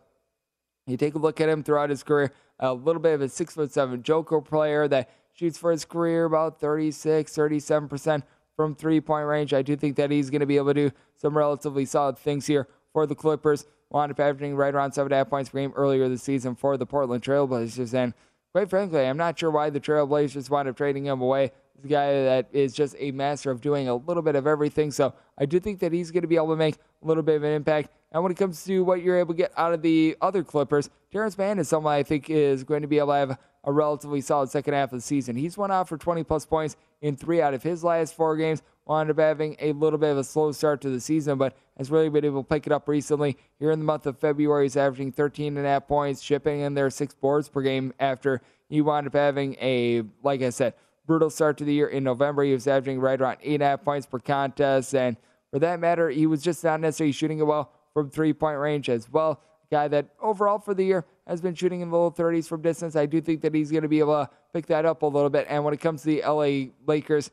you 0.87 0.97
take 0.97 1.15
a 1.15 1.19
look 1.19 1.41
at 1.41 1.49
him 1.49 1.63
throughout 1.63 1.89
his 1.89 2.03
career, 2.03 2.31
a 2.59 2.73
little 2.73 3.01
bit 3.01 3.13
of 3.13 3.21
a 3.21 3.29
six 3.29 3.53
foot 3.53 3.71
seven 3.71 4.01
Joker 4.01 4.41
player 4.41 4.87
that 4.87 5.09
shoots 5.33 5.57
for 5.57 5.71
his 5.71 5.85
career 5.85 6.25
about 6.25 6.59
36, 6.59 7.31
37% 7.31 8.23
from 8.55 8.75
three 8.75 9.01
point 9.01 9.27
range. 9.27 9.53
I 9.53 9.61
do 9.61 9.75
think 9.75 9.95
that 9.97 10.11
he's 10.11 10.29
going 10.29 10.41
to 10.41 10.45
be 10.45 10.57
able 10.57 10.73
to 10.73 10.89
do 10.89 10.91
some 11.17 11.37
relatively 11.37 11.85
solid 11.85 12.17
things 12.17 12.47
here 12.47 12.67
for 12.93 13.05
the 13.05 13.15
Clippers. 13.15 13.65
Wound 13.89 14.11
up 14.11 14.19
averaging 14.19 14.55
right 14.55 14.73
around 14.73 14.93
seven 14.93 15.11
and 15.11 15.13
a 15.13 15.17
half 15.17 15.29
points 15.29 15.49
per 15.49 15.59
game 15.59 15.73
earlier 15.75 16.07
this 16.07 16.23
season 16.23 16.55
for 16.55 16.77
the 16.77 16.85
Portland 16.85 17.23
Trailblazers. 17.23 17.93
And 17.93 18.13
quite 18.53 18.69
frankly, 18.69 19.05
I'm 19.05 19.17
not 19.17 19.37
sure 19.37 19.51
why 19.51 19.69
the 19.69 19.81
Trailblazers 19.81 20.49
wound 20.49 20.69
up 20.69 20.77
trading 20.77 21.05
him 21.05 21.21
away. 21.21 21.51
He's 21.81 21.89
guy 21.89 22.11
that 22.11 22.50
is 22.51 22.73
just 22.73 22.95
a 23.00 23.11
master 23.11 23.51
of 23.51 23.61
doing 23.61 23.88
a 23.88 23.95
little 23.95 24.23
bit 24.23 24.35
of 24.35 24.47
everything. 24.47 24.91
So 24.91 25.13
I 25.38 25.45
do 25.45 25.59
think 25.59 25.79
that 25.79 25.91
he's 25.91 26.11
going 26.11 26.21
to 26.21 26.27
be 26.27 26.35
able 26.35 26.50
to 26.50 26.55
make 26.55 26.75
a 26.75 27.07
little 27.07 27.23
bit 27.23 27.38
of 27.38 27.43
an 27.43 27.53
impact. 27.53 27.89
And 28.11 28.21
when 28.21 28.31
it 28.31 28.38
comes 28.38 28.63
to 28.65 28.83
what 28.83 29.01
you're 29.01 29.17
able 29.17 29.33
to 29.33 29.38
get 29.38 29.51
out 29.57 29.73
of 29.73 29.81
the 29.81 30.17
other 30.21 30.43
Clippers, 30.43 30.89
Terance 31.11 31.38
Mann 31.38 31.59
is 31.59 31.69
someone 31.69 31.93
I 31.93 32.03
think 32.03 32.29
is 32.29 32.63
going 32.63 32.81
to 32.81 32.88
be 32.88 32.97
able 32.97 33.09
to 33.09 33.13
have 33.13 33.38
a 33.63 33.71
relatively 33.71 34.21
solid 34.21 34.50
second 34.50 34.73
half 34.73 34.91
of 34.91 34.97
the 34.97 35.01
season. 35.01 35.35
He's 35.35 35.57
went 35.57 35.71
out 35.71 35.88
for 35.88 35.97
20 35.97 36.23
plus 36.23 36.45
points 36.45 36.75
in 37.01 37.15
three 37.15 37.41
out 37.41 37.53
of 37.53 37.63
his 37.63 37.83
last 37.83 38.15
four 38.15 38.35
games. 38.35 38.61
Wound 38.85 39.11
up 39.11 39.19
having 39.19 39.55
a 39.59 39.71
little 39.73 40.00
bit 40.00 40.09
of 40.09 40.17
a 40.17 40.23
slow 40.23 40.51
start 40.51 40.81
to 40.81 40.89
the 40.89 41.00
season, 41.00 41.38
but 41.38 41.55
has 41.77 41.91
really 41.91 42.09
been 42.09 42.25
able 42.25 42.43
to 42.43 42.50
pick 42.50 42.65
it 42.65 42.73
up 42.73 42.88
recently. 42.88 43.38
Here 43.59 43.71
in 43.71 43.79
the 43.79 43.85
month 43.85 44.05
of 44.07 44.17
February, 44.17 44.65
he's 44.65 44.75
averaging 44.75 45.11
13 45.11 45.57
and 45.57 45.65
a 45.65 45.69
half 45.69 45.88
points, 45.88 46.21
shipping 46.21 46.61
in 46.61 46.73
there 46.73 46.89
six 46.89 47.13
boards 47.13 47.47
per 47.47 47.61
game 47.61 47.93
after 48.00 48.41
he 48.69 48.81
wound 48.81 49.07
up 49.07 49.13
having 49.13 49.55
a, 49.61 50.03
like 50.23 50.41
I 50.41 50.50
said, 50.50 50.73
brutal 51.05 51.29
start 51.29 51.58
to 51.58 51.63
the 51.63 51.74
year 51.74 51.88
in 51.88 52.03
November. 52.03 52.43
He 52.43 52.53
was 52.53 52.67
averaging 52.67 53.00
right 53.00 53.20
around 53.20 53.38
eight 53.41 53.55
and 53.55 53.63
a 53.63 53.67
half 53.67 53.84
points 53.84 54.05
per 54.05 54.20
contest, 54.20 54.93
and 54.96 55.17
for 55.51 55.60
that 55.60 55.79
matter, 55.79 56.10
he 56.10 56.25
was 56.25 56.41
just 56.41 56.63
not 56.63 56.79
necessarily 56.79 57.12
shooting 57.12 57.39
it 57.39 57.46
well 57.46 57.72
from 57.93 58.10
three 58.10 58.34
point 58.34 58.58
range 58.58 58.89
as 58.89 59.10
well. 59.12 59.41
Guy 59.70 59.88
that 59.88 60.08
overall 60.22 60.60
for 60.60 60.74
the 60.74 60.84
year 60.84 61.05
has 61.27 61.41
been 61.41 61.55
shooting 61.55 61.81
in 61.81 61.89
the 61.89 61.98
low 61.98 62.12
30s 62.12 62.48
from 62.48 62.62
distance. 62.62 62.96
I 62.96 63.05
do 63.05 63.22
think 63.22 63.41
that 63.41 63.53
he's 63.53 63.72
going 63.72 63.84
to 63.84 63.89
be 63.89 64.00
able 64.00 64.25
to 64.25 64.29
pick 64.53 64.65
that 64.67 64.86
up 64.86 65.01
a 65.01 65.05
little 65.05 65.29
bit. 65.29 65.46
And 65.50 65.63
when 65.63 65.74
it 65.74 65.79
comes 65.79 66.01
to 66.01 66.08
the 66.08 66.22
LA 66.25 66.72
Lakers, 66.86 67.31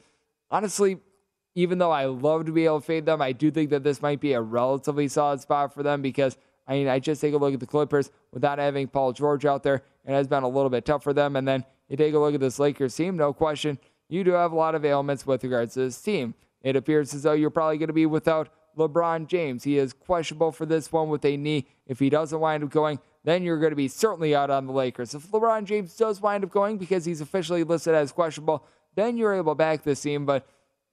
honestly, 0.50 0.98
even 1.56 1.78
though 1.78 1.90
I 1.90 2.04
love 2.04 2.46
to 2.46 2.52
be 2.52 2.64
able 2.64 2.80
to 2.80 2.86
fade 2.86 3.06
them, 3.06 3.20
I 3.20 3.32
do 3.32 3.50
think 3.50 3.70
that 3.70 3.82
this 3.82 4.00
might 4.00 4.20
be 4.20 4.34
a 4.34 4.40
relatively 4.40 5.08
solid 5.08 5.40
spot 5.40 5.74
for 5.74 5.82
them 5.82 6.00
because 6.00 6.36
I 6.68 6.74
mean, 6.74 6.86
I 6.86 6.98
just 6.98 7.20
take 7.20 7.34
a 7.34 7.38
look 7.38 7.54
at 7.54 7.60
the 7.60 7.66
Clippers 7.66 8.10
without 8.30 8.58
having 8.58 8.86
Paul 8.88 9.12
George 9.14 9.46
out 9.46 9.62
there. 9.62 9.82
It 10.04 10.12
has 10.12 10.28
been 10.28 10.42
a 10.42 10.48
little 10.48 10.68
bit 10.68 10.84
tough 10.84 11.02
for 11.02 11.14
them. 11.14 11.34
And 11.34 11.48
then 11.48 11.64
you 11.88 11.96
take 11.96 12.14
a 12.14 12.18
look 12.18 12.34
at 12.34 12.40
this 12.40 12.58
Lakers 12.58 12.94
team, 12.94 13.16
no 13.16 13.32
question, 13.32 13.78
you 14.08 14.24
do 14.24 14.32
have 14.32 14.52
a 14.52 14.56
lot 14.56 14.74
of 14.74 14.84
ailments 14.84 15.26
with 15.26 15.44
regards 15.44 15.74
to 15.74 15.80
this 15.80 16.00
team. 16.00 16.34
It 16.62 16.76
appears 16.76 17.14
as 17.14 17.22
though 17.22 17.32
you're 17.32 17.50
probably 17.50 17.78
going 17.78 17.88
to 17.88 17.92
be 17.92 18.06
without 18.06 18.48
LeBron 18.76 19.26
James. 19.26 19.64
He 19.64 19.78
is 19.78 19.92
questionable 19.92 20.52
for 20.52 20.66
this 20.66 20.90
one 20.92 21.08
with 21.08 21.24
a 21.24 21.36
knee. 21.36 21.66
If 21.86 21.98
he 21.98 22.10
doesn't 22.10 22.38
wind 22.38 22.64
up 22.64 22.70
going, 22.70 23.00
then 23.24 23.42
you're 23.42 23.58
going 23.58 23.70
to 23.70 23.76
be 23.76 23.88
certainly 23.88 24.34
out 24.34 24.50
on 24.50 24.66
the 24.66 24.72
Lakers. 24.72 25.14
If 25.14 25.30
LeBron 25.30 25.64
James 25.64 25.96
does 25.96 26.20
wind 26.20 26.44
up 26.44 26.50
going 26.50 26.78
because 26.78 27.04
he's 27.04 27.20
officially 27.20 27.64
listed 27.64 27.94
as 27.94 28.12
questionable, 28.12 28.64
then 28.94 29.16
you're 29.16 29.34
able 29.34 29.52
to 29.52 29.56
back 29.56 29.82
this 29.82 30.00
team. 30.00 30.24
But 30.24 30.46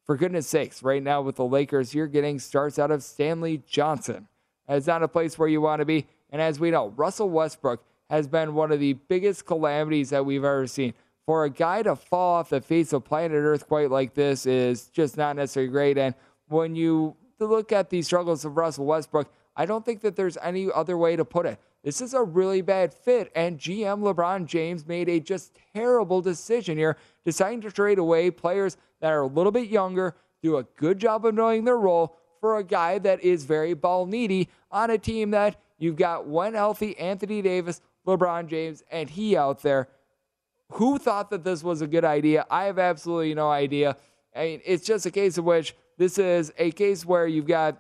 for 0.04 0.16
goodness 0.16 0.48
sakes, 0.48 0.84
right 0.84 1.02
now 1.02 1.22
with 1.22 1.36
the 1.36 1.46
Lakers, 1.46 1.94
you're 1.94 2.08
getting 2.08 2.40
starts 2.40 2.78
out 2.78 2.92
of 2.92 3.04
Stanley 3.04 3.64
Johnson. 3.68 4.28
It's 4.68 4.88
not 4.88 5.04
a 5.04 5.08
place 5.08 5.38
where 5.38 5.48
you 5.48 5.62
want 5.62 5.80
to 5.80 5.86
be. 5.86 6.08
And 6.32 6.42
as 6.42 6.60
we 6.60 6.72
know, 6.72 6.90
Russell 6.90 7.30
Westbrook 7.30 7.84
has 8.10 8.28
been 8.28 8.54
one 8.54 8.72
of 8.72 8.80
the 8.80 8.94
biggest 8.94 9.46
calamities 9.46 10.10
that 10.12 10.26
we've 10.26 10.44
ever 10.44 10.68
seen. 10.68 10.94
For 11.26 11.46
a 11.46 11.50
guy 11.50 11.82
to 11.84 11.96
fall 11.96 12.36
off 12.36 12.50
the 12.50 12.62
face 12.62 12.94
of 12.94 13.04
planet 13.04 13.38
Earth 13.38 13.68
quite 13.68 13.90
like 13.90 14.14
this 14.14 14.46
is 14.46 14.90
just 14.90 15.18
not 15.18 15.36
necessarily 15.36 15.72
great. 15.72 15.98
And 15.98 16.14
when 16.48 16.76
you 16.76 17.16
look 17.40 17.72
at 17.72 17.90
the 17.90 18.02
struggles 18.04 18.46
of 18.46 18.58
Russell 18.58 18.86
Westbrook, 18.86 19.32
I 19.56 19.66
don't 19.66 19.84
think 19.84 20.02
that 20.02 20.16
there's 20.16 20.38
any 20.38 20.70
other 20.72 20.98
way 20.98 21.16
to 21.16 21.26
put 21.26 21.46
it. 21.46 21.60
This 21.84 22.02
is 22.02 22.14
a 22.14 22.24
really 22.24 22.62
bad 22.62 22.94
fit, 22.94 23.32
and 23.36 23.60
GM 23.60 24.02
LeBron 24.02 24.48
James 24.48 24.88
made 24.88 25.08
a 25.08 25.20
just 25.20 25.58
terrible 25.74 26.20
decision 26.20 26.78
here, 26.78 26.98
deciding 27.24 27.62
to 27.62 27.72
trade 27.72 28.00
away 28.00 28.32
players 28.32 28.76
that 29.02 29.12
are 29.12 29.22
a 29.22 29.28
little 29.28 29.52
bit 29.52 29.68
younger, 29.68 30.16
do 30.42 30.58
a 30.58 30.64
good 30.64 30.98
job 30.98 31.26
of 31.26 31.36
knowing 31.36 31.64
their 31.64 31.78
role 31.78 32.18
for 32.42 32.58
a 32.58 32.64
guy 32.64 32.98
that 33.00 33.24
is 33.24 33.46
very 33.46 33.74
ball 33.76 34.08
needy 34.08 34.50
on 34.72 34.90
a 34.90 34.98
team 34.98 35.32
that 35.32 35.62
you've 35.78 35.96
got 35.96 36.26
one 36.26 36.54
healthy 36.54 36.98
Anthony 36.98 37.42
Davis, 37.42 37.82
LeBron 38.06 38.48
James, 38.48 38.84
and 38.92 39.10
he 39.10 39.36
out 39.36 39.62
there. 39.62 39.88
Who 40.74 40.98
thought 40.98 41.30
that 41.30 41.44
this 41.44 41.64
was 41.64 41.82
a 41.82 41.88
good 41.88 42.06
idea? 42.06 42.46
I 42.50 42.66
have 42.66 42.80
absolutely 42.80 43.34
no 43.36 43.50
idea. 43.50 43.98
I 44.36 44.46
mean, 44.46 44.62
it's 44.66 44.86
just 44.86 45.06
a 45.06 45.12
case 45.12 45.38
of 45.38 45.46
which 45.46 45.76
this 45.98 46.18
is 46.18 46.52
a 46.58 46.72
case 46.72 47.06
where 47.06 47.28
you've 47.28 47.48
got 47.48 47.78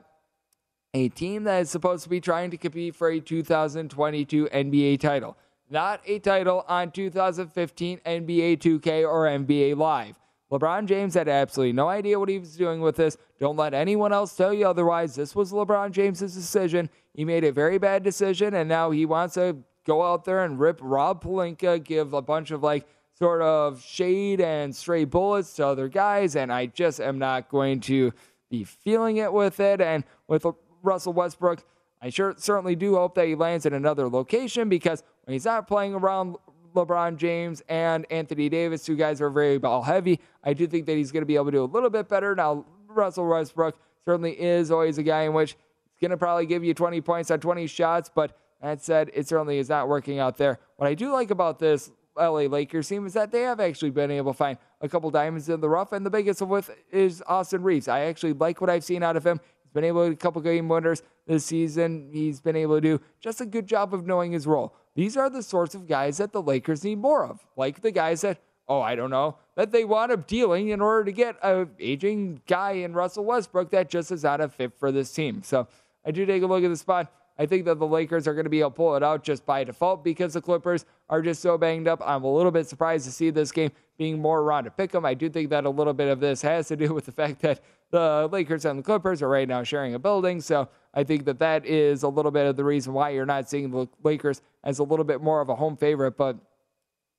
a 0.94 1.10
team 1.10 1.44
that 1.44 1.62
is 1.62 1.70
supposed 1.70 2.04
to 2.04 2.10
be 2.10 2.22
trying 2.22 2.52
to 2.52 2.58
compete 2.58 2.96
for 2.96 3.10
a 3.10 3.20
2022 3.20 4.46
NBA 4.46 5.00
title, 5.00 5.36
not 5.70 6.00
a 6.06 6.20
title 6.20 6.64
on 6.70 6.92
2015 6.92 8.00
NBA 8.06 8.58
2K 8.60 9.04
or 9.04 9.26
NBA 9.26 9.76
Live. 9.76 10.18
LeBron 10.52 10.86
James 10.86 11.16
had 11.16 11.28
absolutely 11.28 11.74
no 11.74 11.90
idea 11.90 12.20
what 12.20 12.30
he 12.30 12.40
was 12.40 12.56
doing 12.56 12.80
with 12.80 12.96
this. 12.96 13.18
Don't 13.40 13.58
let 13.58 13.74
anyone 13.74 14.14
else 14.14 14.36
tell 14.36 14.54
you 14.54 14.68
otherwise. 14.68 15.16
This 15.16 15.36
was 15.36 15.52
LeBron 15.52 15.92
James's 15.92 16.34
decision. 16.34 16.90
He 17.14 17.26
made 17.26 17.44
a 17.44 17.52
very 17.52 17.78
bad 17.78 18.04
decision, 18.04 18.54
and 18.54 18.70
now 18.70 18.92
he 18.92 19.06
wants 19.06 19.34
to 19.34 19.58
go 19.86 20.04
out 20.04 20.26
there 20.26 20.43
and 20.43 20.60
rip 20.60 20.80
Rob 20.82 21.24
Pelinka, 21.24 21.84
give 21.84 22.13
a 22.13 22.21
bunch 22.21 22.52
of 22.52 22.63
like 22.63 22.86
sort 23.17 23.41
of 23.41 23.82
shade 23.82 24.41
and 24.41 24.76
stray 24.76 25.06
bullets 25.06 25.54
to 25.54 25.65
other 25.65 25.88
guys, 25.88 26.36
and 26.36 26.52
I 26.52 26.65
just 26.65 27.00
am 27.00 27.17
not 27.17 27.50
going 27.50 27.80
to 27.82 28.12
be 28.50 28.63
feeling 28.63 29.17
it 29.17 29.32
with 29.32 29.60
it. 29.60 29.80
And 29.80 30.04
with 30.28 30.45
Russell 30.84 31.13
Westbrook, 31.13 31.63
I 32.02 32.10
sure 32.10 32.36
certainly 32.38 32.76
do 32.76 32.95
hope 32.95 33.15
that 33.15 33.28
he 33.28 33.36
lands 33.36 33.65
in 33.65 33.74
another 33.74 34.10
location 34.10 34.69
because 34.69 35.04
when 35.24 35.34
he's 35.34 35.45
not 35.45 35.67
playing 35.67 35.93
around 35.93 36.36
LeBron 36.76 37.15
James 37.17 37.63
and 37.69 38.06
Anthony 38.12 38.50
Davis, 38.50 38.84
two 38.84 38.98
guys 38.98 39.21
are 39.21 39.30
very 39.30 39.58
ball 39.58 39.82
heavy, 39.82 40.19
I 40.43 40.54
do 40.54 40.67
think 40.67 40.86
that 40.88 40.98
he's 40.98 41.12
going 41.12 41.21
to 41.21 41.28
be 41.28 41.36
able 41.36 41.45
to 41.45 41.52
do 41.52 41.63
a 41.63 41.65
little 41.65 41.89
bit 41.89 42.10
better. 42.10 42.36
Now, 42.36 42.65
Russell 42.88 43.28
Westbrook 43.28 43.80
certainly 44.04 44.39
is 44.39 44.71
always 44.71 44.98
a 44.98 45.04
guy 45.04 45.24
in 45.24 45.34
which 45.34 45.52
he's 45.52 46.02
going 46.02 46.12
to 46.12 46.17
probably 46.17 46.45
give 46.45 46.63
you 46.63 46.74
20 46.74 47.02
points 47.02 47.32
on 47.32 47.39
20 47.39 47.65
shots, 47.67 48.12
but 48.13 48.38
that 48.65 48.82
said, 48.82 49.12
it 49.13 49.28
certainly 49.28 49.60
is 49.60 49.69
not 49.69 49.88
working 49.88 50.19
out 50.19 50.38
there. 50.38 50.60
What 50.78 50.88
I 50.88 50.95
do 50.95 51.12
like 51.12 51.30
about 51.30 51.60
this 51.60 51.91
LA 52.17 52.47
Lakers 52.47 52.88
team 52.88 53.06
is 53.06 53.13
that 53.13 53.32
they 53.32 53.41
have 53.41 53.60
actually 53.60 53.91
been 53.91 54.12
able 54.12 54.34
to 54.34 54.38
find 54.38 54.58
a 54.82 54.89
couple 54.89 55.12
diamonds 55.12 55.49
in 55.49 55.60
the 55.62 55.69
rough, 55.69 55.91
and 55.91 56.06
the 56.06 56.10
biggest 56.10 56.41
of 56.41 56.49
which 56.49 56.65
is 56.91 57.21
Austin 57.28 57.62
Reaves. 57.63 57.88
I 57.88 58.01
actually 58.01 58.34
like 58.34 58.62
what 58.62 58.69
I've 58.69 58.84
seen 58.84 59.04
out 59.04 59.17
of 59.17 59.25
him. 59.25 59.39
He's 59.63 59.73
been 59.73 59.84
able 59.84 60.08
to 60.08 60.13
a 60.13 60.15
couple 60.15 60.41
game 60.41 60.67
winners 60.67 61.04
this 61.28 61.45
season. 61.45 62.10
He's 62.12 62.39
been 62.39 62.56
able 62.56 62.75
to 62.75 62.82
do 62.82 63.01
just 63.19 63.41
a 63.41 63.45
good 63.45 63.67
job 63.67 63.93
of 63.93 64.06
knowing 64.06 64.32
his 64.32 64.47
role. 64.47 64.73
These 64.95 65.17
are 65.17 65.30
the 65.30 65.43
sorts 65.43 65.75
of 65.75 65.88
guys 65.88 66.17
that 66.17 66.32
the 66.32 66.41
Lakers 66.41 66.84
need 66.84 66.99
more 66.99 67.25
of, 67.25 67.45
like 67.58 67.82
the 67.82 67.91
guys 67.91 68.21
that, 68.21 68.39
oh, 68.67 68.82
I 68.82 68.95
don't 68.95 69.10
know, 69.10 69.38
that 69.56 69.71
they 69.71 69.84
wound 69.84 70.12
up 70.12 70.25
dealing 70.25 70.69
in 70.69 70.82
order 70.82 71.04
to 71.04 71.12
get 71.12 71.36
a 71.43 71.67
aging 71.80 72.41
guy 72.47 72.71
in 72.71 72.93
Russell 72.93 73.25
Westbrook 73.25 73.71
that 73.71 73.89
just 73.89 74.12
is 74.12 74.23
not 74.23 74.39
a 74.39 74.47
fit 74.47 74.73
for 74.80 74.91
this 74.91 75.12
team. 75.12 75.43
So 75.43 75.67
I 76.06 76.12
do 76.12 76.25
take 76.25 76.43
a 76.43 76.47
look 76.47 76.63
at 76.63 76.69
the 76.69 76.78
spot. 76.78 77.12
I 77.38 77.45
think 77.45 77.65
that 77.65 77.80
the 77.80 77.88
Lakers 77.88 78.28
are 78.28 78.34
going 78.34 78.45
to 78.45 78.50
be 78.50 78.62
able 78.62 78.71
to 78.71 78.76
pull 78.76 78.95
it 78.95 79.04
out 79.04 79.24
just 79.24 79.45
by 79.45 79.63
default 79.63 80.04
because 80.04 80.34
the 80.34 80.41
Clippers 80.41 80.86
are 81.10 81.21
just 81.21 81.41
so 81.41 81.58
banged 81.58 81.88
up. 81.88 82.02
I'm 82.06 82.24
a 82.24 82.34
little 82.34 82.52
bit 82.52 82.67
surprised 82.67 83.06
to 83.06 83.12
see 83.12 83.30
this 83.30 83.52
game 83.52 83.71
being 83.98 84.21
more 84.21 84.39
around 84.41 84.63
to 84.65 84.71
pick 84.71 84.91
them. 84.91 85.06
I 85.06 85.13
do 85.13 85.30
think 85.30 85.50
that 85.50 85.65
a 85.65 85.69
little 85.69 85.93
bit 85.93 86.08
of 86.08 86.19
this 86.19 86.41
has 86.41 86.69
to 86.69 86.76
do 86.76 86.93
with 86.93 87.06
the 87.06 87.12
fact 87.12 87.41
that 87.41 87.62
the 87.91 88.30
Lakers 88.32 88.65
and 88.65 88.80
the 88.80 88.84
Clippers 88.84 89.21
are 89.21 89.30
right 89.30 89.48
now 89.48 89.63
sharing 89.63 89.93
a 89.93 90.00
building. 90.00 90.39
So 90.41 90.69
I 90.93 91.04
think 91.04 91.26
that 91.26 91.39
that 91.39 91.65
is 91.65 92.04
a 92.04 92.08
little 92.08 92.32
bit 92.32 92.45
of 92.45 92.56
the 92.56 92.63
reason 92.63 92.93
why 92.93 93.10
you're 93.10 93.26
not 93.26 93.50
seeing 93.50 93.69
the 93.69 93.88
Lakers 94.04 94.41
as 94.63 94.80
a 94.80 94.84
little 94.84 95.06
bit 95.06 95.21
more 95.21 95.41
of 95.41 95.50
a 95.50 95.56
home 95.56 95.76
favorite. 95.76 96.17
But 96.17 96.38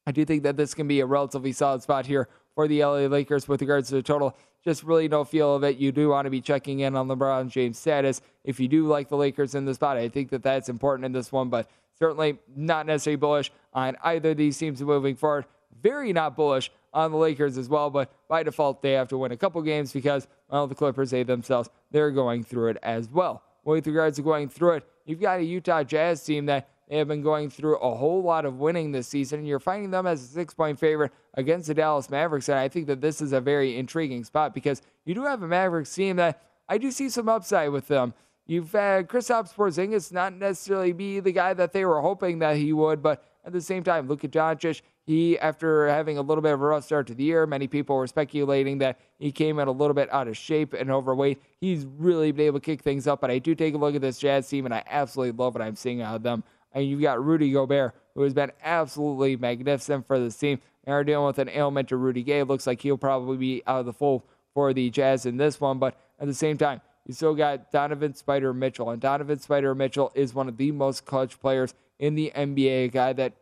I 0.06 0.12
do 0.12 0.24
think 0.24 0.42
that 0.44 0.56
this 0.56 0.72
can 0.72 0.88
be 0.88 1.00
a 1.00 1.06
relatively 1.06 1.52
solid 1.52 1.82
spot 1.82 2.06
here 2.06 2.28
for 2.56 2.66
the 2.66 2.82
LA 2.82 3.06
Lakers 3.06 3.46
with 3.46 3.60
regards 3.60 3.90
to 3.90 3.94
the 3.94 4.02
total 4.02 4.36
just 4.64 4.82
really 4.82 5.06
no 5.06 5.22
feel 5.22 5.54
of 5.54 5.62
it. 5.62 5.76
You 5.76 5.92
do 5.92 6.08
want 6.08 6.26
to 6.26 6.30
be 6.30 6.40
checking 6.40 6.80
in 6.80 6.96
on 6.96 7.06
LeBron 7.06 7.48
James' 7.48 7.78
status. 7.78 8.20
If 8.42 8.58
you 8.58 8.66
do 8.66 8.88
like 8.88 9.08
the 9.08 9.16
Lakers 9.16 9.54
in 9.54 9.64
this 9.64 9.76
spot, 9.76 9.96
I 9.96 10.08
think 10.08 10.30
that 10.30 10.42
that's 10.42 10.68
important 10.68 11.04
in 11.04 11.12
this 11.12 11.30
one, 11.30 11.50
but 11.50 11.70
certainly 11.96 12.38
not 12.56 12.86
necessarily 12.86 13.16
bullish 13.16 13.52
on 13.72 13.96
either 14.02 14.30
of 14.30 14.38
these 14.38 14.58
teams 14.58 14.82
moving 14.82 15.14
forward. 15.14 15.44
Very 15.80 16.12
not 16.12 16.34
bullish 16.34 16.72
on 16.92 17.12
the 17.12 17.16
Lakers 17.16 17.58
as 17.58 17.68
well, 17.68 17.90
but 17.90 18.10
by 18.26 18.42
default, 18.42 18.82
they 18.82 18.92
have 18.92 19.06
to 19.08 19.18
win 19.18 19.30
a 19.30 19.36
couple 19.36 19.62
games 19.62 19.92
because, 19.92 20.26
well, 20.50 20.66
the 20.66 20.74
Clippers, 20.74 21.10
they 21.10 21.22
themselves, 21.22 21.68
they're 21.92 22.10
going 22.10 22.42
through 22.42 22.70
it 22.70 22.78
as 22.82 23.08
well. 23.08 23.42
With 23.62 23.86
regards 23.86 24.16
to 24.16 24.22
going 24.22 24.48
through 24.48 24.76
it, 24.76 24.88
you've 25.04 25.20
got 25.20 25.38
a 25.38 25.44
Utah 25.44 25.84
Jazz 25.84 26.24
team 26.24 26.46
that 26.46 26.68
they 26.88 26.98
have 26.98 27.08
been 27.08 27.22
going 27.22 27.50
through 27.50 27.76
a 27.78 27.94
whole 27.94 28.22
lot 28.22 28.44
of 28.44 28.58
winning 28.58 28.92
this 28.92 29.08
season. 29.08 29.40
and 29.40 29.48
You're 29.48 29.58
finding 29.58 29.90
them 29.90 30.06
as 30.06 30.22
a 30.22 30.26
six 30.26 30.54
point 30.54 30.78
favorite 30.78 31.12
against 31.34 31.66
the 31.66 31.74
Dallas 31.74 32.08
Mavericks. 32.08 32.48
And 32.48 32.58
I 32.58 32.68
think 32.68 32.86
that 32.86 33.00
this 33.00 33.20
is 33.20 33.32
a 33.32 33.40
very 33.40 33.76
intriguing 33.76 34.24
spot 34.24 34.54
because 34.54 34.82
you 35.04 35.14
do 35.14 35.24
have 35.24 35.42
a 35.42 35.48
Mavericks 35.48 35.94
team 35.94 36.16
that 36.16 36.42
I 36.68 36.78
do 36.78 36.90
see 36.90 37.08
some 37.08 37.28
upside 37.28 37.70
with 37.70 37.88
them. 37.88 38.14
you've 38.46 38.72
had 38.72 39.08
Kristaps 39.08 39.54
Porzingis 39.54 40.12
not 40.12 40.34
necessarily 40.34 40.92
be 40.92 41.20
the 41.20 41.32
guy 41.32 41.52
that 41.54 41.72
they 41.72 41.84
were 41.84 42.00
hoping 42.00 42.38
that 42.38 42.56
he 42.56 42.72
would, 42.72 43.02
but 43.02 43.24
at 43.44 43.52
the 43.52 43.60
same 43.60 43.82
time, 43.84 44.08
Luka 44.08 44.28
Doncic, 44.28 44.82
he, 45.04 45.38
after 45.38 45.86
having 45.88 46.18
a 46.18 46.20
little 46.20 46.42
bit 46.42 46.52
of 46.52 46.60
a 46.60 46.64
rough 46.64 46.84
start 46.84 47.06
to 47.06 47.14
the 47.14 47.22
year, 47.22 47.46
many 47.46 47.68
people 47.68 47.94
were 47.94 48.08
speculating 48.08 48.78
that 48.78 48.98
he 49.20 49.30
came 49.30 49.60
in 49.60 49.68
a 49.68 49.72
little 49.72 49.94
bit 49.94 50.12
out 50.12 50.26
of 50.26 50.36
shape 50.36 50.72
and 50.72 50.90
overweight. 50.90 51.40
He's 51.60 51.86
really 51.86 52.32
been 52.32 52.46
able 52.46 52.58
to 52.58 52.64
kick 52.64 52.82
things 52.82 53.06
up, 53.06 53.20
but 53.20 53.30
I 53.30 53.38
do 53.38 53.54
take 53.54 53.74
a 53.74 53.78
look 53.78 53.94
at 53.94 54.00
this 54.00 54.18
Jazz 54.18 54.48
team, 54.48 54.64
and 54.64 54.74
I 54.74 54.82
absolutely 54.88 55.36
love 55.36 55.54
what 55.54 55.62
I'm 55.62 55.76
seeing 55.76 56.02
out 56.02 56.16
of 56.16 56.22
them. 56.24 56.42
And 56.76 56.86
you've 56.86 57.00
got 57.00 57.24
Rudy 57.24 57.50
Gobert, 57.50 57.94
who 58.14 58.22
has 58.22 58.34
been 58.34 58.52
absolutely 58.62 59.36
magnificent 59.36 60.06
for 60.06 60.20
this 60.20 60.36
team. 60.36 60.60
And 60.84 60.94
are 60.94 61.02
dealing 61.02 61.26
with 61.26 61.38
an 61.38 61.48
ailment 61.48 61.88
to 61.88 61.96
Rudy 61.96 62.22
Gay. 62.22 62.40
It 62.40 62.44
looks 62.44 62.66
like 62.66 62.82
he'll 62.82 62.98
probably 62.98 63.38
be 63.38 63.62
out 63.66 63.80
of 63.80 63.86
the 63.86 63.92
fold 63.92 64.22
for 64.54 64.72
the 64.72 64.88
Jazz 64.90 65.26
in 65.26 65.36
this 65.36 65.60
one, 65.60 65.78
but 65.78 65.98
at 66.18 66.26
the 66.26 66.34
same 66.34 66.56
time, 66.56 66.80
you 67.06 67.12
still 67.12 67.34
got 67.34 67.70
Donovan 67.70 68.14
Spider 68.14 68.54
Mitchell, 68.54 68.90
and 68.90 69.00
Donovan 69.00 69.38
Spider 69.38 69.74
Mitchell 69.74 70.10
is 70.14 70.32
one 70.32 70.48
of 70.48 70.56
the 70.56 70.72
most 70.72 71.04
clutch 71.04 71.38
players 71.40 71.74
in 71.98 72.14
the 72.14 72.32
NBA. 72.34 72.84
A 72.84 72.88
guy 72.88 73.12
that 73.12 73.34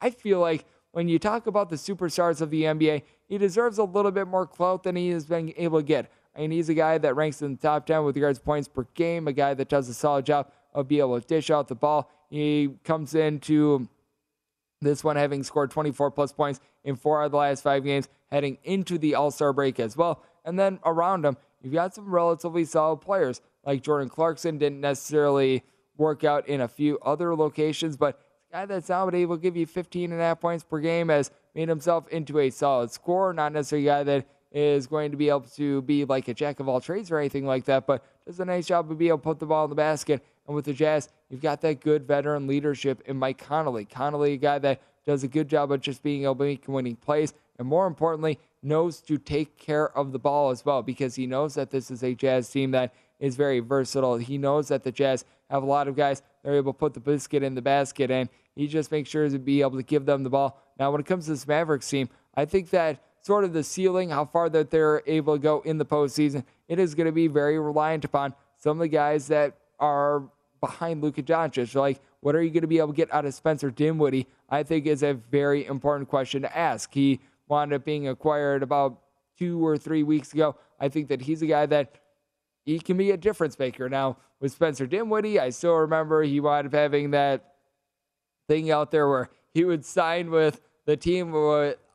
I 0.00 0.10
feel 0.10 0.40
like 0.40 0.64
when 0.92 1.08
you 1.08 1.18
talk 1.18 1.46
about 1.46 1.70
the 1.70 1.76
superstars 1.76 2.40
of 2.40 2.50
the 2.50 2.62
NBA, 2.62 3.02
he 3.28 3.38
deserves 3.38 3.78
a 3.78 3.84
little 3.84 4.10
bit 4.10 4.26
more 4.26 4.46
clout 4.46 4.82
than 4.82 4.96
he 4.96 5.10
has 5.10 5.26
been 5.26 5.52
able 5.56 5.80
to 5.80 5.84
get. 5.84 6.10
I 6.34 6.40
mean, 6.40 6.50
he's 6.50 6.68
a 6.68 6.74
guy 6.74 6.98
that 6.98 7.16
ranks 7.16 7.42
in 7.42 7.52
the 7.52 7.60
top 7.60 7.86
10 7.86 8.04
with 8.04 8.16
regards 8.16 8.38
to 8.38 8.44
points 8.44 8.68
per 8.68 8.86
game, 8.94 9.28
a 9.28 9.32
guy 9.32 9.54
that 9.54 9.68
does 9.68 9.88
a 9.88 9.94
solid 9.94 10.26
job 10.26 10.50
of 10.72 10.88
being 10.88 11.00
able 11.00 11.20
to 11.20 11.26
dish 11.26 11.50
out 11.50 11.68
the 11.68 11.74
ball. 11.74 12.10
He 12.32 12.70
comes 12.82 13.14
into 13.14 13.90
this 14.80 15.04
one 15.04 15.16
having 15.16 15.42
scored 15.42 15.70
24 15.70 16.10
plus 16.12 16.32
points 16.32 16.60
in 16.82 16.96
four 16.96 17.22
of 17.22 17.30
the 17.30 17.36
last 17.36 17.62
five 17.62 17.84
games, 17.84 18.08
heading 18.30 18.56
into 18.64 18.96
the 18.96 19.14
All 19.14 19.30
Star 19.30 19.52
break 19.52 19.78
as 19.78 19.98
well. 19.98 20.22
And 20.46 20.58
then 20.58 20.78
around 20.86 21.26
him, 21.26 21.36
you've 21.60 21.74
got 21.74 21.94
some 21.94 22.10
relatively 22.10 22.64
solid 22.64 23.02
players 23.02 23.42
like 23.66 23.82
Jordan 23.82 24.08
Clarkson 24.08 24.56
didn't 24.56 24.80
necessarily 24.80 25.62
work 25.98 26.24
out 26.24 26.48
in 26.48 26.62
a 26.62 26.68
few 26.68 26.98
other 27.02 27.36
locations, 27.36 27.98
but 27.98 28.18
guy 28.50 28.64
that's 28.64 28.88
now 28.88 29.10
able 29.10 29.36
to 29.36 29.42
give 29.42 29.54
you 29.54 29.66
15 29.66 30.10
and 30.10 30.20
a 30.20 30.24
half 30.24 30.40
points 30.40 30.64
per 30.64 30.80
game 30.80 31.10
has 31.10 31.30
made 31.54 31.68
himself 31.68 32.08
into 32.08 32.38
a 32.38 32.48
solid 32.48 32.90
scorer, 32.90 33.34
not 33.34 33.52
necessarily 33.52 33.88
a 33.88 33.90
guy 33.90 34.02
that 34.04 34.26
is 34.52 34.86
going 34.86 35.10
to 35.10 35.18
be 35.18 35.28
able 35.28 35.40
to 35.40 35.82
be 35.82 36.06
like 36.06 36.28
a 36.28 36.34
jack 36.34 36.60
of 36.60 36.68
all 36.68 36.80
trades 36.80 37.10
or 37.10 37.18
anything 37.18 37.44
like 37.44 37.66
that, 37.66 37.86
but 37.86 38.02
does 38.26 38.40
a 38.40 38.44
nice 38.44 38.66
job 38.66 38.90
of 38.90 38.96
being 38.96 39.10
able 39.10 39.18
to 39.18 39.22
put 39.22 39.38
the 39.38 39.46
ball 39.46 39.64
in 39.64 39.70
the 39.70 39.76
basket. 39.76 40.24
And 40.46 40.56
with 40.56 40.64
the 40.64 40.72
Jazz, 40.72 41.08
you've 41.28 41.42
got 41.42 41.60
that 41.60 41.80
good 41.80 42.06
veteran 42.06 42.46
leadership 42.46 43.02
in 43.06 43.16
Mike 43.16 43.38
Conley. 43.38 43.84
Conley, 43.84 44.34
a 44.34 44.36
guy 44.36 44.58
that 44.58 44.80
does 45.06 45.22
a 45.22 45.28
good 45.28 45.48
job 45.48 45.72
of 45.72 45.80
just 45.80 46.02
being 46.02 46.24
able 46.24 46.36
to 46.36 46.44
make 46.44 46.68
winning 46.68 46.96
plays, 46.96 47.34
and 47.58 47.66
more 47.66 47.86
importantly, 47.86 48.38
knows 48.62 49.00
to 49.00 49.18
take 49.18 49.56
care 49.56 49.96
of 49.96 50.12
the 50.12 50.18
ball 50.18 50.50
as 50.50 50.64
well 50.64 50.82
because 50.82 51.14
he 51.14 51.26
knows 51.26 51.54
that 51.54 51.70
this 51.70 51.90
is 51.90 52.02
a 52.02 52.14
Jazz 52.14 52.48
team 52.48 52.70
that 52.70 52.94
is 53.18 53.36
very 53.36 53.60
versatile. 53.60 54.16
He 54.16 54.38
knows 54.38 54.68
that 54.68 54.82
the 54.82 54.92
Jazz 54.92 55.24
have 55.50 55.62
a 55.62 55.66
lot 55.66 55.88
of 55.88 55.96
guys 55.96 56.22
that 56.42 56.50
are 56.50 56.56
able 56.56 56.72
to 56.72 56.78
put 56.78 56.94
the 56.94 57.00
biscuit 57.00 57.42
in 57.42 57.54
the 57.54 57.62
basket, 57.62 58.10
and 58.10 58.28
he 58.54 58.66
just 58.66 58.90
makes 58.90 59.10
sure 59.10 59.28
to 59.28 59.38
be 59.38 59.60
able 59.60 59.76
to 59.76 59.82
give 59.82 60.06
them 60.06 60.22
the 60.22 60.30
ball. 60.30 60.60
Now, 60.78 60.90
when 60.90 61.00
it 61.00 61.06
comes 61.06 61.26
to 61.26 61.32
this 61.32 61.46
Mavericks 61.46 61.88
team, 61.88 62.08
I 62.34 62.44
think 62.44 62.70
that 62.70 63.00
sort 63.20 63.44
of 63.44 63.52
the 63.52 63.62
ceiling, 63.62 64.10
how 64.10 64.24
far 64.24 64.48
that 64.50 64.70
they're 64.70 65.02
able 65.06 65.36
to 65.36 65.38
go 65.38 65.60
in 65.60 65.78
the 65.78 65.84
postseason, 65.84 66.44
it 66.68 66.78
is 66.78 66.94
going 66.94 67.06
to 67.06 67.12
be 67.12 67.28
very 67.28 67.58
reliant 67.58 68.04
upon 68.04 68.34
some 68.56 68.78
of 68.78 68.80
the 68.80 68.88
guys 68.88 69.28
that 69.28 69.56
are 69.82 70.22
behind 70.60 71.02
Luka 71.02 71.22
Doncic. 71.22 71.74
Like, 71.74 72.00
what 72.20 72.34
are 72.34 72.42
you 72.42 72.50
going 72.50 72.62
to 72.62 72.68
be 72.68 72.78
able 72.78 72.88
to 72.88 72.96
get 72.96 73.12
out 73.12 73.26
of 73.26 73.34
Spencer 73.34 73.70
Dinwiddie? 73.70 74.28
I 74.48 74.62
think 74.62 74.86
is 74.86 75.02
a 75.02 75.14
very 75.14 75.66
important 75.66 76.08
question 76.08 76.42
to 76.42 76.56
ask. 76.56 76.94
He 76.94 77.20
wound 77.48 77.72
up 77.72 77.84
being 77.84 78.08
acquired 78.08 78.62
about 78.62 79.00
two 79.38 79.64
or 79.66 79.76
three 79.76 80.04
weeks 80.04 80.32
ago. 80.32 80.56
I 80.78 80.88
think 80.88 81.08
that 81.08 81.22
he's 81.22 81.42
a 81.42 81.46
guy 81.46 81.66
that 81.66 81.96
he 82.64 82.78
can 82.78 82.96
be 82.96 83.10
a 83.10 83.16
difference 83.16 83.58
maker. 83.58 83.88
Now, 83.88 84.18
with 84.40 84.52
Spencer 84.52 84.86
Dinwiddie, 84.86 85.40
I 85.40 85.50
still 85.50 85.74
remember 85.74 86.22
he 86.22 86.38
wound 86.38 86.68
up 86.68 86.72
having 86.72 87.10
that 87.10 87.54
thing 88.48 88.70
out 88.70 88.92
there 88.92 89.08
where 89.08 89.30
he 89.52 89.64
would 89.64 89.84
sign 89.84 90.30
with 90.30 90.60
the 90.86 90.96
team. 90.96 91.34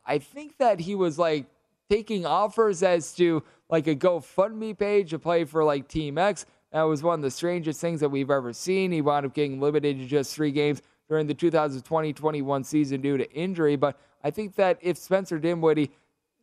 I 0.06 0.18
think 0.18 0.58
that 0.58 0.80
he 0.80 0.94
was 0.94 1.18
like 1.18 1.46
taking 1.88 2.26
offers 2.26 2.82
as 2.82 3.14
to 3.14 3.42
like 3.70 3.86
a 3.86 3.96
GoFundMe 3.96 4.76
page 4.78 5.10
to 5.10 5.18
play 5.18 5.44
for 5.44 5.64
like 5.64 5.88
Team 5.88 6.18
X. 6.18 6.44
That 6.72 6.82
was 6.82 7.02
one 7.02 7.18
of 7.18 7.22
the 7.22 7.30
strangest 7.30 7.80
things 7.80 8.00
that 8.00 8.10
we've 8.10 8.30
ever 8.30 8.52
seen. 8.52 8.92
He 8.92 9.00
wound 9.00 9.24
up 9.24 9.34
getting 9.34 9.60
limited 9.60 9.98
to 9.98 10.06
just 10.06 10.34
three 10.34 10.50
games 10.50 10.82
during 11.08 11.26
the 11.26 11.34
2020 11.34 12.12
21 12.12 12.64
season 12.64 13.00
due 13.00 13.16
to 13.16 13.30
injury. 13.32 13.76
But 13.76 13.98
I 14.22 14.30
think 14.30 14.54
that 14.56 14.78
if 14.82 14.98
Spencer 14.98 15.38
Dinwiddie, 15.38 15.90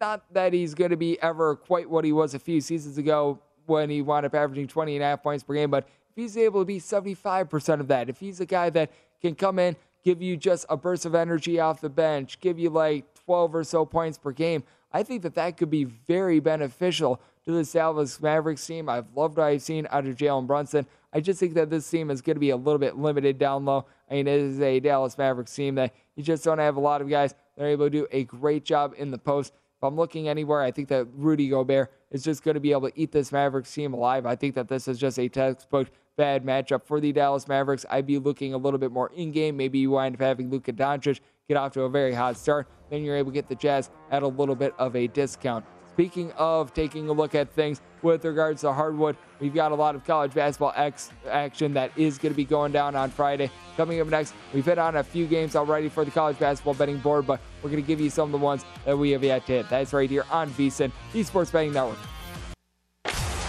not 0.01 0.23
that 0.33 0.53
he's 0.53 0.73
going 0.73 0.91
to 0.91 0.97
be 0.97 1.21
ever 1.21 1.55
quite 1.55 1.89
what 1.89 2.03
he 2.03 2.11
was 2.11 2.33
a 2.33 2.39
few 2.39 2.59
seasons 2.59 2.97
ago 2.97 3.39
when 3.67 3.89
he 3.89 4.01
wound 4.01 4.25
up 4.25 4.35
averaging 4.35 4.67
20 4.67 4.95
and 4.95 5.03
a 5.03 5.07
half 5.07 5.23
points 5.23 5.43
per 5.43 5.53
game, 5.53 5.69
but 5.69 5.87
if 6.09 6.15
he's 6.15 6.37
able 6.37 6.61
to 6.61 6.65
be 6.65 6.79
75% 6.79 7.79
of 7.79 7.87
that, 7.87 8.09
if 8.09 8.19
he's 8.19 8.39
a 8.39 8.45
guy 8.45 8.69
that 8.71 8.91
can 9.21 9.35
come 9.35 9.59
in, 9.59 9.75
give 10.03 10.21
you 10.21 10.37
just 10.37 10.65
a 10.69 10.77
burst 10.77 11.05
of 11.05 11.15
energy 11.15 11.59
off 11.59 11.81
the 11.81 11.89
bench, 11.89 12.39
give 12.39 12.59
you 12.59 12.69
like 12.69 13.05
12 13.25 13.55
or 13.55 13.63
so 13.63 13.85
points 13.85 14.17
per 14.17 14.31
game, 14.31 14.63
I 14.93 15.03
think 15.03 15.23
that 15.23 15.35
that 15.35 15.57
could 15.57 15.69
be 15.69 15.83
very 15.83 16.39
beneficial 16.39 17.19
to 17.45 17.53
the 17.53 17.63
Dallas 17.63 18.21
Mavericks 18.21 18.65
team. 18.65 18.89
I've 18.89 19.05
loved 19.15 19.37
what 19.37 19.45
I've 19.45 19.61
seen 19.61 19.87
out 19.91 20.07
of 20.07 20.15
Jalen 20.15 20.47
Brunson. 20.47 20.85
I 21.13 21.21
just 21.21 21.39
think 21.39 21.53
that 21.53 21.69
this 21.69 21.89
team 21.89 22.11
is 22.11 22.21
going 22.21 22.35
to 22.35 22.39
be 22.39 22.49
a 22.49 22.57
little 22.57 22.79
bit 22.79 22.97
limited 22.97 23.37
down 23.37 23.65
low. 23.65 23.85
I 24.09 24.15
mean, 24.15 24.27
it 24.27 24.39
is 24.39 24.59
a 24.59 24.79
Dallas 24.79 25.17
Mavericks 25.17 25.53
team 25.53 25.75
that 25.75 25.93
you 26.15 26.23
just 26.23 26.43
don't 26.43 26.57
have 26.57 26.75
a 26.75 26.79
lot 26.79 27.01
of 27.01 27.09
guys 27.09 27.33
that 27.55 27.63
are 27.63 27.67
able 27.67 27.85
to 27.85 27.89
do 27.89 28.07
a 28.11 28.23
great 28.23 28.65
job 28.65 28.93
in 28.97 29.11
the 29.11 29.17
post. 29.17 29.53
If 29.77 29.83
I'm 29.83 29.95
looking 29.95 30.27
anywhere, 30.27 30.61
I 30.61 30.71
think 30.71 30.87
that 30.89 31.07
Rudy 31.13 31.49
Gobert 31.49 31.91
is 32.11 32.23
just 32.23 32.43
going 32.43 32.55
to 32.55 32.61
be 32.61 32.71
able 32.71 32.89
to 32.89 32.99
eat 32.99 33.11
this 33.11 33.31
Mavericks 33.31 33.73
team 33.73 33.93
alive. 33.93 34.25
I 34.25 34.35
think 34.35 34.55
that 34.55 34.67
this 34.67 34.87
is 34.87 34.97
just 34.97 35.19
a 35.19 35.27
textbook 35.29 35.89
bad 36.17 36.45
matchup 36.45 36.83
for 36.83 36.99
the 36.99 37.11
Dallas 37.11 37.47
Mavericks. 37.47 37.85
I'd 37.89 38.07
be 38.07 38.17
looking 38.17 38.53
a 38.53 38.57
little 38.57 38.79
bit 38.79 38.91
more 38.91 39.11
in 39.15 39.31
game. 39.31 39.57
Maybe 39.57 39.79
you 39.79 39.91
wind 39.91 40.15
up 40.15 40.21
having 40.21 40.49
Luka 40.49 40.73
Doncic 40.73 41.19
get 41.47 41.57
off 41.57 41.73
to 41.73 41.81
a 41.83 41.89
very 41.89 42.13
hot 42.13 42.37
start. 42.37 42.67
Then 42.89 43.03
you're 43.03 43.17
able 43.17 43.31
to 43.31 43.35
get 43.35 43.49
the 43.49 43.55
Jazz 43.55 43.89
at 44.11 44.23
a 44.23 44.27
little 44.27 44.55
bit 44.55 44.73
of 44.77 44.95
a 44.95 45.07
discount. 45.07 45.65
Speaking 45.95 46.33
of 46.33 46.73
taking 46.73 47.07
a 47.07 47.13
look 47.13 47.35
at 47.35 47.49
things 47.53 47.79
with 48.01 48.25
regards 48.25 48.59
to 48.61 48.73
hardwood, 48.73 49.15
we've 49.39 49.53
got 49.53 49.71
a 49.71 49.75
lot 49.75 49.95
of 49.95 50.03
college 50.03 50.33
basketball 50.33 50.73
X 50.75 51.09
action 51.29 51.73
that 51.75 51.89
is 51.95 52.17
going 52.17 52.33
to 52.33 52.35
be 52.35 52.43
going 52.43 52.73
down 52.73 52.97
on 52.97 53.09
Friday. 53.09 53.49
Coming 53.77 54.01
up 54.01 54.07
next, 54.07 54.33
we've 54.53 54.65
hit 54.65 54.77
on 54.77 54.97
a 54.97 55.03
few 55.05 55.25
games 55.25 55.55
already 55.55 55.87
for 55.87 56.03
the 56.03 56.11
college 56.11 56.37
basketball 56.37 56.73
betting 56.73 56.97
board, 56.97 57.25
but 57.25 57.39
we're 57.63 57.69
going 57.69 57.81
to 57.81 57.87
give 57.87 58.01
you 58.01 58.09
some 58.09 58.27
of 58.27 58.33
the 58.33 58.45
ones 58.45 58.65
that 58.83 58.97
we 58.97 59.11
have 59.11 59.23
yet 59.23 59.45
to 59.45 59.53
hit. 59.53 59.69
That's 59.69 59.93
right 59.93 60.09
here 60.09 60.25
on 60.29 60.49
VSIN, 60.49 60.91
the 61.13 61.23
Sports 61.23 61.49
Betting 61.49 61.71
Network. 61.71 61.97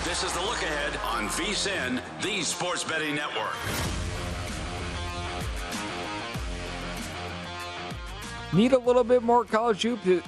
This 0.04 0.22
is 0.22 0.32
the 0.32 0.40
look 0.42 0.62
ahead 0.62 0.96
on 1.04 1.26
VSIN, 1.30 2.00
the 2.22 2.42
Sports 2.42 2.84
Betting 2.84 3.16
Network. 3.16 3.56
Need 8.52 8.72
a 8.72 8.78
little 8.78 9.02
bit 9.02 9.24
more 9.24 9.44
college 9.44 9.82
hoops, 9.82 10.22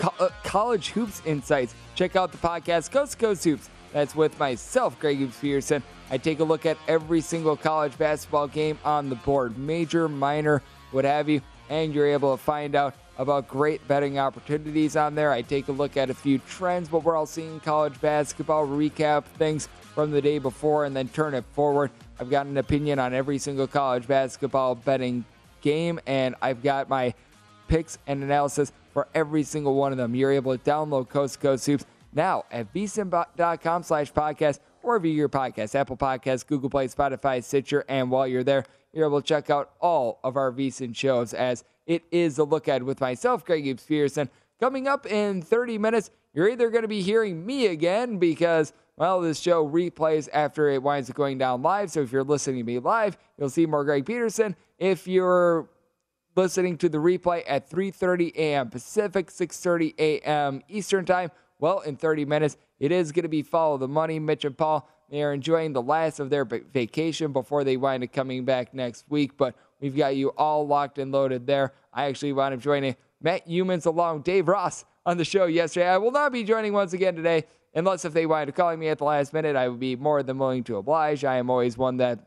uh, 0.00 0.28
college 0.44 0.90
hoops 0.90 1.22
insights? 1.24 1.74
Check 1.94 2.16
out 2.16 2.32
the 2.32 2.38
podcast 2.38 2.90
Coast 2.90 3.12
to 3.12 3.18
Coast 3.18 3.44
Hoops. 3.44 3.70
That's 3.92 4.14
with 4.14 4.38
myself, 4.38 4.98
Greg 5.00 5.18
Hoops 5.18 5.38
Peterson. 5.38 5.82
I 6.10 6.18
take 6.18 6.40
a 6.40 6.44
look 6.44 6.66
at 6.66 6.76
every 6.86 7.20
single 7.20 7.56
college 7.56 7.96
basketball 7.98 8.48
game 8.48 8.78
on 8.84 9.08
the 9.08 9.16
board, 9.16 9.58
major, 9.58 10.08
minor, 10.08 10.62
what 10.90 11.04
have 11.04 11.28
you, 11.28 11.40
and 11.68 11.94
you're 11.94 12.06
able 12.06 12.36
to 12.36 12.42
find 12.42 12.74
out 12.74 12.94
about 13.18 13.48
great 13.48 13.86
betting 13.88 14.18
opportunities 14.18 14.96
on 14.96 15.14
there. 15.14 15.32
I 15.32 15.42
take 15.42 15.68
a 15.68 15.72
look 15.72 15.96
at 15.96 16.10
a 16.10 16.14
few 16.14 16.38
trends, 16.40 16.92
what 16.92 17.04
we're 17.04 17.16
all 17.16 17.26
seeing 17.26 17.54
in 17.54 17.60
college 17.60 17.98
basketball, 18.00 18.66
recap 18.66 19.24
things 19.24 19.68
from 19.94 20.10
the 20.10 20.20
day 20.20 20.38
before, 20.38 20.84
and 20.84 20.94
then 20.94 21.08
turn 21.08 21.34
it 21.34 21.44
forward. 21.52 21.90
I've 22.20 22.30
got 22.30 22.46
an 22.46 22.58
opinion 22.58 22.98
on 22.98 23.14
every 23.14 23.38
single 23.38 23.66
college 23.66 24.06
basketball 24.06 24.74
betting 24.74 25.24
game, 25.62 25.98
and 26.06 26.34
I've 26.42 26.62
got 26.62 26.88
my 26.88 27.14
picks 27.68 27.98
and 28.06 28.22
analysis 28.22 28.72
for 28.96 29.08
every 29.14 29.42
single 29.42 29.74
one 29.74 29.92
of 29.92 29.98
them. 29.98 30.14
You're 30.14 30.32
able 30.32 30.56
to 30.56 30.64
download 30.64 31.10
Coast 31.10 31.34
to 31.34 31.40
Coast 31.40 31.66
Hoops 31.66 31.84
now 32.14 32.46
at 32.50 32.72
vsin.com 32.72 33.82
slash 33.82 34.10
podcast 34.10 34.58
or 34.82 34.92
wherever 34.92 35.06
your 35.06 35.28
podcast, 35.28 35.74
Apple 35.74 35.98
Podcasts, 35.98 36.46
Google 36.46 36.70
Play, 36.70 36.88
Spotify, 36.88 37.44
Stitcher, 37.44 37.84
and 37.90 38.10
while 38.10 38.26
you're 38.26 38.42
there, 38.42 38.64
you're 38.94 39.04
able 39.04 39.20
to 39.20 39.28
check 39.28 39.50
out 39.50 39.72
all 39.82 40.18
of 40.24 40.38
our 40.38 40.50
VSIN 40.50 40.96
shows 40.96 41.34
as 41.34 41.62
it 41.84 42.04
is 42.10 42.38
a 42.38 42.44
look 42.44 42.68
at 42.68 42.82
with 42.84 42.98
myself, 42.98 43.44
Greg 43.44 43.64
Gibbs 43.64 43.84
Peterson. 43.84 44.30
Coming 44.60 44.88
up 44.88 45.04
in 45.04 45.42
30 45.42 45.76
minutes, 45.76 46.10
you're 46.32 46.48
either 46.48 46.70
going 46.70 46.80
to 46.80 46.88
be 46.88 47.02
hearing 47.02 47.44
me 47.44 47.66
again 47.66 48.16
because, 48.16 48.72
well, 48.96 49.20
this 49.20 49.38
show 49.38 49.68
replays 49.68 50.26
after 50.32 50.70
it 50.70 50.82
winds 50.82 51.10
up 51.10 51.16
going 51.16 51.36
down 51.36 51.60
live. 51.60 51.90
So 51.90 52.00
if 52.00 52.12
you're 52.12 52.24
listening 52.24 52.60
to 52.60 52.64
me 52.64 52.78
live, 52.78 53.18
you'll 53.36 53.50
see 53.50 53.66
more 53.66 53.84
Greg 53.84 54.06
Peterson. 54.06 54.56
If 54.78 55.06
you're 55.06 55.68
listening 56.36 56.76
to 56.78 56.88
the 56.88 56.98
replay 56.98 57.42
at 57.46 57.68
3:30 57.68 58.34
a.m. 58.36 58.70
Pacific, 58.70 59.30
6:30 59.30 59.94
a.m. 59.98 60.62
Eastern 60.68 61.04
Time, 61.04 61.30
well, 61.58 61.80
in 61.80 61.96
30 61.96 62.24
minutes, 62.26 62.56
it 62.78 62.92
is 62.92 63.12
going 63.12 63.22
to 63.22 63.28
be 63.28 63.42
follow 63.42 63.78
the 63.78 63.88
money. 63.88 64.18
Mitch 64.18 64.44
and 64.44 64.56
Paul, 64.56 64.88
they 65.10 65.22
are 65.22 65.32
enjoying 65.32 65.72
the 65.72 65.82
last 65.82 66.20
of 66.20 66.30
their 66.30 66.44
vacation 66.44 67.32
before 67.32 67.64
they 67.64 67.76
wind 67.76 68.04
up 68.04 68.12
coming 68.12 68.44
back 68.44 68.74
next 68.74 69.04
week. 69.08 69.36
But 69.36 69.54
we've 69.80 69.96
got 69.96 70.16
you 70.16 70.28
all 70.30 70.66
locked 70.66 70.98
and 70.98 71.10
loaded 71.10 71.46
there. 71.46 71.72
I 71.92 72.04
actually 72.04 72.32
wound 72.32 72.54
up 72.54 72.60
joining 72.60 72.96
Matt 73.22 73.48
Youmans 73.48 73.86
along 73.86 74.22
Dave 74.22 74.48
Ross 74.48 74.84
on 75.06 75.16
the 75.16 75.24
show 75.24 75.46
yesterday. 75.46 75.88
I 75.88 75.96
will 75.96 76.10
not 76.10 76.32
be 76.32 76.44
joining 76.44 76.72
once 76.72 76.92
again 76.92 77.16
today 77.16 77.44
unless 77.74 78.04
if 78.04 78.12
they 78.12 78.26
wind 78.26 78.50
up 78.50 78.56
calling 78.56 78.78
me 78.78 78.88
at 78.88 78.98
the 78.98 79.04
last 79.04 79.32
minute, 79.32 79.56
I 79.56 79.68
would 79.68 79.80
be 79.80 79.96
more 79.96 80.22
than 80.22 80.38
willing 80.38 80.64
to 80.64 80.76
oblige. 80.76 81.24
I 81.24 81.36
am 81.36 81.48
always 81.48 81.78
one 81.78 81.98
that 81.98 82.18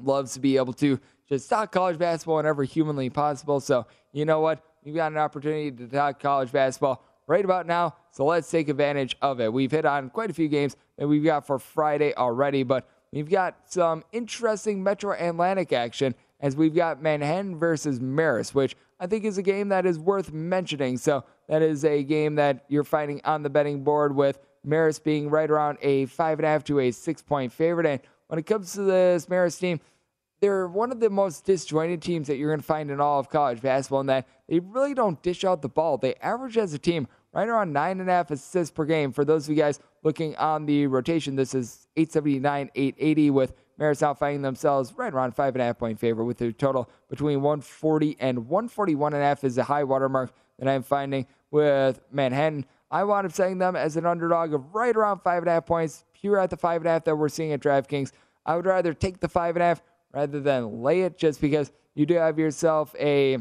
loves 0.00 0.34
to 0.34 0.40
be 0.40 0.56
able 0.56 0.72
to 0.74 1.00
just 1.32 1.48
talk 1.48 1.72
college 1.72 1.98
basketball 1.98 2.36
whenever 2.36 2.62
humanly 2.62 3.08
possible. 3.08 3.58
So, 3.58 3.86
you 4.12 4.26
know 4.26 4.40
what? 4.40 4.62
You've 4.84 4.96
got 4.96 5.12
an 5.12 5.18
opportunity 5.18 5.70
to 5.70 5.86
talk 5.86 6.20
college 6.20 6.52
basketball 6.52 7.02
right 7.26 7.44
about 7.44 7.66
now. 7.66 7.94
So 8.10 8.26
let's 8.26 8.50
take 8.50 8.68
advantage 8.68 9.16
of 9.22 9.40
it. 9.40 9.50
We've 9.50 9.70
hit 9.70 9.86
on 9.86 10.10
quite 10.10 10.28
a 10.28 10.34
few 10.34 10.48
games 10.48 10.76
that 10.98 11.08
we've 11.08 11.24
got 11.24 11.46
for 11.46 11.58
Friday 11.58 12.14
already, 12.14 12.64
but 12.64 12.86
we've 13.12 13.30
got 13.30 13.56
some 13.64 14.04
interesting 14.12 14.82
Metro 14.82 15.12
Atlantic 15.12 15.72
action 15.72 16.14
as 16.40 16.54
we've 16.54 16.74
got 16.74 17.00
Manhattan 17.00 17.56
versus 17.56 17.98
Marist, 17.98 18.52
which 18.52 18.76
I 19.00 19.06
think 19.06 19.24
is 19.24 19.38
a 19.38 19.42
game 19.42 19.70
that 19.70 19.86
is 19.86 19.98
worth 19.98 20.32
mentioning. 20.32 20.98
So 20.98 21.24
that 21.48 21.62
is 21.62 21.84
a 21.86 22.02
game 22.02 22.34
that 22.34 22.66
you're 22.68 22.84
finding 22.84 23.22
on 23.24 23.42
the 23.42 23.48
betting 23.48 23.82
board 23.84 24.14
with 24.14 24.38
Marist 24.66 25.02
being 25.02 25.30
right 25.30 25.50
around 25.50 25.78
a 25.80 26.06
five 26.06 26.38
and 26.38 26.46
a 26.46 26.48
half 26.48 26.64
to 26.64 26.80
a 26.80 26.90
six 26.90 27.22
point 27.22 27.52
favorite. 27.52 27.86
And 27.86 28.00
when 28.26 28.38
it 28.38 28.46
comes 28.46 28.72
to 28.74 28.82
this 28.82 29.26
Marist 29.26 29.60
team, 29.60 29.80
they're 30.42 30.66
one 30.66 30.90
of 30.90 30.98
the 30.98 31.08
most 31.08 31.44
disjointed 31.44 32.02
teams 32.02 32.26
that 32.26 32.36
you're 32.36 32.50
going 32.50 32.60
to 32.60 32.66
find 32.66 32.90
in 32.90 33.00
all 33.00 33.20
of 33.20 33.30
college 33.30 33.62
basketball 33.62 34.00
in 34.00 34.06
that 34.06 34.26
they 34.48 34.58
really 34.58 34.92
don't 34.92 35.22
dish 35.22 35.44
out 35.44 35.62
the 35.62 35.68
ball. 35.68 35.96
They 35.96 36.16
average 36.16 36.58
as 36.58 36.74
a 36.74 36.78
team 36.78 37.06
right 37.32 37.48
around 37.48 37.72
nine 37.72 38.00
and 38.00 38.10
a 38.10 38.12
half 38.12 38.32
assists 38.32 38.72
per 38.72 38.84
game. 38.84 39.12
For 39.12 39.24
those 39.24 39.44
of 39.44 39.50
you 39.50 39.62
guys 39.62 39.78
looking 40.02 40.34
on 40.36 40.66
the 40.66 40.88
rotation, 40.88 41.36
this 41.36 41.54
is 41.54 41.86
879, 41.96 42.72
880 42.74 43.30
with 43.30 43.54
Marist 43.78 44.02
now 44.02 44.14
finding 44.14 44.42
themselves 44.42 44.92
right 44.96 45.14
around 45.14 45.36
five 45.36 45.54
and 45.54 45.62
a 45.62 45.64
half 45.64 45.78
point 45.78 46.00
favorite 46.00 46.24
with 46.24 46.40
a 46.42 46.52
total 46.52 46.90
between 47.08 47.40
140 47.40 48.16
and 48.18 48.48
141 48.48 49.14
and 49.14 49.22
a 49.22 49.24
half 49.24 49.44
is 49.44 49.54
the 49.54 49.64
high 49.64 49.84
watermark 49.84 50.32
that 50.58 50.68
I'm 50.68 50.82
finding 50.82 51.28
with 51.52 52.00
Manhattan. 52.10 52.66
I 52.90 53.04
wound 53.04 53.26
up 53.26 53.32
setting 53.32 53.58
them 53.58 53.76
as 53.76 53.96
an 53.96 54.06
underdog 54.06 54.52
of 54.54 54.74
right 54.74 54.94
around 54.94 55.20
five 55.20 55.44
and 55.44 55.48
a 55.48 55.52
half 55.52 55.66
points, 55.66 56.04
pure 56.14 56.40
at 56.40 56.50
the 56.50 56.56
five 56.56 56.80
and 56.80 56.88
a 56.88 56.90
half 56.90 57.04
that 57.04 57.14
we're 57.14 57.28
seeing 57.28 57.52
at 57.52 57.60
DraftKings. 57.60 58.10
I 58.44 58.56
would 58.56 58.66
rather 58.66 58.92
take 58.92 59.20
the 59.20 59.28
five 59.28 59.54
and 59.54 59.62
a 59.62 59.66
half 59.66 59.82
rather 60.12 60.40
than 60.40 60.82
lay 60.82 61.02
it 61.02 61.18
just 61.18 61.40
because 61.40 61.72
you 61.94 62.06
do 62.06 62.14
have 62.14 62.38
yourself 62.38 62.94
a 62.98 63.38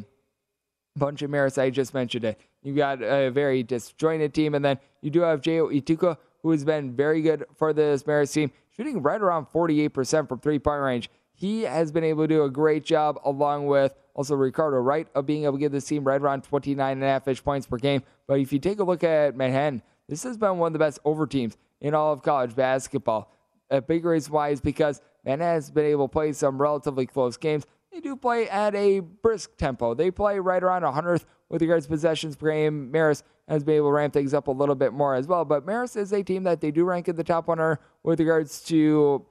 bunch 0.95 1.21
of 1.21 1.31
Marist. 1.31 1.61
I 1.61 1.69
just 1.69 1.93
mentioned 1.93 2.25
it. 2.25 2.39
You 2.63 2.75
got 2.75 3.01
a 3.01 3.29
very 3.29 3.63
disjointed 3.63 4.33
team, 4.33 4.55
and 4.55 4.63
then 4.63 4.77
you 5.01 5.09
do 5.09 5.21
have 5.21 5.41
Jao 5.41 5.69
Ituka, 5.69 6.17
who 6.43 6.51
has 6.51 6.63
been 6.63 6.95
very 6.95 7.21
good 7.21 7.45
for 7.55 7.73
this 7.73 8.03
Marist 8.03 8.33
team, 8.33 8.51
shooting 8.75 9.01
right 9.01 9.21
around 9.21 9.47
48% 9.47 10.27
from 10.27 10.39
three 10.39 10.59
point 10.59 10.81
range. 10.81 11.09
He 11.33 11.63
has 11.63 11.91
been 11.91 12.03
able 12.03 12.23
to 12.23 12.27
do 12.27 12.43
a 12.43 12.49
great 12.49 12.85
job, 12.85 13.19
along 13.25 13.65
with 13.65 13.95
also 14.13 14.35
Ricardo 14.35 14.77
Wright, 14.77 15.07
of 15.15 15.25
being 15.25 15.45
able 15.45 15.53
to 15.53 15.59
give 15.59 15.71
this 15.71 15.85
team 15.85 16.03
right 16.03 16.21
around 16.21 16.43
29 16.43 16.91
and 16.91 17.03
a 17.03 17.07
half 17.07 17.27
ish 17.27 17.43
points 17.43 17.65
per 17.65 17.77
game. 17.77 18.03
But 18.27 18.39
if 18.39 18.53
you 18.53 18.59
take 18.59 18.79
a 18.79 18.83
look 18.83 19.03
at 19.03 19.35
Manhattan, 19.35 19.81
this 20.07 20.23
has 20.23 20.37
been 20.37 20.57
one 20.57 20.67
of 20.67 20.73
the 20.73 20.79
best 20.79 20.99
over 21.03 21.25
teams 21.25 21.57
in 21.79 21.95
all 21.95 22.13
of 22.13 22.21
college 22.21 22.55
basketball. 22.55 23.33
A 23.71 23.81
big 23.81 24.05
reason 24.05 24.33
why 24.33 24.49
is 24.49 24.61
because 24.61 25.01
Manhattan 25.23 25.53
has 25.53 25.71
been 25.71 25.85
able 25.85 26.07
to 26.07 26.11
play 26.11 26.33
some 26.33 26.61
relatively 26.61 27.05
close 27.05 27.37
games. 27.37 27.65
They 27.91 27.99
do 27.99 28.15
play 28.15 28.49
at 28.49 28.73
a 28.73 29.01
brisk 29.01 29.57
tempo. 29.57 29.93
They 29.93 30.11
play 30.11 30.39
right 30.39 30.63
around 30.63 30.83
100th 30.83 31.25
with 31.49 31.61
regards 31.61 31.85
to 31.85 31.91
possessions 31.91 32.35
per 32.35 32.51
game. 32.51 32.91
Marist 32.91 33.23
has 33.47 33.63
been 33.63 33.75
able 33.75 33.89
to 33.89 33.93
ramp 33.93 34.13
things 34.13 34.33
up 34.33 34.47
a 34.47 34.51
little 34.51 34.75
bit 34.75 34.93
more 34.93 35.13
as 35.15 35.27
well. 35.27 35.43
But 35.43 35.65
Marist 35.65 35.97
is 35.97 36.13
a 36.13 36.23
team 36.23 36.43
that 36.43 36.61
they 36.61 36.71
do 36.71 36.85
rank 36.85 37.09
in 37.09 37.15
the 37.17 37.23
top 37.23 37.47
100 37.47 37.79
with 38.03 38.19
regards 38.19 38.63
to 38.65 39.25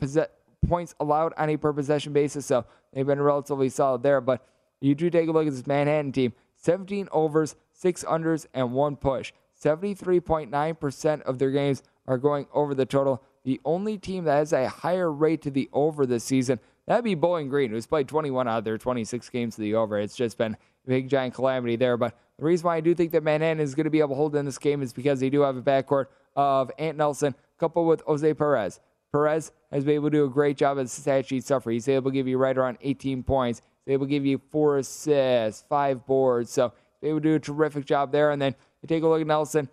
points 0.68 0.94
allowed 1.00 1.32
on 1.38 1.48
a 1.48 1.56
per 1.56 1.72
possession 1.72 2.12
basis. 2.12 2.44
So 2.44 2.66
they've 2.92 3.06
been 3.06 3.20
relatively 3.20 3.70
solid 3.70 4.02
there. 4.02 4.20
But 4.20 4.46
you 4.80 4.94
do 4.94 5.08
take 5.08 5.28
a 5.28 5.32
look 5.32 5.46
at 5.46 5.52
this 5.52 5.66
Manhattan 5.66 6.12
team 6.12 6.34
17 6.56 7.08
overs, 7.12 7.56
six 7.72 8.04
unders, 8.04 8.46
and 8.52 8.72
one 8.72 8.96
push. 8.96 9.32
73.9% 9.62 11.22
of 11.22 11.38
their 11.38 11.50
games 11.50 11.82
are 12.06 12.18
going 12.18 12.46
over 12.52 12.74
the 12.74 12.86
total. 12.86 13.22
The 13.44 13.60
only 13.64 13.98
team 13.98 14.24
that 14.24 14.36
has 14.36 14.52
a 14.52 14.68
higher 14.68 15.10
rate 15.10 15.42
to 15.42 15.50
the 15.50 15.68
over 15.72 16.04
this 16.06 16.24
season, 16.24 16.60
that'd 16.86 17.04
be 17.04 17.14
Bowling 17.14 17.48
Green, 17.48 17.70
who's 17.70 17.86
played 17.86 18.08
21 18.08 18.46
out 18.48 18.58
of 18.58 18.64
their 18.64 18.78
26 18.78 19.28
games 19.30 19.54
to 19.56 19.62
the 19.62 19.74
over. 19.74 19.98
It's 19.98 20.16
just 20.16 20.36
been 20.36 20.54
a 20.54 20.88
big, 20.88 21.08
giant 21.08 21.34
calamity 21.34 21.76
there. 21.76 21.96
But 21.96 22.18
the 22.38 22.44
reason 22.44 22.66
why 22.66 22.76
I 22.76 22.80
do 22.80 22.94
think 22.94 23.12
that 23.12 23.22
Manhattan 23.22 23.60
is 23.60 23.74
going 23.74 23.84
to 23.84 23.90
be 23.90 24.00
able 24.00 24.10
to 24.10 24.14
hold 24.16 24.36
in 24.36 24.44
this 24.44 24.58
game 24.58 24.82
is 24.82 24.92
because 24.92 25.20
they 25.20 25.30
do 25.30 25.40
have 25.42 25.56
a 25.56 25.62
backcourt 25.62 26.06
of 26.36 26.70
Ant 26.78 26.98
Nelson 26.98 27.34
coupled 27.58 27.86
with 27.86 28.02
Jose 28.02 28.34
Perez. 28.34 28.80
Perez 29.12 29.52
has 29.72 29.84
been 29.84 29.94
able 29.94 30.10
to 30.10 30.18
do 30.18 30.24
a 30.24 30.30
great 30.30 30.56
job 30.56 30.78
as 30.78 30.96
a 30.96 31.00
stat 31.00 31.26
sheet 31.26 31.44
sufferer. 31.44 31.72
He's 31.72 31.88
able 31.88 32.10
to 32.10 32.14
give 32.14 32.28
you 32.28 32.38
right 32.38 32.56
around 32.56 32.78
18 32.80 33.22
points. 33.22 33.62
He's 33.84 33.94
able 33.94 34.06
to 34.06 34.10
give 34.10 34.24
you 34.24 34.40
four 34.50 34.78
assists, 34.78 35.64
five 35.68 36.06
boards. 36.06 36.50
So 36.50 36.72
able 37.02 37.18
to 37.18 37.28
do 37.28 37.34
a 37.34 37.40
terrific 37.40 37.84
job 37.84 38.12
there. 38.12 38.30
And 38.30 38.40
then 38.40 38.54
you 38.82 38.86
take 38.86 39.02
a 39.02 39.08
look 39.08 39.20
at 39.20 39.26
Nelson. 39.26 39.68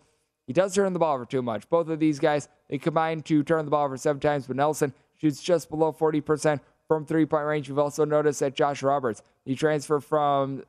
He 0.48 0.54
does 0.54 0.74
turn 0.74 0.94
the 0.94 1.00
ball 1.00 1.14
over 1.14 1.26
too 1.26 1.42
much. 1.42 1.70
Both 1.70 1.90
of 1.90 2.00
these 2.00 2.20
guys, 2.20 2.48
they 2.70 2.78
combine 2.78 3.22
to 3.24 3.44
turn 3.44 3.66
the 3.66 3.72
ball 3.72 3.84
over 3.86 3.98
seven 3.98 4.22
times, 4.22 4.48
but 4.48 4.56
Nelson 4.56 4.94
shoots 5.18 5.44
just 5.44 5.70
below 5.70 5.92
40% 5.92 6.62
from 6.88 7.06
three 7.06 7.26
point 7.26 7.46
range. 7.46 7.68
You've 7.68 7.80
also 7.80 8.06
noticed 8.06 8.40
that 8.40 8.56
Josh 8.56 8.82
Roberts, 8.82 9.22
he 9.46 9.56
transferred 9.56 10.06
from 10.06 10.64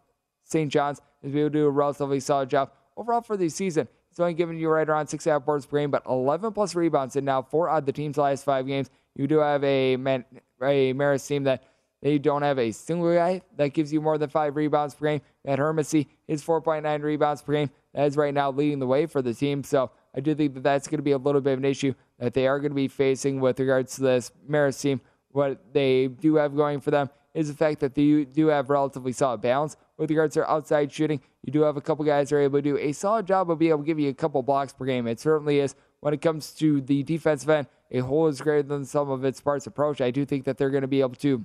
St. 0.45 0.71
John's, 0.71 1.01
is 1.23 1.35
able 1.35 1.47
to 1.47 1.51
do 1.51 1.67
a 1.67 1.71
relatively 1.71 2.19
solid 2.19 2.51
job. 2.51 2.73
Overall 2.97 3.21
for 3.21 3.37
the 3.37 3.49
season, 3.49 3.87
he's 4.11 4.19
only 4.19 4.35
giving 4.35 4.59
you 4.59 4.69
right 4.69 4.89
around 4.89 5.07
six 5.07 5.25
half 5.25 5.45
boards 5.45 5.65
per 5.65 5.79
game, 5.79 5.93
but 5.93 6.03
11 6.07 6.53
plus 6.53 6.75
rebounds. 6.75 7.15
And 7.15 7.25
now 7.25 7.43
four 7.43 7.69
out 7.69 7.79
of 7.79 7.87
the 7.87 7.93
team's 7.93 8.17
last 8.17 8.45
five 8.45 8.67
games. 8.67 8.91
You 9.15 9.29
do 9.29 9.39
have 9.39 9.63
a, 9.63 9.97
Man- 9.97 10.25
a 10.61 10.93
Marist 10.93 11.29
team 11.29 11.45
that 11.45 11.63
they 12.01 12.19
don't 12.19 12.43
have 12.43 12.59
a 12.59 12.71
single 12.71 13.13
guy 13.13 13.43
that 13.57 13.73
gives 13.73 13.93
you 13.93 14.01
more 14.01 14.19
than 14.19 14.31
five 14.31 14.57
rebounds 14.57 14.95
per 14.95 15.07
game. 15.07 15.21
Matt 15.45 15.59
Hermesy 15.59 16.07
is 16.29 16.45
4.9 16.45 17.03
rebounds 17.03 17.43
per 17.43 17.53
game. 17.53 17.71
That 17.95 18.07
is 18.07 18.17
right 18.17 18.33
now 18.33 18.51
leading 18.51 18.79
the 18.79 18.87
way 18.87 19.07
for 19.07 19.21
the 19.23 19.35
team. 19.35 19.65
So 19.65 19.91
I 20.15 20.21
do 20.21 20.35
think 20.35 20.55
that 20.55 20.63
that's 20.63 20.87
going 20.87 20.99
to 20.99 21.03
be 21.03 21.13
a 21.13 21.19
little 21.19 21.41
bit 21.41 21.55
of 21.55 21.59
an 21.59 21.65
issue 21.65 21.95
that 22.19 22.35
they 22.35 22.47
are 22.47 22.61
going 22.61 22.71
to 22.71 22.77
be 22.77 22.89
facing 22.89 23.41
with 23.41 23.59
regards 23.59 23.97
to 23.97 24.03
this 24.03 24.31
Marist 24.49 24.81
team. 24.81 25.01
What 25.31 25.73
they 25.73 26.09
do 26.09 26.37
have 26.37 26.57
going 26.57 26.81
for 26.81 26.91
them 26.91 27.11
is 27.35 27.49
the 27.49 27.55
fact 27.55 27.81
that 27.81 27.95
they 27.95 28.25
do 28.25 28.49
have 28.49 28.71
relatively 28.71 29.13
solid 29.13 29.41
balance 29.41 29.77
with 29.97 30.11
regards 30.11 30.35
to 30.35 30.51
outside 30.51 30.93
shooting. 30.93 31.21
You 31.43 31.53
do 31.53 31.63
have 31.63 31.77
a 31.77 31.81
couple 31.81 32.05
guys 32.05 32.31
that 32.31 32.37
are 32.37 32.41
able 32.41 32.59
to 32.59 32.63
do 32.63 32.79
a 32.79 32.93
solid 32.93 33.27
job 33.27 33.51
of 33.51 33.59
being 33.59 33.71
able 33.71 33.83
to 33.83 33.87
give 33.87 33.99
you 33.99 34.09
a 34.09 34.15
couple 34.15 34.43
blocks 34.43 34.73
per 34.73 34.85
game. 34.85 35.07
It 35.07 35.21
certainly 35.21 35.61
is. 35.61 35.75
When 36.01 36.15
it 36.15 36.21
comes 36.21 36.53
to 36.55 36.81
the 36.81 37.03
defensive 37.03 37.51
end, 37.51 37.67
a 37.91 37.99
whole 37.99 38.29
is 38.29 38.41
greater 38.41 38.63
than 38.63 38.85
some 38.85 39.11
of 39.11 39.25
its 39.25 39.41
parts 39.41 39.67
approach. 39.67 40.01
I 40.01 40.11
do 40.11 40.25
think 40.25 40.45
that 40.45 40.57
they're 40.57 40.71
going 40.71 40.83
to 40.83 40.89
be 40.89 41.01
able 41.01 41.17
to 41.17 41.45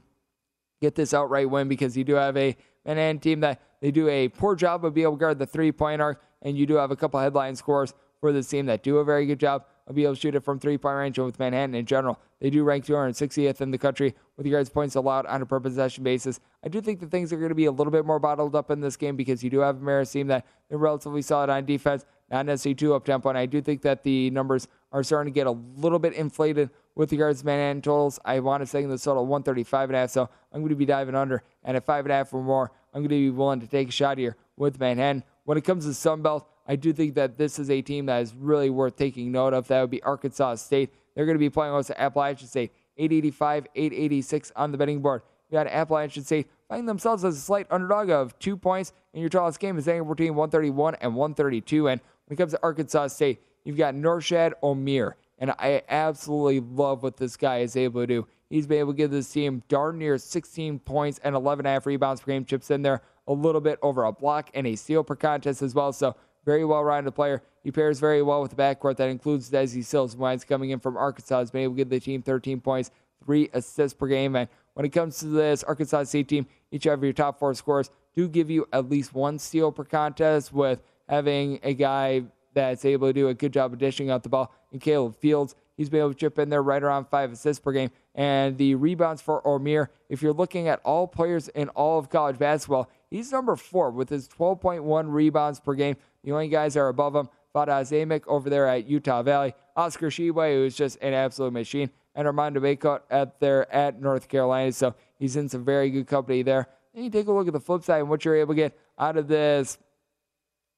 get 0.81 0.95
this 0.95 1.13
outright 1.13 1.49
win 1.49 1.67
because 1.67 1.95
you 1.95 2.03
do 2.03 2.15
have 2.15 2.35
a 2.37 2.55
Manhattan 2.85 3.19
team 3.19 3.39
that 3.41 3.61
they 3.81 3.91
do 3.91 4.07
a 4.07 4.29
poor 4.29 4.55
job 4.55 4.85
of 4.85 4.93
being 4.93 5.05
able 5.05 5.15
to 5.15 5.19
guard 5.19 5.39
the 5.39 5.45
three 5.45 5.71
point 5.71 6.01
arc, 6.01 6.21
and 6.41 6.57
you 6.57 6.65
do 6.65 6.75
have 6.75 6.91
a 6.91 6.95
couple 6.95 7.19
headline 7.19 7.55
scores 7.55 7.93
for 8.19 8.31
this 8.31 8.47
team 8.47 8.65
that 8.67 8.83
do 8.83 8.97
a 8.97 9.03
very 9.03 9.25
good 9.25 9.39
job 9.39 9.65
of 9.87 9.95
being 9.95 10.05
able 10.05 10.15
to 10.15 10.21
shoot 10.21 10.35
it 10.35 10.43
from 10.43 10.59
three 10.59 10.77
point 10.77 10.97
range. 10.97 11.17
And 11.17 11.25
with 11.25 11.39
Manhattan 11.39 11.75
in 11.75 11.85
general, 11.85 12.19
they 12.39 12.49
do 12.49 12.63
rank 12.63 12.85
260th 12.85 13.61
in 13.61 13.71
the 13.71 13.77
country 13.77 14.15
with 14.37 14.45
regards 14.45 14.69
points 14.69 14.95
allowed 14.95 15.25
on 15.25 15.41
a 15.41 15.45
per 15.45 15.59
possession 15.59 16.03
basis. 16.03 16.39
I 16.63 16.69
do 16.69 16.81
think 16.81 16.99
that 17.01 17.11
things 17.11 17.33
are 17.33 17.37
going 17.37 17.49
to 17.49 17.55
be 17.55 17.65
a 17.65 17.71
little 17.71 17.91
bit 17.91 18.05
more 18.05 18.19
bottled 18.19 18.55
up 18.55 18.71
in 18.71 18.79
this 18.79 18.95
game 18.95 19.15
because 19.15 19.43
you 19.43 19.49
do 19.49 19.59
have 19.59 19.77
a 19.77 19.79
Marist 19.79 20.13
team 20.13 20.27
that 20.27 20.45
they're 20.69 20.77
relatively 20.77 21.21
solid 21.21 21.49
on 21.49 21.65
defense, 21.65 22.05
necessarily 22.41 22.75
too 22.75 22.93
up 22.93 23.05
tempo. 23.05 23.29
And 23.29 23.37
I 23.37 23.45
do 23.45 23.61
think 23.61 23.81
that 23.83 24.03
the 24.03 24.29
numbers 24.31 24.67
are 24.91 25.03
starting 25.03 25.33
to 25.33 25.35
get 25.35 25.47
a 25.47 25.51
little 25.51 25.99
bit 25.99 26.13
inflated 26.13 26.69
with 26.95 27.11
regards 27.11 27.41
to 27.41 27.45
Manhattan 27.45 27.81
totals. 27.81 28.19
I 28.25 28.39
want 28.39 28.61
to 28.61 28.67
say 28.67 28.83
in 28.83 28.89
the 28.89 28.97
total 28.97 29.25
135 29.25 29.89
and 29.89 29.95
a 29.95 29.99
half, 29.99 30.09
so 30.09 30.29
I'm 30.51 30.61
going 30.61 30.69
to 30.69 30.75
be 30.75 30.85
diving 30.85 31.15
under. 31.15 31.43
And 31.63 31.77
at 31.77 31.85
five 31.85 32.05
and 32.05 32.11
a 32.11 32.15
half 32.15 32.33
or 32.33 32.43
more, 32.43 32.71
I'm 32.93 33.01
going 33.01 33.09
to 33.09 33.15
be 33.15 33.29
willing 33.29 33.59
to 33.61 33.67
take 33.67 33.89
a 33.89 33.91
shot 33.91 34.17
here 34.17 34.35
with 34.57 34.79
Manhattan. 34.79 35.23
When 35.45 35.57
it 35.57 35.63
comes 35.63 35.85
to 35.85 35.91
Sunbelt, 35.91 36.45
I 36.67 36.75
do 36.75 36.93
think 36.93 37.15
that 37.15 37.37
this 37.37 37.59
is 37.59 37.69
a 37.69 37.81
team 37.81 38.05
that 38.05 38.21
is 38.21 38.33
really 38.33 38.69
worth 38.69 38.95
taking 38.95 39.31
note 39.31 39.53
of. 39.53 39.67
That 39.67 39.81
would 39.81 39.89
be 39.89 40.01
Arkansas 40.03 40.55
State. 40.55 40.93
They're 41.15 41.25
going 41.25 41.35
to 41.35 41.39
be 41.39 41.49
playing 41.49 41.73
against 41.73 41.91
Appalachian 41.91 42.47
State. 42.47 42.71
885, 42.97 43.67
886 43.75 44.51
on 44.55 44.71
the 44.71 44.77
betting 44.77 45.01
board. 45.01 45.23
You 45.49 45.57
got 45.57 45.67
Appalachian 45.67 46.23
State 46.23 46.47
finding 46.67 46.85
themselves 46.85 47.23
as 47.23 47.37
a 47.37 47.39
slight 47.39 47.67
underdog 47.69 48.09
of 48.09 48.37
two 48.39 48.57
points 48.57 48.93
in 49.13 49.21
your 49.21 49.29
tallest 49.29 49.59
game 49.59 49.77
is 49.77 49.87
anywhere 49.87 50.15
between 50.15 50.35
131 50.35 50.95
and 50.95 51.15
132. 51.15 51.87
And 51.89 52.01
when 52.25 52.35
it 52.35 52.37
comes 52.37 52.51
to 52.53 52.59
Arkansas 52.63 53.07
State, 53.07 53.41
you've 53.63 53.77
got 53.77 53.93
Norchad 53.95 54.53
Omier. 54.61 55.13
And 55.39 55.51
I 55.51 55.81
absolutely 55.89 56.61
love 56.61 57.03
what 57.03 57.17
this 57.17 57.35
guy 57.35 57.59
is 57.59 57.75
able 57.75 58.01
to 58.01 58.07
do. 58.07 58.27
He's 58.49 58.67
been 58.67 58.79
able 58.79 58.93
to 58.93 58.97
give 58.97 59.11
this 59.11 59.29
team 59.31 59.63
darn 59.67 59.97
near 59.97 60.17
16 60.17 60.79
points 60.79 61.19
and 61.23 61.35
11 61.35 61.65
and 61.65 61.67
a 61.67 61.71
half 61.71 61.85
rebounds 61.85 62.21
per 62.21 62.31
game, 62.31 62.45
chips 62.45 62.71
in 62.71 62.81
there 62.81 63.01
a 63.27 63.33
little 63.33 63.61
bit 63.61 63.79
over 63.81 64.03
a 64.03 64.11
block 64.11 64.49
and 64.53 64.67
a 64.67 64.75
steal 64.75 65.03
per 65.03 65.15
contest 65.15 65.61
as 65.61 65.73
well. 65.73 65.91
So 65.91 66.15
very 66.45 66.65
well-rounded 66.65 67.13
player. 67.13 67.41
He 67.63 67.71
pairs 67.71 67.99
very 67.99 68.21
well 68.21 68.41
with 68.41 68.51
the 68.51 68.57
backcourt 68.57 68.97
that 68.97 69.09
includes 69.09 69.49
Desi 69.49 69.83
Sills, 69.83 70.13
who 70.13 70.37
coming 70.45 70.71
in 70.71 70.79
from 70.79 70.97
Arkansas. 70.97 71.39
Has 71.39 71.51
been 71.51 71.61
able 71.61 71.73
to 71.73 71.77
give 71.77 71.89
the 71.89 71.99
team 71.99 72.21
13 72.21 72.59
points, 72.61 72.91
three 73.25 73.49
assists 73.53 73.97
per 73.97 74.07
game. 74.07 74.35
And 74.35 74.49
when 74.73 74.85
it 74.85 74.89
comes 74.89 75.19
to 75.19 75.27
this 75.27 75.63
Arkansas 75.63 76.03
State 76.03 76.27
team, 76.27 76.45
each 76.71 76.85
of 76.85 77.03
your 77.03 77.13
top 77.13 77.39
four 77.39 77.53
scorers 77.53 77.89
do 78.15 78.27
give 78.27 78.49
you 78.49 78.67
at 78.73 78.89
least 78.89 79.13
one 79.13 79.39
steal 79.39 79.71
per 79.71 79.83
contest, 79.83 80.53
with 80.53 80.81
having 81.07 81.59
a 81.63 81.73
guy 81.73 82.23
that's 82.53 82.85
able 82.85 83.07
to 83.07 83.13
do 83.13 83.27
a 83.29 83.33
good 83.33 83.53
job 83.53 83.73
of 83.73 83.79
dishing 83.79 84.09
out 84.09 84.23
the 84.23 84.29
ball. 84.29 84.53
And 84.71 84.81
Caleb 84.81 85.15
Fields, 85.15 85.55
he's 85.75 85.89
been 85.89 86.01
able 86.01 86.13
to 86.13 86.15
chip 86.15 86.39
in 86.39 86.49
there 86.49 86.63
right 86.63 86.81
around 86.81 87.05
five 87.05 87.31
assists 87.31 87.61
per 87.61 87.71
game. 87.71 87.91
And 88.15 88.57
the 88.57 88.75
rebounds 88.75 89.21
for 89.21 89.41
Omier, 89.41 89.87
if 90.09 90.21
you're 90.21 90.33
looking 90.33 90.67
at 90.67 90.79
all 90.83 91.07
players 91.07 91.47
in 91.49 91.69
all 91.69 91.99
of 91.99 92.09
college 92.09 92.37
basketball, 92.37 92.89
he's 93.09 93.31
number 93.31 93.55
four 93.55 93.91
with 93.91 94.09
his 94.09 94.27
12.1 94.27 95.11
rebounds 95.11 95.59
per 95.59 95.73
game. 95.73 95.95
The 96.23 96.31
only 96.31 96.47
guys 96.47 96.77
are 96.77 96.89
above 96.89 97.15
him, 97.15 97.29
Fardaws 97.53 97.91
Aimaq 97.91 98.23
over 98.27 98.49
there 98.49 98.67
at 98.67 98.87
Utah 98.87 99.23
Valley, 99.23 99.53
Oscar 99.75 100.09
Tshiebwe, 100.09 100.55
who 100.55 100.65
is 100.65 100.75
just 100.75 100.97
an 101.01 101.13
absolute 101.13 101.53
machine, 101.53 101.89
and 102.15 102.27
Armando 102.27 102.59
Bacot 102.59 103.01
at 103.09 103.39
there 103.39 103.71
at 103.73 104.01
North 104.01 104.27
Carolina. 104.27 104.71
So 104.71 104.95
he's 105.19 105.35
in 105.35 105.49
some 105.49 105.65
very 105.65 105.89
good 105.89 106.07
company 106.07 106.43
there. 106.43 106.67
Then 106.93 107.03
you 107.03 107.09
take 107.09 107.27
a 107.27 107.31
look 107.31 107.47
at 107.47 107.53
the 107.53 107.59
flip 107.59 107.83
side 107.83 107.99
and 107.99 108.09
what 108.09 108.23
you're 108.23 108.35
able 108.35 108.53
to 108.53 108.61
get 108.61 108.77
out 108.99 109.17
of 109.17 109.27
this 109.27 109.77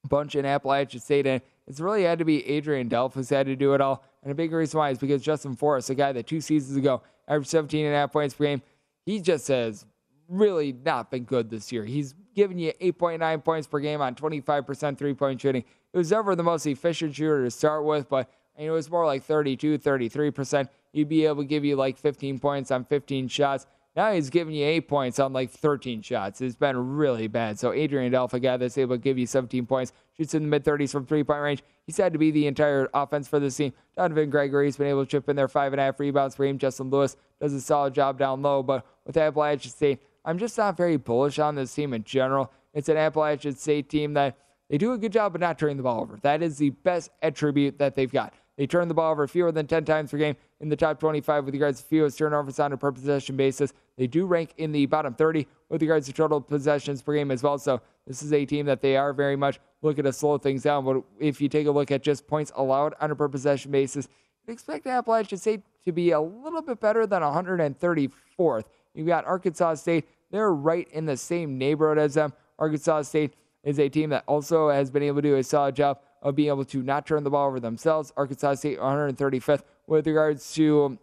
bunch 0.08 0.36
in 0.36 0.46
Appalachian 0.46 1.00
State. 1.00 1.28
And 1.28 1.42
it's 1.68 1.80
really 1.80 2.04
had 2.04 2.20
to 2.20 2.26
be 2.26 2.46
Adrian 2.48 2.90
Delph 2.90 3.14
who's 3.14 3.30
had 3.30 3.48
to 3.48 3.56
do 3.56 3.74
it 3.74 3.82
all. 3.82 4.04
And 4.24 4.32
a 4.32 4.36
big 4.36 4.52
reason 4.52 4.80
why 4.80 4.90
is 4.90 4.98
because 4.98 5.22
Justin 5.22 5.56
Forrest, 5.56 5.90
a 5.90 5.96
guy 5.96 6.12
that 6.12 6.28
two 6.28 6.42
seasons 6.42 6.78
ago 6.78 7.02
averaged 7.28 7.50
17 7.50 7.86
and 7.86 7.94
a 7.94 7.98
half 7.98 8.12
points 8.12 8.34
per 8.34 8.46
game, 8.46 8.62
he 9.06 9.20
just 9.20 9.48
has 9.48 9.86
really 10.28 10.74
not 10.74 11.12
been 11.12 11.24
good 11.24 11.50
this 11.50 11.72
year. 11.72 11.86
He's 11.86 12.16
given 12.36 12.58
you 12.58 12.74
8.9 12.82 13.44
points 13.44 13.68
per 13.68 13.80
game 13.80 14.02
on 14.02 14.16
25% 14.16 14.98
three 14.98 15.14
point 15.14 15.42
shooting. 15.42 15.64
It 15.94 15.98
was 15.98 16.12
never 16.12 16.36
the 16.36 16.44
most 16.44 16.66
efficient 16.66 17.16
shooter 17.16 17.44
to 17.44 17.52
start 17.52 17.86
with, 17.86 18.10
but 18.10 18.30
it 18.58 18.72
was 18.72 18.90
more 18.90 19.06
like 19.06 19.24
32, 19.24 19.80
33%. 19.80 20.70
He'd 20.92 21.10
be 21.10 21.26
able 21.26 21.44
to 21.44 21.48
give 21.48 21.66
you 21.66 21.76
like 21.76 21.98
15 21.98 22.40
points 22.40 22.72
on 22.72 22.86
15 22.86 23.28
shots. 23.28 23.68
Now 23.96 24.12
he's 24.12 24.30
giving 24.30 24.54
you 24.54 24.66
eight 24.66 24.90
points 24.90 25.20
on 25.20 25.32
like 25.32 25.52
13 25.52 26.02
shots. 26.02 26.42
It's 26.42 26.56
been 26.56 26.98
really 26.98 27.28
bad. 27.28 27.58
So 27.58 27.72
Adrian 27.72 28.12
Delph, 28.12 28.34
a 28.34 28.40
guy 28.42 28.58
that's 28.58 28.78
able 28.78 28.96
to 28.96 29.02
give 29.02 29.18
you 29.18 29.26
17 29.26 29.66
points, 29.66 29.94
shoots 30.18 30.34
in 30.34 30.44
the 30.44 30.50
mid 30.50 30.66
30s 30.66 30.92
from 30.92 31.06
three 31.06 31.24
point 31.24 31.42
range. 31.42 31.64
He's 31.86 31.96
had 31.96 32.12
to 32.12 32.20
be 32.20 32.30
the 32.30 32.48
entire 32.48 32.90
offense 32.94 33.28
for 33.28 33.40
this 33.40 33.56
team. 33.56 33.72
Donovan 33.96 34.30
Gregory's 34.30 34.76
been 34.76 34.88
able 34.88 35.06
to 35.06 35.10
chip 35.10 35.30
in 35.30 35.38
there 35.38 35.48
five 35.48 35.72
and 35.72 35.80
a 35.80 35.84
half 35.86 36.00
rebounds 36.00 36.36
for 36.36 36.46
him. 36.46 36.58
Justin 36.58 36.90
Lewis 36.90 37.16
does 37.40 37.54
a 37.54 37.62
solid 37.62 37.94
job 37.94 38.20
down 38.20 38.42
low, 38.42 38.62
but 38.62 38.86
with 39.06 39.16
Appalachian 39.16 39.72
State, 39.72 40.00
I'm 40.26 40.38
just 40.38 40.58
not 40.58 40.76
very 40.76 40.98
bullish 40.98 41.40
on 41.40 41.56
this 41.56 41.74
team 41.74 41.94
in 41.94 42.04
general. 42.04 42.52
It's 42.74 42.90
an 42.90 42.98
Appalachian 42.98 43.56
State 43.56 43.88
team 43.88 44.14
that 44.16 44.38
they 44.70 44.78
do 44.78 44.92
a 44.92 44.98
good 44.98 45.14
job 45.14 45.36
of 45.36 45.42
not 45.42 45.58
turning 45.58 45.78
the 45.78 45.84
ball 45.84 46.02
over. 46.02 46.18
That 46.22 46.42
is 46.42 46.58
the 46.58 46.72
best 46.72 47.12
attribute 47.22 47.78
that 47.78 47.96
they've 47.96 48.12
got. 48.12 48.34
They 48.58 48.66
turn 48.68 48.88
the 48.88 48.94
ball 48.94 49.12
over 49.12 49.28
fewer 49.28 49.52
than 49.52 49.68
10 49.68 49.84
times 49.86 50.12
per 50.12 50.18
game 50.18 50.36
in 50.62 50.70
the 50.70 50.76
top 50.76 51.00
25 51.00 51.46
with 51.46 51.54
regards 51.54 51.82
to 51.82 51.88
fewest 51.88 52.18
turnovers 52.18 52.60
on 52.60 52.72
a 52.72 52.78
per 52.78 52.92
possession 52.92 53.36
basis. 53.36 53.74
They 53.98 54.08
do 54.08 54.26
rank 54.26 54.54
in 54.58 54.72
the 54.72 54.86
bottom 54.86 55.14
30 55.14 55.46
with 55.70 55.82
regards 55.82 56.08
to 56.08 56.14
total 56.14 56.40
possessions 56.40 57.02
per 57.02 57.14
game 57.14 57.32
as 57.32 57.44
well. 57.44 57.58
So 57.58 57.82
this 58.08 58.24
is 58.24 58.32
a 58.32 58.46
team 58.46 58.66
that 58.68 58.82
they 58.82 58.96
are 58.96 59.12
very 59.14 59.36
much 59.36 59.60
looking 59.82 60.06
to 60.06 60.14
slow 60.14 60.38
things 60.38 60.64
down. 60.64 60.86
But 60.86 61.04
if 61.20 61.42
you 61.42 61.50
take 61.50 61.68
a 61.68 61.72
look 61.72 61.92
at 61.92 62.02
just 62.02 62.28
points 62.28 62.52
allowed 62.56 62.94
on 63.02 63.12
a 63.12 63.16
per 63.16 63.28
possession 63.28 63.72
basis, 63.72 64.08
you 64.48 64.54
expect 64.54 64.88
Appalachian 64.88 65.38
State 65.38 65.62
to 65.84 65.92
be 65.92 66.12
a 66.12 66.22
little 66.22 66.62
bit 66.62 66.80
better 66.80 67.06
than 67.06 67.22
134th. 67.22 68.64
You've 68.94 69.08
got 69.08 69.26
Arkansas 69.26 69.76
State. 69.76 70.08
They're 70.32 70.54
right 70.54 70.88
in 70.92 71.06
the 71.06 71.18
same 71.18 71.58
neighborhood 71.58 71.98
as 71.98 72.14
them. 72.14 72.34
Arkansas 72.58 73.04
State 73.04 73.34
is 73.64 73.80
a 73.80 73.90
team 73.90 74.12
that 74.12 74.24
also 74.28 74.70
has 74.70 74.90
been 74.90 75.04
able 75.04 75.22
to 75.22 75.30
do 75.30 75.36
a 75.36 75.44
solid 75.44 75.76
job 75.76 76.00
of 76.26 76.36
being 76.36 76.50
able 76.50 76.66
to 76.66 76.82
not 76.82 77.06
turn 77.06 77.24
the 77.24 77.30
ball 77.30 77.48
over 77.48 77.60
themselves. 77.60 78.12
Arkansas 78.18 78.56
State 78.56 78.80
135th 78.80 79.62
with 79.86 80.08
regards 80.08 80.54
to 80.56 80.98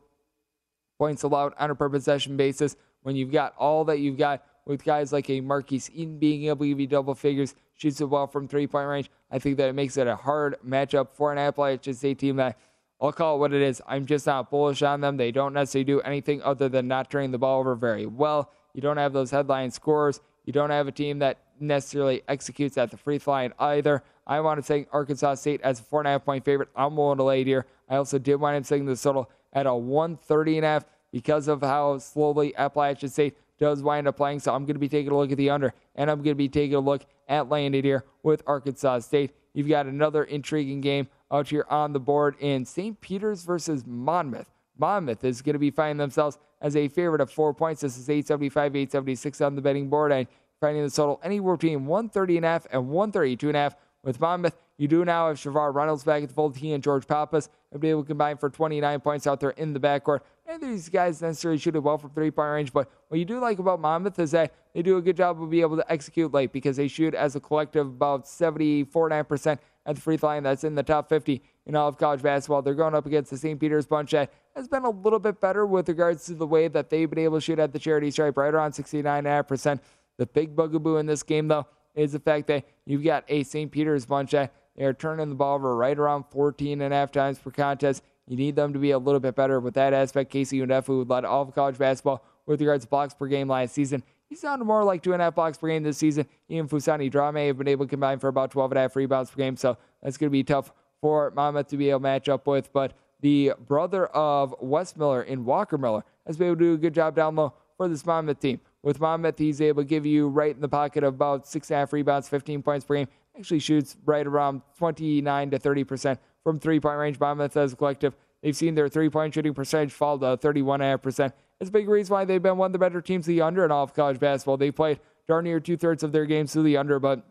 points 0.99 1.23
allowed 1.23 1.55
on 1.59 1.71
a 1.71 1.75
per 1.77 1.89
possession 1.89 2.37
basis. 2.37 2.77
When 3.05 3.15
you've 3.15 3.31
got 3.31 3.55
all 3.57 3.85
that 3.85 4.01
you've 4.01 4.19
got 4.19 4.45
with 4.67 4.85
guys 4.85 5.13
like 5.13 5.31
a 5.31 5.41
Marquis 5.41 5.83
Eaton 5.95 6.19
being 6.19 6.45
able 6.47 6.65
to 6.65 6.69
give 6.69 6.81
you 6.81 6.89
double 6.89 7.15
figures, 7.15 7.55
shoots 7.75 7.99
the 7.99 8.07
ball 8.09 8.27
from 8.27 8.49
three 8.49 8.67
point 8.67 8.89
range, 8.89 9.11
I 9.31 9.39
think 9.39 9.59
that 9.59 9.69
it 9.69 9.75
makes 9.75 9.97
it 9.97 10.09
a 10.09 10.17
hard 10.17 10.57
matchup 10.67 11.11
for 11.15 11.31
an 11.31 11.39
Appalachian 11.39 11.95
State 11.95 12.19
team 12.19 12.37
that 12.37 12.59
I'll 13.01 13.13
call 13.13 13.37
it 13.37 13.39
what 13.39 13.53
it 13.53 13.63
is. 13.63 13.81
I'm 13.87 14.07
just 14.07 14.27
not 14.27 14.51
bullish 14.51 14.83
on 14.83 15.01
them. 15.01 15.17
They 15.17 15.31
don't 15.31 15.55
necessarily 15.55 15.85
do 15.85 16.01
anything 16.01 16.43
other 16.43 16.69
than 16.69 16.89
not 16.89 17.11
turning 17.11 17.31
the 17.31 17.39
ball 17.39 17.61
over 17.61 17.77
very 17.77 18.07
well. 18.07 18.51
You 18.75 18.83
don't 18.83 18.97
have 18.97 19.13
those 19.13 19.31
headline 19.31 19.71
scores. 19.71 20.21
You 20.47 20.53
don't 20.53 20.71
have 20.71 20.89
a 20.89 20.93
team 20.93 21.21
that 21.21 21.39
necessarily 21.61 22.23
executes 22.27 22.77
at 22.77 22.91
the 22.91 22.97
free 22.97 23.19
throw 23.19 23.35
line 23.35 23.53
either. 23.61 24.03
I 24.27 24.41
want 24.41 24.63
to 24.63 24.67
take 24.67 24.89
Arkansas 24.93 25.35
State 25.35 25.61
as 25.63 25.81
a 25.81 25.83
four 25.83 26.01
and 26.01 26.09
a 26.09 26.13
half 26.13 26.25
point 26.25 26.45
favorite. 26.45 26.69
I'm 26.77 26.97
willing 26.97 27.19
to 27.19 27.25
lay 27.25 27.45
here. 27.45 27.67
I 27.89 27.97
also 27.97 28.19
did 28.19 28.37
wind 28.37 28.57
up 28.57 28.69
taking 28.69 28.87
the 28.87 28.97
total 28.97 29.31
at 29.53 29.67
a 29.67 29.75
130 29.75 30.59
and 30.59 30.65
a 30.65 30.69
half 30.69 30.85
because 31.11 31.49
of 31.49 31.61
how 31.61 31.99
slowly 31.99 32.57
Appalachian 32.57 33.09
State 33.09 33.37
does 33.59 33.83
wind 33.83 34.09
up 34.09 34.17
playing. 34.17 34.41
So 34.41 34.55
I'm 34.55 34.65
going 34.65 34.75
to 34.75 34.81
be 34.81 34.89
taking 34.89 35.13
a 35.13 35.17
look 35.17 35.31
at 35.31 35.39
the 35.39 35.51
under, 35.51 35.75
and 35.95 36.11
I'm 36.11 36.19
going 36.19 36.33
to 36.33 36.35
be 36.35 36.49
taking 36.49 36.75
a 36.75 36.81
look 36.81 37.05
at 37.29 37.49
laying 37.49 37.75
it 37.75 37.85
here 37.85 38.05
with 38.23 38.43
Arkansas 38.47 39.01
State. 39.01 39.33
You've 39.55 39.69
got 39.69 39.87
another 39.87 40.25
intriguing 40.25 40.81
game 40.81 41.09
out 41.31 41.49
here 41.49 41.67
on 41.69 41.93
the 41.93 42.01
board 42.01 42.37
in 42.41 42.65
St. 42.65 43.01
Peter's 43.01 43.45
versus 43.45 43.85
Monmouth. 43.87 44.47
Monmouth 44.79 45.25
is 45.25 45.43
going 45.43 45.53
to 45.53 45.59
be 45.59 45.71
finding 45.71 45.99
themselves 45.99 46.39
as 46.61 46.77
a 46.77 46.89
favorite 46.89 47.21
of 47.21 47.31
four 47.31 47.53
points. 47.53 47.83
This 47.83 47.99
is 47.99 48.09
875, 48.09 48.77
876 48.77 49.41
on 49.41 49.55
the 49.55 49.63
betting 49.63 49.91
board. 49.91 50.13
And 50.13 50.27
finding 50.63 50.85
the 50.85 50.91
total 50.91 51.21
anywhere 51.25 51.57
between 51.57 51.85
130 51.85 52.37
and 52.39 52.47
a 52.47 52.49
half 52.49 52.67
and 52.71 52.89
132 52.89 53.49
and 53.49 53.57
a 53.57 53.61
half. 53.61 53.77
With 54.05 54.21
Monmouth, 54.21 54.57
you 54.79 54.89
do 54.89 55.05
now 55.05 55.29
have 55.29 55.37
Shavar 55.37 55.73
Reynolds 55.73 56.03
back 56.03 56.23
at 56.23 56.29
the 56.29 56.35
fold. 56.35 56.57
He 56.57 56.73
and 56.73 56.83
George 56.83 57.07
Papas 57.07 57.49
have 57.71 57.81
been 57.81 57.91
able 57.91 58.03
to 58.03 58.09
combine 58.09 58.37
for 58.37 58.51
29 58.51 59.01
points 59.01 59.27
out 59.27 59.39
there 59.39 59.51
in 59.51 59.73
the 59.73 59.81
backcourt. 59.81 60.21
And 60.47 60.61
these 60.61 60.89
guys 60.89 61.23
necessarily 61.23 61.59
shoot 61.59 61.77
it 61.77 61.79
well 61.79 61.99
from 61.99 62.11
three 62.11 62.33
point 62.33 62.51
range, 62.51 62.73
but 62.73 62.91
what 63.09 63.19
you 63.19 63.25
do 63.25 63.39
like 63.39 63.61
about 63.61 63.81
Monmouth 63.81 64.19
is 64.19 64.33
that 64.33 64.53
they 64.75 64.83
do 64.83 64.97
a 64.97 65.03
good 65.03 65.17
job 65.17 65.41
of 65.41 65.51
being 65.51 65.63
able 65.63 65.77
to 65.77 65.93
execute 65.93 66.33
late 66.33 66.53
because 66.53 66.77
they 66.77 66.89
shoot 66.89 67.15
as 67.15 67.37
a 67.37 67.41
collective 67.41 67.87
about 67.87 68.25
74.9% 68.25 69.59
at 69.87 69.95
the 69.95 70.01
free 70.01 70.17
throw 70.17 70.31
line. 70.31 70.43
That's 70.43 70.65
in 70.65 70.75
the 70.75 70.83
top 70.83 71.09
50 71.09 71.41
in 71.67 71.77
all 71.77 71.89
of 71.89 71.97
college 71.97 72.23
basketball. 72.23 72.63
They're 72.63 72.75
going 72.75 72.95
up 72.95 73.07
against 73.07 73.31
the 73.31 73.39
St. 73.39 73.59
Peter's 73.61 73.87
bunch 73.87 74.11
that 74.11 74.33
has 74.57 74.67
been 74.67 74.85
a 74.85 74.91
little 74.91 75.19
bit 75.21 75.41
better 75.41 75.65
with 75.65 75.89
regards 75.89 76.27
to 76.27 76.35
the 76.35 76.47
way 76.47 76.69
that 76.69 76.91
they've 76.91 77.09
been 77.09 77.21
able 77.21 77.39
to 77.39 77.41
shoot 77.41 77.59
at 77.59 77.73
the 77.73 77.79
charity 77.79 78.11
stripe, 78.11 78.37
right 78.37 78.53
around 78.53 78.73
69.5%. 78.73 79.81
The 80.19 80.27
big 80.27 80.57
bugaboo 80.57 80.97
in 80.97 81.07
this 81.07 81.23
game, 81.23 81.49
though, 81.49 81.67
is 81.95 82.13
the 82.13 82.21
fact 82.21 82.47
that 82.49 82.65
you've 82.87 83.05
got 83.05 83.25
a 83.29 83.43
St. 83.43 83.71
Peter's 83.71 84.07
bunch 84.07 84.33
that 84.33 84.53
they're 84.77 84.95
turning 84.95 85.29
the 85.29 85.35
ball 85.35 85.57
over 85.57 85.77
right 85.77 85.99
around 85.99 86.25
14 86.31 86.81
and 86.81 86.93
a 86.93 86.97
half 86.97 87.13
times 87.13 87.39
per 87.39 87.51
contest. 87.51 88.03
You 88.27 88.37
need 88.37 88.57
them 88.57 88.73
to 88.73 88.79
be 88.79 88.93
a 88.93 88.99
little 88.99 89.21
bit 89.21 89.35
better 89.35 89.61
with 89.61 89.75
that 89.75 89.93
aspect. 89.93 90.33
KC 90.33 90.65
Ndefo, 90.67 90.87
who 90.87 91.05
led 91.05 91.25
all 91.25 91.43
of 91.43 91.55
college 91.55 91.77
basketball 91.77 92.25
with 92.47 92.61
regards 92.61 92.85
to 92.85 92.89
blocks 92.91 93.15
per 93.15 93.27
game 93.27 93.49
last 93.49 93.75
season, 93.75 94.03
he 94.29 94.37
sounded 94.37 94.65
more 94.65 94.83
like 94.83 95.03
two 95.03 95.13
and 95.13 95.21
a 95.21 95.27
half 95.27 95.35
blocks 95.35 95.59
per 95.59 95.69
game 95.69 95.83
this 95.83 95.99
season. 95.99 96.27
He 96.49 96.57
and 96.57 96.69
Fousseyni 96.71 97.11
Drame 97.11 97.35
have 97.49 97.59
been 97.59 97.69
able 97.69 97.85
to 97.85 97.91
combine 97.91 98.19
for 98.19 98.29
about 98.29 98.51
12 98.51 98.71
and 98.71 98.79
a 98.79 98.81
half 98.83 98.97
rebounds 98.97 99.31
per 99.31 99.37
game, 99.37 99.57
so 99.57 99.77
that's 100.03 100.17
going 100.17 100.29
to 100.29 100.33
be 100.33 100.43
tough 100.43 100.73
for 101.03 101.31
Monmouth 101.37 101.69
to 101.69 101.77
be 101.77 101.91
able 101.91 102.01
to 102.01 102.05
match 102.05 102.29
up 102.31 102.47
with. 102.47 102.73
But 102.73 102.95
the 103.21 103.53
brother 103.67 104.07
of 104.07 104.55
Wes 104.61 104.97
Miller 104.97 105.23
in 105.23 105.45
Walker 105.45 105.77
Miller 105.77 106.05
has 106.27 106.39
been 106.39 106.47
able 106.47 106.57
to 106.57 106.65
do 106.65 106.75
a 106.75 106.79
good 106.79 106.95
job 106.95 107.15
down 107.15 107.37
low 107.37 107.53
for 107.77 107.89
this 107.89 108.07
Monmouth 108.07 108.41
team. 108.41 108.61
With 108.83 109.01
Monmouth, 109.01 109.39
he's 109.39 109.61
able 109.61 109.83
to 109.83 109.89
give 109.89 110.05
you 110.05 110.29
right 110.29 110.55
in 110.55 110.61
the 110.61 110.69
pocket 110.69 111.05
of 111.05 111.15
about 111.15 111.47
six 111.47 111.71
and 111.71 111.77
a 111.77 111.79
half 111.81 111.93
rebounds, 111.93 112.29
15 112.29 112.63
points 112.63 112.85
per 112.85 112.97
game. 112.97 113.09
Actually 113.39 113.61
shoots 113.61 113.97
right 114.05 114.27
around 114.27 114.63
29 114.79 115.51
to 115.51 115.59
30 115.59 115.85
percent 115.85 116.21
from 116.43 116.59
three 116.59 116.81
point 116.81 116.99
range. 116.99 117.19
Monmouth 117.19 117.57
as 117.57 117.73
a 117.73 117.77
collective, 117.77 118.15
they've 118.43 118.57
seen 118.57 118.75
their 118.75 118.89
three 118.89 119.09
point 119.09 119.35
shooting 119.35 119.55
percentage 119.55 119.93
fall 119.93 120.19
to 120.19 120.37
31.5 120.37 121.03
percent. 121.03 121.35
It's 121.61 121.69
a 121.69 121.73
big 121.73 121.89
reason 121.89 122.13
why 122.13 122.25
they've 122.25 122.43
been 122.43 122.57
one 122.57 122.67
of 122.67 122.73
the 122.73 122.79
better 122.79 123.01
teams 123.01 123.25
the 123.25 123.41
under 123.41 123.65
in 123.65 123.71
all 123.71 123.85
of 123.85 123.95
college 123.95 124.19
basketball. 124.19 124.57
They 124.57 124.73
played 124.73 124.99
darn 125.29 125.45
near 125.45 125.61
two 125.61 125.77
thirds 125.77 126.03
of 126.03 126.11
their 126.13 126.27
games 126.27 126.53
to 126.53 126.63
the 126.63 126.77
under, 126.77 126.99
but 126.99 127.25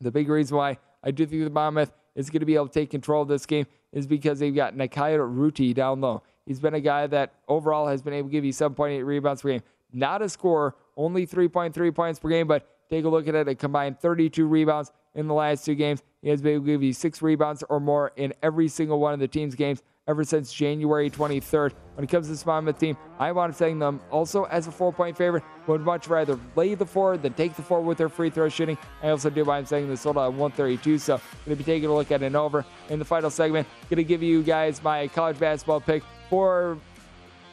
the 0.00 0.10
big 0.10 0.28
reason 0.28 0.56
why 0.56 0.78
I 1.02 1.12
do 1.12 1.24
think 1.24 1.44
the 1.44 1.50
Monmouth 1.50 1.92
is 2.16 2.28
going 2.28 2.40
to 2.40 2.46
be 2.46 2.56
able 2.56 2.66
to 2.66 2.74
take 2.74 2.90
control 2.90 3.22
of 3.22 3.28
this 3.28 3.46
game 3.46 3.66
is 3.92 4.06
because 4.06 4.40
they've 4.40 4.54
got 4.54 4.74
Nikkei 4.74 5.16
Rutty 5.18 5.72
down 5.72 6.00
low. 6.00 6.22
He's 6.44 6.60
been 6.60 6.74
a 6.74 6.80
guy 6.80 7.06
that 7.06 7.34
overall 7.48 7.86
has 7.86 8.02
been 8.02 8.12
able 8.12 8.28
to 8.28 8.32
give 8.32 8.44
you 8.44 8.52
7.8 8.52 9.04
rebounds 9.04 9.42
per 9.42 9.50
game. 9.50 9.62
Not 9.92 10.22
a 10.22 10.28
scorer, 10.28 10.74
only 10.96 11.26
3.3 11.26 11.94
points 11.94 12.18
per 12.18 12.28
game, 12.28 12.46
but 12.46 12.68
take 12.90 13.04
a 13.04 13.08
look 13.08 13.28
at 13.28 13.34
it. 13.34 13.48
A 13.48 13.54
combined 13.54 14.00
32 14.00 14.46
rebounds 14.46 14.92
in 15.14 15.26
the 15.26 15.34
last 15.34 15.64
two 15.64 15.74
games. 15.74 16.02
He 16.22 16.28
has 16.28 16.42
been 16.42 16.54
able 16.54 16.64
to 16.64 16.72
give 16.72 16.82
you 16.82 16.92
six 16.92 17.22
rebounds 17.22 17.64
or 17.68 17.80
more 17.80 18.12
in 18.16 18.34
every 18.42 18.68
single 18.68 19.00
one 19.00 19.14
of 19.14 19.20
the 19.20 19.28
team's 19.28 19.54
games 19.54 19.82
ever 20.08 20.24
since 20.24 20.52
January 20.52 21.10
23rd. 21.10 21.72
When 21.94 22.04
it 22.04 22.10
comes 22.10 22.26
to 22.26 22.32
this 22.32 22.46
Monmouth 22.46 22.78
team, 22.78 22.96
I 23.18 23.32
want 23.32 23.52
to 23.52 23.58
setting 23.58 23.78
them 23.78 24.00
also 24.10 24.44
as 24.44 24.66
a 24.66 24.70
four 24.70 24.92
point 24.92 25.16
favorite. 25.16 25.42
Would 25.66 25.80
much 25.80 26.08
rather 26.08 26.38
lay 26.54 26.74
the 26.74 26.86
four 26.86 27.16
than 27.16 27.32
take 27.32 27.56
the 27.56 27.62
four 27.62 27.80
with 27.80 27.98
their 27.98 28.08
free 28.08 28.30
throw 28.30 28.48
shooting. 28.48 28.78
I 29.02 29.08
also 29.08 29.30
do 29.30 29.50
I'm 29.50 29.66
saying 29.66 29.88
this 29.88 30.02
total 30.02 30.22
at 30.22 30.32
132. 30.32 30.98
So 30.98 31.16
going 31.44 31.56
to 31.56 31.56
be 31.56 31.64
taking 31.64 31.88
a 31.88 31.94
look 31.94 32.12
at 32.12 32.22
an 32.22 32.36
over 32.36 32.64
in 32.88 32.98
the 32.98 33.04
final 33.04 33.30
segment. 33.30 33.66
Going 33.90 33.96
to 33.96 34.04
give 34.04 34.22
you 34.22 34.42
guys 34.42 34.82
my 34.82 35.08
college 35.08 35.38
basketball 35.38 35.80
pick 35.80 36.02
for 36.30 36.78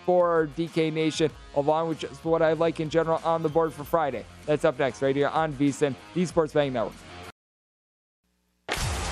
for 0.06 0.50
DK 0.58 0.92
Nation, 0.92 1.32
along 1.56 1.90
with 1.90 2.00
just 2.00 2.24
what 2.26 2.42
I 2.42 2.54
like 2.54 2.80
in 2.80 2.90
general 2.90 3.20
on 3.24 3.44
the 3.44 3.50
board 3.50 3.74
for 3.74 3.84
Friday. 3.84 4.26
That's 4.46 4.66
up 4.66 4.80
next, 4.80 5.02
right 5.02 5.16
here 5.16 5.30
on 5.30 5.54
VSIN, 5.54 5.96
the 6.14 6.26
Sports 6.26 6.54
Betting 6.54 6.74
Network. 6.74 6.96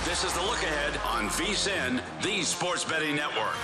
This 0.05 0.23
is 0.25 0.33
the 0.33 0.41
look 0.41 0.61
ahead 0.61 0.99
on 1.05 1.29
VSIN, 1.29 2.01
the 2.21 2.41
Sports 2.43 2.83
Betting 2.83 3.15
Network. 3.15 3.55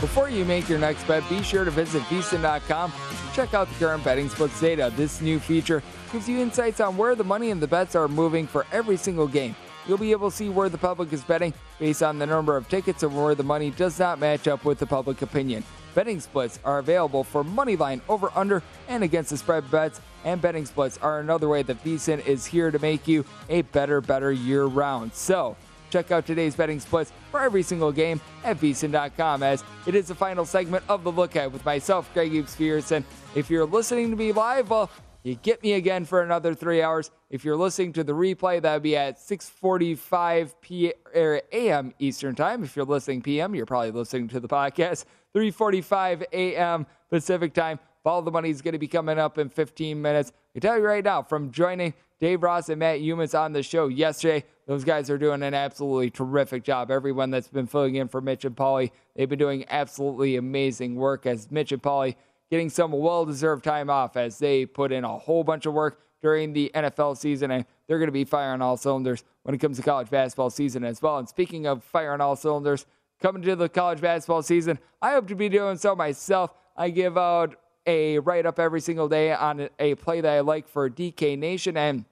Before 0.00 0.28
you 0.28 0.44
make 0.44 0.68
your 0.68 0.78
next 0.78 1.04
bet, 1.08 1.26
be 1.30 1.42
sure 1.42 1.64
to 1.64 1.70
visit 1.70 2.02
VSIN.com 2.02 2.92
and 2.92 3.32
check 3.32 3.54
out 3.54 3.68
the 3.68 3.74
current 3.76 4.04
betting 4.04 4.28
splits 4.28 4.60
data. 4.60 4.92
This 4.96 5.22
new 5.22 5.38
feature 5.38 5.82
gives 6.12 6.28
you 6.28 6.40
insights 6.40 6.80
on 6.80 6.98
where 6.98 7.14
the 7.14 7.24
money 7.24 7.50
and 7.50 7.62
the 7.62 7.66
bets 7.66 7.96
are 7.96 8.06
moving 8.06 8.46
for 8.46 8.66
every 8.70 8.98
single 8.98 9.26
game. 9.26 9.56
You'll 9.86 9.98
be 9.98 10.12
able 10.12 10.30
to 10.30 10.36
see 10.36 10.48
where 10.48 10.68
the 10.68 10.78
public 10.78 11.12
is 11.12 11.22
betting 11.22 11.52
based 11.78 12.02
on 12.02 12.18
the 12.18 12.26
number 12.26 12.56
of 12.56 12.68
tickets 12.68 13.02
and 13.02 13.14
where 13.14 13.34
the 13.34 13.42
money 13.42 13.70
does 13.70 13.98
not 13.98 14.18
match 14.18 14.48
up 14.48 14.64
with 14.64 14.78
the 14.78 14.86
public 14.86 15.22
opinion. 15.22 15.62
Betting 15.94 16.20
splits 16.20 16.58
are 16.64 16.78
available 16.78 17.22
for 17.22 17.44
money 17.44 17.76
line 17.76 18.00
over 18.08 18.30
under 18.34 18.62
and 18.88 19.04
against 19.04 19.30
the 19.30 19.36
spread 19.36 19.70
bets, 19.70 20.00
and 20.24 20.40
betting 20.40 20.66
splits 20.66 20.98
are 20.98 21.20
another 21.20 21.48
way 21.48 21.62
that 21.62 21.82
VSIN 21.84 22.26
is 22.26 22.44
here 22.44 22.70
to 22.70 22.78
make 22.80 23.06
you 23.06 23.24
a 23.48 23.62
better, 23.62 24.00
better 24.00 24.32
year 24.32 24.64
round. 24.64 25.14
So, 25.14 25.56
check 25.90 26.10
out 26.10 26.26
today's 26.26 26.56
betting 26.56 26.80
splits 26.80 27.12
for 27.30 27.40
every 27.40 27.62
single 27.62 27.92
game 27.92 28.20
at 28.42 28.58
vsin.com 28.58 29.44
as 29.44 29.62
it 29.86 29.94
is 29.94 30.08
the 30.08 30.14
final 30.14 30.44
segment 30.44 30.82
of 30.88 31.04
the 31.04 31.12
look 31.12 31.36
at 31.36 31.52
with 31.52 31.64
myself, 31.64 32.10
Greg 32.12 32.34
Eaves 32.34 32.90
and 32.90 33.04
If 33.36 33.48
you're 33.48 33.64
listening 33.64 34.10
to 34.10 34.16
me 34.16 34.32
live, 34.32 34.70
well, 34.70 34.90
you 35.24 35.36
get 35.36 35.62
me 35.62 35.72
again 35.72 36.04
for 36.04 36.22
another 36.22 36.54
three 36.54 36.82
hours. 36.82 37.10
If 37.30 37.46
you're 37.46 37.56
listening 37.56 37.94
to 37.94 38.04
the 38.04 38.12
replay, 38.12 38.60
that 38.60 38.74
would 38.74 38.82
be 38.82 38.94
at 38.94 39.18
6:45 39.18 40.54
p- 40.60 40.92
er, 41.16 41.40
a.m. 41.50 41.94
Eastern 41.98 42.34
Time. 42.34 42.62
If 42.62 42.76
you're 42.76 42.84
listening 42.84 43.22
p.m., 43.22 43.54
you're 43.54 43.64
probably 43.64 43.90
listening 43.90 44.28
to 44.28 44.38
the 44.38 44.48
podcast. 44.48 45.06
3:45 45.34 46.24
a.m. 46.32 46.86
Pacific 47.08 47.54
time. 47.54 47.80
Follow 48.02 48.20
the 48.20 48.30
money 48.30 48.50
is 48.50 48.60
going 48.60 48.72
to 48.72 48.78
be 48.78 48.86
coming 48.86 49.18
up 49.18 49.38
in 49.38 49.48
15 49.48 50.00
minutes. 50.00 50.30
I 50.54 50.58
tell 50.58 50.76
you 50.76 50.84
right 50.84 51.02
now, 51.02 51.22
from 51.22 51.50
joining 51.50 51.94
Dave 52.20 52.42
Ross 52.42 52.68
and 52.68 52.78
Matt 52.78 53.00
Youmans 53.00 53.38
on 53.38 53.54
the 53.54 53.62
show 53.62 53.88
yesterday, 53.88 54.44
those 54.66 54.84
guys 54.84 55.08
are 55.08 55.16
doing 55.16 55.42
an 55.42 55.54
absolutely 55.54 56.10
terrific 56.10 56.64
job. 56.64 56.90
Everyone 56.90 57.30
that's 57.30 57.48
been 57.48 57.66
filling 57.66 57.94
in 57.94 58.08
for 58.08 58.20
Mitch 58.20 58.44
and 58.44 58.54
Paulie, 58.54 58.90
they've 59.16 59.28
been 59.28 59.38
doing 59.38 59.64
absolutely 59.70 60.36
amazing 60.36 60.96
work 60.96 61.24
as 61.24 61.50
Mitch 61.50 61.72
and 61.72 61.82
Paulie 61.82 62.16
getting 62.50 62.70
some 62.70 62.92
well-deserved 62.92 63.64
time 63.64 63.90
off 63.90 64.16
as 64.16 64.38
they 64.38 64.66
put 64.66 64.92
in 64.92 65.04
a 65.04 65.18
whole 65.18 65.44
bunch 65.44 65.66
of 65.66 65.72
work 65.72 66.00
during 66.22 66.52
the 66.52 66.70
NFL 66.74 67.16
season, 67.16 67.50
and 67.50 67.64
they're 67.86 67.98
going 67.98 68.08
to 68.08 68.12
be 68.12 68.24
firing 68.24 68.62
all 68.62 68.76
cylinders 68.76 69.24
when 69.42 69.54
it 69.54 69.58
comes 69.58 69.76
to 69.76 69.82
college 69.82 70.10
basketball 70.10 70.50
season 70.50 70.84
as 70.84 71.02
well. 71.02 71.18
And 71.18 71.28
speaking 71.28 71.66
of 71.66 71.84
firing 71.84 72.20
all 72.20 72.36
cylinders, 72.36 72.86
coming 73.20 73.42
to 73.42 73.56
the 73.56 73.68
college 73.68 74.00
basketball 74.00 74.42
season. 74.42 74.78
I 75.00 75.12
hope 75.12 75.28
to 75.28 75.34
be 75.34 75.48
doing 75.48 75.78
so 75.78 75.94
myself. 75.94 76.52
I 76.76 76.90
give 76.90 77.16
out 77.16 77.56
a 77.86 78.18
write 78.18 78.46
up 78.46 78.58
every 78.58 78.80
single 78.80 79.08
day 79.08 79.32
on 79.32 79.68
a 79.78 79.94
play 79.94 80.20
that 80.20 80.30
I 80.30 80.40
like 80.40 80.68
for 80.68 80.90
DK 80.90 81.38
Nation. 81.38 81.76
And 81.76 82.04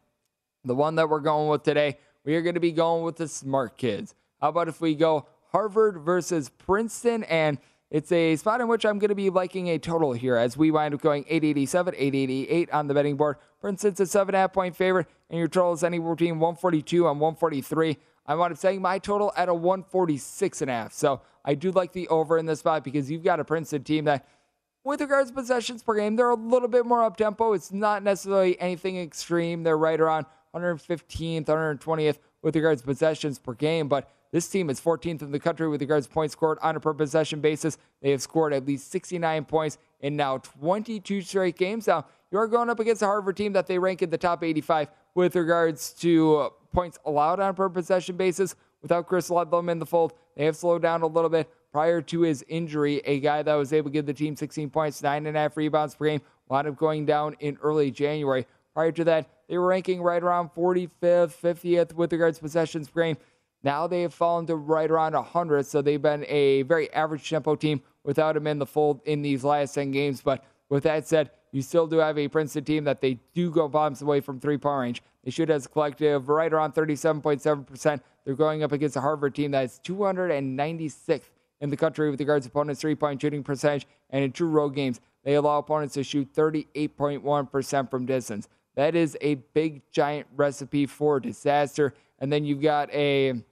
the 0.64 0.74
one 0.74 0.94
that 0.96 1.08
we're 1.08 1.20
going 1.20 1.48
with 1.48 1.64
today, 1.64 1.98
we 2.24 2.34
are 2.36 2.42
going 2.42 2.54
to 2.54 2.60
be 2.60 2.72
going 2.72 3.04
with 3.04 3.16
the 3.16 3.28
smart 3.28 3.76
kids. 3.76 4.14
How 4.40 4.48
about 4.48 4.68
if 4.68 4.80
we 4.80 4.94
go 4.94 5.26
Harvard 5.50 5.98
versus 5.98 6.48
Princeton? 6.48 7.24
And 7.24 7.58
it's 7.92 8.10
a 8.10 8.36
spot 8.36 8.62
in 8.62 8.68
which 8.68 8.86
I'm 8.86 8.98
going 8.98 9.10
to 9.10 9.14
be 9.14 9.28
liking 9.28 9.68
a 9.68 9.78
total 9.78 10.14
here 10.14 10.34
as 10.36 10.56
we 10.56 10.70
wind 10.70 10.94
up 10.94 11.02
going 11.02 11.26
887, 11.28 11.94
888 11.94 12.70
on 12.70 12.86
the 12.88 12.94
betting 12.94 13.16
board. 13.16 13.36
Princeton's 13.60 14.00
a 14.00 14.18
7.5 14.18 14.52
point 14.54 14.74
favorite, 14.74 15.08
and 15.28 15.38
your 15.38 15.46
total 15.46 15.74
is 15.74 15.84
anywhere 15.84 16.14
between 16.14 16.40
142 16.40 17.06
and 17.06 17.20
143. 17.20 17.98
I 18.26 18.34
wound 18.34 18.52
up 18.52 18.58
setting 18.58 18.80
my 18.80 18.98
total 18.98 19.30
at 19.36 19.50
a 19.50 19.54
146 19.54 20.62
and 20.62 20.70
a 20.70 20.74
half. 20.74 20.94
So 20.94 21.20
I 21.44 21.54
do 21.54 21.70
like 21.70 21.92
the 21.92 22.08
over 22.08 22.38
in 22.38 22.46
this 22.46 22.60
spot 22.60 22.82
because 22.82 23.10
you've 23.10 23.24
got 23.24 23.40
a 23.40 23.44
Princeton 23.44 23.84
team 23.84 24.06
that, 24.06 24.26
with 24.84 25.02
regards 25.02 25.28
to 25.28 25.34
possessions 25.34 25.82
per 25.82 25.94
game, 25.94 26.16
they're 26.16 26.30
a 26.30 26.34
little 26.34 26.68
bit 26.68 26.86
more 26.86 27.04
up 27.04 27.18
tempo. 27.18 27.52
It's 27.52 27.72
not 27.72 28.02
necessarily 28.02 28.58
anything 28.58 28.98
extreme. 28.98 29.64
They're 29.64 29.76
right 29.76 30.00
around 30.00 30.24
115th, 30.54 31.44
120th 31.44 32.20
with 32.40 32.56
regards 32.56 32.80
to 32.80 32.86
possessions 32.86 33.38
per 33.38 33.52
game, 33.52 33.88
but 33.88 34.10
this 34.32 34.48
team 34.48 34.70
is 34.70 34.80
14th 34.80 35.20
in 35.20 35.30
the 35.30 35.38
country 35.38 35.68
with 35.68 35.80
regards 35.82 36.06
to 36.06 36.12
points 36.12 36.32
scored 36.32 36.58
on 36.62 36.74
a 36.74 36.80
per 36.80 36.94
possession 36.94 37.40
basis. 37.40 37.76
They 38.00 38.10
have 38.10 38.22
scored 38.22 38.54
at 38.54 38.66
least 38.66 38.90
69 38.90 39.44
points 39.44 39.78
in 40.00 40.16
now 40.16 40.38
22 40.38 41.20
straight 41.20 41.56
games. 41.56 41.86
Now, 41.86 42.06
you're 42.30 42.46
going 42.46 42.70
up 42.70 42.80
against 42.80 43.02
a 43.02 43.06
Harvard 43.06 43.36
team 43.36 43.52
that 43.52 43.66
they 43.66 43.78
rank 43.78 44.00
in 44.00 44.08
the 44.08 44.18
top 44.18 44.42
85 44.42 44.88
with 45.14 45.36
regards 45.36 45.92
to 46.00 46.50
points 46.72 46.98
allowed 47.04 47.40
on 47.40 47.50
a 47.50 47.54
per 47.54 47.68
possession 47.68 48.16
basis. 48.16 48.56
Without 48.80 49.06
Chris 49.06 49.28
Ledlum 49.28 49.70
in 49.70 49.78
the 49.78 49.86
fold, 49.86 50.14
they 50.34 50.46
have 50.46 50.56
slowed 50.56 50.82
down 50.82 51.02
a 51.02 51.06
little 51.06 51.30
bit. 51.30 51.48
Prior 51.70 52.00
to 52.02 52.20
his 52.22 52.44
injury, 52.48 53.00
a 53.04 53.20
guy 53.20 53.42
that 53.42 53.54
was 53.54 53.72
able 53.72 53.90
to 53.90 53.92
give 53.92 54.06
the 54.06 54.12
team 54.14 54.34
16 54.34 54.70
points, 54.70 55.02
nine 55.02 55.26
and 55.26 55.36
a 55.36 55.40
half 55.40 55.56
rebounds 55.56 55.94
per 55.94 56.06
game, 56.06 56.20
wound 56.48 56.66
up 56.66 56.76
going 56.76 57.06
down 57.06 57.36
in 57.40 57.58
early 57.62 57.90
January. 57.90 58.46
Prior 58.74 58.92
to 58.92 59.04
that, 59.04 59.28
they 59.48 59.58
were 59.58 59.66
ranking 59.66 60.02
right 60.02 60.22
around 60.22 60.50
45th, 60.54 60.90
50th 61.00 61.92
with 61.92 62.12
regards 62.12 62.38
to 62.38 62.42
possessions 62.42 62.88
per 62.88 63.02
game. 63.04 63.16
Now 63.64 63.86
they 63.86 64.02
have 64.02 64.14
fallen 64.14 64.46
to 64.46 64.56
right 64.56 64.90
around 64.90 65.14
100, 65.14 65.66
so 65.66 65.82
they've 65.82 66.02
been 66.02 66.24
a 66.28 66.62
very 66.62 66.92
average 66.92 67.28
tempo 67.28 67.54
team 67.54 67.82
without 68.04 68.36
him 68.36 68.46
in 68.46 68.58
the 68.58 68.66
fold 68.66 69.00
in 69.04 69.22
these 69.22 69.44
last 69.44 69.74
10 69.74 69.92
games. 69.92 70.20
But 70.20 70.44
with 70.68 70.82
that 70.84 71.06
said, 71.06 71.30
you 71.52 71.62
still 71.62 71.86
do 71.86 71.98
have 71.98 72.18
a 72.18 72.28
Princeton 72.28 72.64
team 72.64 72.84
that 72.84 73.00
they 73.00 73.20
do 73.34 73.50
go 73.50 73.68
bombs 73.68 74.02
away 74.02 74.20
from 74.20 74.40
three 74.40 74.56
point 74.56 74.80
range. 74.80 75.02
They 75.22 75.30
shoot 75.30 75.50
as 75.50 75.66
a 75.66 75.68
collective 75.68 76.28
right 76.28 76.52
around 76.52 76.74
37.7%. 76.74 78.00
They're 78.24 78.34
going 78.34 78.62
up 78.62 78.72
against 78.72 78.96
a 78.96 79.00
Harvard 79.00 79.34
team 79.34 79.52
that 79.52 79.64
is 79.64 79.80
296th 79.84 81.30
in 81.60 81.70
the 81.70 81.76
country 81.76 82.10
with 82.10 82.18
regards 82.18 82.46
to 82.46 82.50
opponents' 82.50 82.80
three 82.80 82.94
point 82.94 83.20
shooting 83.20 83.44
percentage. 83.44 83.86
And 84.10 84.24
in 84.24 84.32
true 84.32 84.48
road 84.48 84.70
games, 84.70 85.00
they 85.24 85.34
allow 85.34 85.58
opponents 85.58 85.94
to 85.94 86.02
shoot 86.02 86.32
38.1% 86.34 87.90
from 87.90 88.06
distance. 88.06 88.48
That 88.74 88.96
is 88.96 89.16
a 89.20 89.34
big, 89.34 89.82
giant 89.92 90.26
recipe 90.34 90.86
for 90.86 91.20
disaster. 91.20 91.94
And 92.18 92.32
then 92.32 92.44
you've 92.44 92.62
got 92.62 92.92
a 92.92 93.42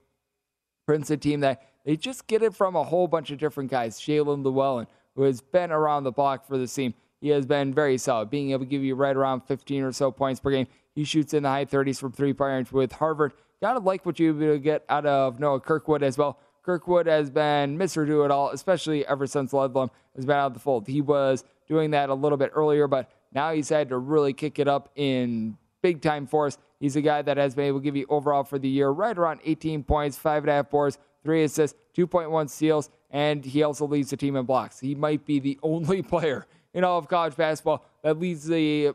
Princeton 0.87 1.19
team 1.19 1.41
that 1.41 1.63
they 1.85 1.97
just 1.97 2.27
get 2.27 2.43
it 2.43 2.55
from 2.55 2.77
a 2.77 2.85
whole 2.85 3.09
bunch 3.09 3.31
of 3.31 3.39
different 3.39 3.71
guys. 3.71 3.99
Jaelin 3.99 4.45
Llewellyn, 4.45 4.87
who 5.17 5.23
has 5.23 5.41
been 5.41 5.71
around 5.71 6.05
the 6.05 6.13
block 6.13 6.47
for 6.47 6.59
the 6.59 6.67
team, 6.67 6.95
he 7.21 7.29
has 7.29 7.47
been 7.47 7.73
very 7.75 7.99
solid, 7.99 8.31
being 8.31 8.51
able 8.51 8.65
to 8.65 8.71
give 8.71 8.83
you 8.83 8.95
right 8.95 9.17
around 9.17 9.43
15 9.43 9.83
or 9.83 9.93
so 9.93 10.11
points 10.11 10.41
per 10.41 10.51
game. 10.51 10.67
He 10.95 11.05
shoots 11.05 11.35
in 11.35 11.43
the 11.43 11.49
high 11.49 11.67
30s 11.67 11.99
from 11.99 12.13
three 12.13 12.33
point 12.33 12.51
range 12.51 12.73
with 12.73 12.93
Harvard. 12.93 13.33
Gotta 13.61 13.79
like 13.79 14.07
what 14.07 14.19
you 14.19 14.59
get 14.59 14.85
out 14.89 15.05
of 15.05 15.39
Noah 15.39 15.61
Kirkwood 15.61 16.03
as 16.03 16.17
well. 16.17 16.39
Kirkwood 16.63 17.07
has 17.07 17.31
been 17.31 17.79
Mr. 17.79 18.07
Do 18.07 18.25
It 18.25 18.31
All, 18.31 18.51
especially 18.51 19.07
ever 19.07 19.27
since 19.27 19.53
Ledlum 19.53 19.91
has 20.15 20.25
been 20.25 20.37
out 20.37 20.47
of 20.47 20.55
the 20.55 20.61
fold. 20.61 20.87
He 20.87 21.01
was 21.01 21.45
doing 21.69 21.91
that 21.93 22.09
a 22.09 22.15
little 22.15 22.39
bit 22.39 22.51
earlier, 22.55 22.87
but 22.87 23.11
now 23.33 23.53
he's 23.53 23.69
had 23.69 23.91
to 23.91 23.99
really 23.99 24.33
kick 24.33 24.59
it 24.59 24.69
up 24.69 24.91
in 24.97 25.57
big 25.83 26.03
time 26.03 26.27
force. 26.27 26.59
He's 26.81 26.97
a 26.97 27.03
guy 27.03 27.23
that 27.23 27.37
has 27.37 27.55
been 27.55 27.67
able 27.67 27.79
to 27.79 27.85
give 27.85 27.95
you 27.95 28.07
overall 28.09 28.43
for 28.43 28.59
the 28.59 28.69
year 28.69 28.89
right 28.89 29.17
around 29.17 29.41
18 29.45 29.85
points, 29.85 30.17
five 30.17 30.43
and 30.43 30.51
a 30.51 30.55
half 30.55 30.71
boards, 30.71 30.99
three 31.23 31.45
assists, 31.45 31.79
2.1 31.97 32.49
steals, 32.49 32.89
and 33.11 33.45
he 33.45 33.63
also 33.63 33.87
leads 33.87 34.11
the 34.11 34.17
team 34.17 34.35
in 34.35 34.47
blocks. 34.47 34.81
He 34.81 34.95
might 34.95 35.27
be 35.27 35.39
the 35.39 35.59
only 35.63 36.03
player 36.03 36.47
in 36.73 36.83
all 36.83 36.99
of 36.99 37.07
college 37.07 37.37
basketball 37.37 37.85
that 38.03 38.19
leads 38.19 38.47
the 38.47 38.95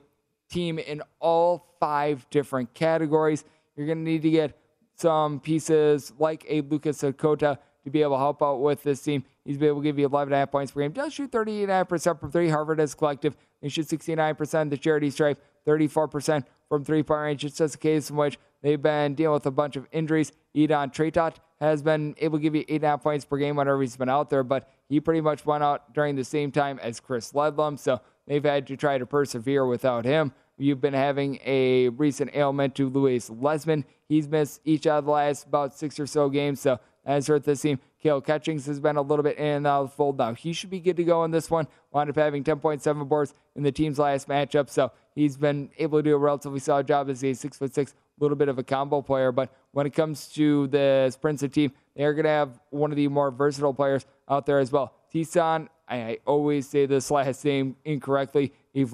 team 0.49 0.79
in 0.79 1.01
all 1.19 1.67
five 1.79 2.27
different 2.31 2.73
categories. 2.73 3.43
You're 3.75 3.85
going 3.85 4.03
to 4.03 4.11
need 4.11 4.23
to 4.23 4.31
get 4.31 4.57
some 4.95 5.39
pieces 5.39 6.13
like 6.17 6.45
a 6.49 6.61
Luka 6.61 6.89
Sakota 6.89 7.57
to 7.83 7.89
be 7.91 8.01
able 8.01 8.15
to 8.15 8.19
help 8.19 8.41
out 8.41 8.61
with 8.61 8.81
this 8.81 9.01
team. 9.01 9.23
He's 9.43 9.57
been 9.57 9.67
able 9.67 9.81
to 9.81 9.83
give 9.83 9.99
you 9.99 10.09
11.5 10.09 10.51
points 10.51 10.71
per 10.71 10.81
game. 10.81 10.91
Does 10.91 11.13
shoot 11.13 11.31
38.5% 11.31 12.19
from 12.19 12.31
three. 12.31 12.49
Harvard 12.49 12.79
as 12.79 12.95
collective. 12.95 13.37
They 13.65 13.69
shoot 13.69 13.87
69% 13.87 14.69
the 14.69 14.77
charity 14.77 15.09
stripe, 15.09 15.43
34% 15.65 16.43
from 16.69 16.85
three 16.85 17.01
point 17.01 17.21
range. 17.21 17.45
It's 17.45 17.57
just 17.57 17.73
a 17.73 17.77
case 17.79 18.11
in 18.11 18.15
which 18.15 18.37
they've 18.61 18.79
been 18.79 19.15
dealing 19.15 19.33
with 19.33 19.47
a 19.47 19.51
bunch 19.51 19.75
of 19.75 19.87
injuries. 19.91 20.31
Idan 20.55 20.93
Tretout 20.93 21.37
has 21.59 21.81
been 21.81 22.13
able 22.19 22.37
to 22.37 22.43
give 22.43 22.53
you 22.53 22.63
eight 22.67 22.75
and 22.75 22.83
a 22.83 22.87
half 22.89 23.01
points 23.01 23.25
per 23.25 23.37
game 23.37 23.55
whenever 23.55 23.81
he's 23.81 23.97
been 23.97 24.07
out 24.07 24.29
there, 24.29 24.43
but 24.43 24.69
he 24.87 24.99
pretty 24.99 25.19
much 25.19 25.47
went 25.47 25.63
out 25.63 25.95
during 25.95 26.15
the 26.15 26.23
same 26.23 26.51
time 26.51 26.77
as 26.83 26.99
Chris 26.99 27.31
Ledlum, 27.31 27.79
so 27.79 27.99
they've 28.27 28.43
had 28.43 28.67
to 28.67 28.77
try 28.77 28.99
to 28.99 29.05
persevere 29.07 29.65
without 29.65 30.05
him. 30.05 30.31
You've 30.59 30.79
been 30.79 30.93
having 30.93 31.39
a 31.43 31.89
recent 31.89 32.35
ailment 32.35 32.75
to 32.75 32.87
Louis 32.87 33.27
Lesmond. 33.31 33.85
He's 34.07 34.27
missed 34.27 34.61
each 34.63 34.85
of 34.85 35.05
the 35.05 35.11
last 35.11 35.47
about 35.47 35.75
six 35.75 35.99
or 35.99 36.05
so 36.05 36.29
games, 36.29 36.61
so 36.61 36.79
that's 37.05 37.27
hurt 37.27 37.43
this 37.43 37.61
team. 37.61 37.79
Kale 38.01 38.21
Catchings 38.21 38.65
has 38.65 38.79
been 38.79 38.97
a 38.97 39.01
little 39.01 39.23
bit 39.23 39.37
in 39.37 39.45
and 39.45 39.67
out 39.67 39.83
of 39.83 39.89
the 39.91 39.95
fold 39.95 40.17
now. 40.17 40.33
He 40.33 40.53
should 40.53 40.69
be 40.69 40.79
good 40.79 40.97
to 40.97 41.03
go 41.03 41.23
in 41.23 41.31
this 41.31 41.49
one. 41.49 41.67
Wound 41.91 42.09
up 42.09 42.15
having 42.15 42.43
10.7 42.43 43.07
boards 43.07 43.33
in 43.55 43.63
the 43.63 43.71
team's 43.71 43.99
last 43.99 44.27
matchup, 44.27 44.69
so 44.69 44.91
he's 45.13 45.37
been 45.37 45.69
able 45.77 45.99
to 45.99 46.03
do 46.03 46.15
a 46.15 46.17
relatively 46.17 46.59
solid 46.59 46.87
job 46.87 47.09
as 47.09 47.23
a 47.23 47.33
six 47.33 47.57
foot 47.57 47.73
six, 47.73 47.93
little 48.19 48.37
bit 48.37 48.49
of 48.49 48.57
a 48.57 48.63
combo 48.63 49.01
player. 49.01 49.31
But 49.31 49.53
when 49.71 49.85
it 49.85 49.91
comes 49.91 50.27
to 50.29 50.67
the 50.67 51.15
Princeton 51.21 51.49
team, 51.49 51.71
they're 51.95 52.13
going 52.13 52.25
to 52.25 52.29
have 52.29 52.59
one 52.69 52.91
of 52.91 52.97
the 52.97 53.07
more 53.07 53.31
versatile 53.31 53.73
players 53.73 54.05
out 54.29 54.45
there 54.45 54.59
as 54.59 54.71
well. 54.71 54.93
Tosan, 55.13 55.67
I 55.87 56.19
always 56.25 56.67
say 56.67 56.85
this 56.85 57.09
last 57.11 57.45
name 57.45 57.75
incorrectly. 57.85 58.51
Eve 58.73 58.93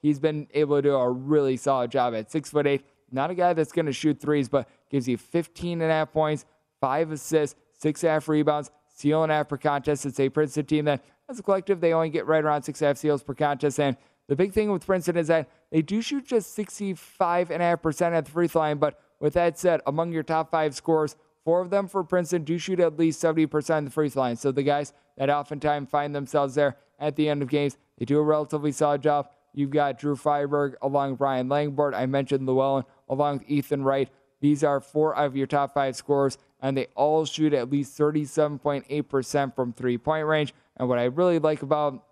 he's 0.00 0.18
been 0.18 0.46
able 0.54 0.76
to 0.76 0.82
do 0.82 0.94
a 0.94 1.10
really 1.10 1.56
solid 1.56 1.90
job 1.90 2.14
at 2.14 2.30
six 2.30 2.50
foot 2.50 2.66
eight. 2.66 2.84
Not 3.10 3.30
a 3.30 3.34
guy 3.34 3.54
that's 3.54 3.72
going 3.72 3.86
to 3.86 3.92
shoot 3.92 4.20
threes, 4.20 4.48
but 4.48 4.68
gives 4.90 5.08
you 5.08 5.16
15 5.16 5.80
and 5.80 5.90
a 5.90 5.94
half 5.94 6.12
points, 6.12 6.44
five 6.80 7.10
assists, 7.10 7.58
six 7.78 8.02
and 8.02 8.10
a 8.10 8.12
half 8.14 8.28
rebounds, 8.28 8.70
seal 8.94 9.22
and 9.22 9.32
a 9.32 9.36
half 9.36 9.48
per 9.48 9.56
contest. 9.56 10.06
It's 10.06 10.20
a 10.20 10.28
Princeton 10.28 10.66
team 10.66 10.84
that, 10.86 11.04
as 11.28 11.38
a 11.38 11.42
collective, 11.42 11.80
they 11.80 11.92
only 11.92 12.10
get 12.10 12.26
right 12.26 12.44
around 12.44 12.62
six 12.62 12.80
and 12.80 12.86
a 12.86 12.88
half 12.90 12.98
seals 12.98 13.22
per 13.22 13.34
contest. 13.34 13.78
And 13.78 13.96
the 14.28 14.36
big 14.36 14.52
thing 14.52 14.70
with 14.70 14.86
Princeton 14.86 15.16
is 15.16 15.28
that 15.28 15.48
they 15.70 15.82
do 15.82 16.02
shoot 16.02 16.26
just 16.26 16.56
65.5% 16.56 18.12
at 18.12 18.24
the 18.24 18.30
free 18.30 18.48
throw 18.48 18.62
line. 18.62 18.78
But 18.78 19.00
with 19.20 19.34
that 19.34 19.58
said, 19.58 19.80
among 19.86 20.12
your 20.12 20.22
top 20.22 20.50
five 20.50 20.74
scorers, 20.74 21.16
four 21.44 21.60
of 21.60 21.70
them 21.70 21.88
for 21.88 22.04
Princeton 22.04 22.44
do 22.44 22.58
shoot 22.58 22.80
at 22.80 22.98
least 22.98 23.22
70% 23.22 23.78
of 23.78 23.84
the 23.86 23.90
free 23.90 24.08
throw 24.08 24.22
line. 24.22 24.36
So 24.36 24.52
the 24.52 24.62
guys 24.62 24.92
that 25.16 25.30
oftentimes 25.30 25.90
find 25.90 26.14
themselves 26.14 26.54
there 26.54 26.76
at 26.98 27.16
the 27.16 27.28
end 27.28 27.42
of 27.42 27.48
games, 27.48 27.76
they 27.98 28.04
do 28.04 28.18
a 28.18 28.22
relatively 28.22 28.72
solid 28.72 29.02
job. 29.02 29.28
You've 29.54 29.70
got 29.70 29.98
Drew 29.98 30.14
Friberg 30.14 30.74
along 30.82 31.12
with 31.12 31.20
Ryan 31.20 31.48
Langborg. 31.48 31.94
I 31.94 32.06
mentioned 32.06 32.46
Llewellyn 32.46 32.84
along 33.08 33.38
with 33.38 33.50
Ethan 33.50 33.82
Wright. 33.82 34.10
These 34.40 34.62
are 34.62 34.80
four 34.80 35.16
of 35.16 35.36
your 35.36 35.46
top 35.46 35.74
five 35.74 35.96
scorers, 35.96 36.38
and 36.60 36.76
they 36.76 36.86
all 36.94 37.24
shoot 37.24 37.52
at 37.52 37.70
least 37.70 37.98
37.8% 37.98 39.54
from 39.54 39.72
three 39.72 39.98
point 39.98 40.26
range. 40.26 40.54
And 40.76 40.88
what 40.88 40.98
I 40.98 41.04
really 41.04 41.38
like 41.38 41.62
about 41.62 42.04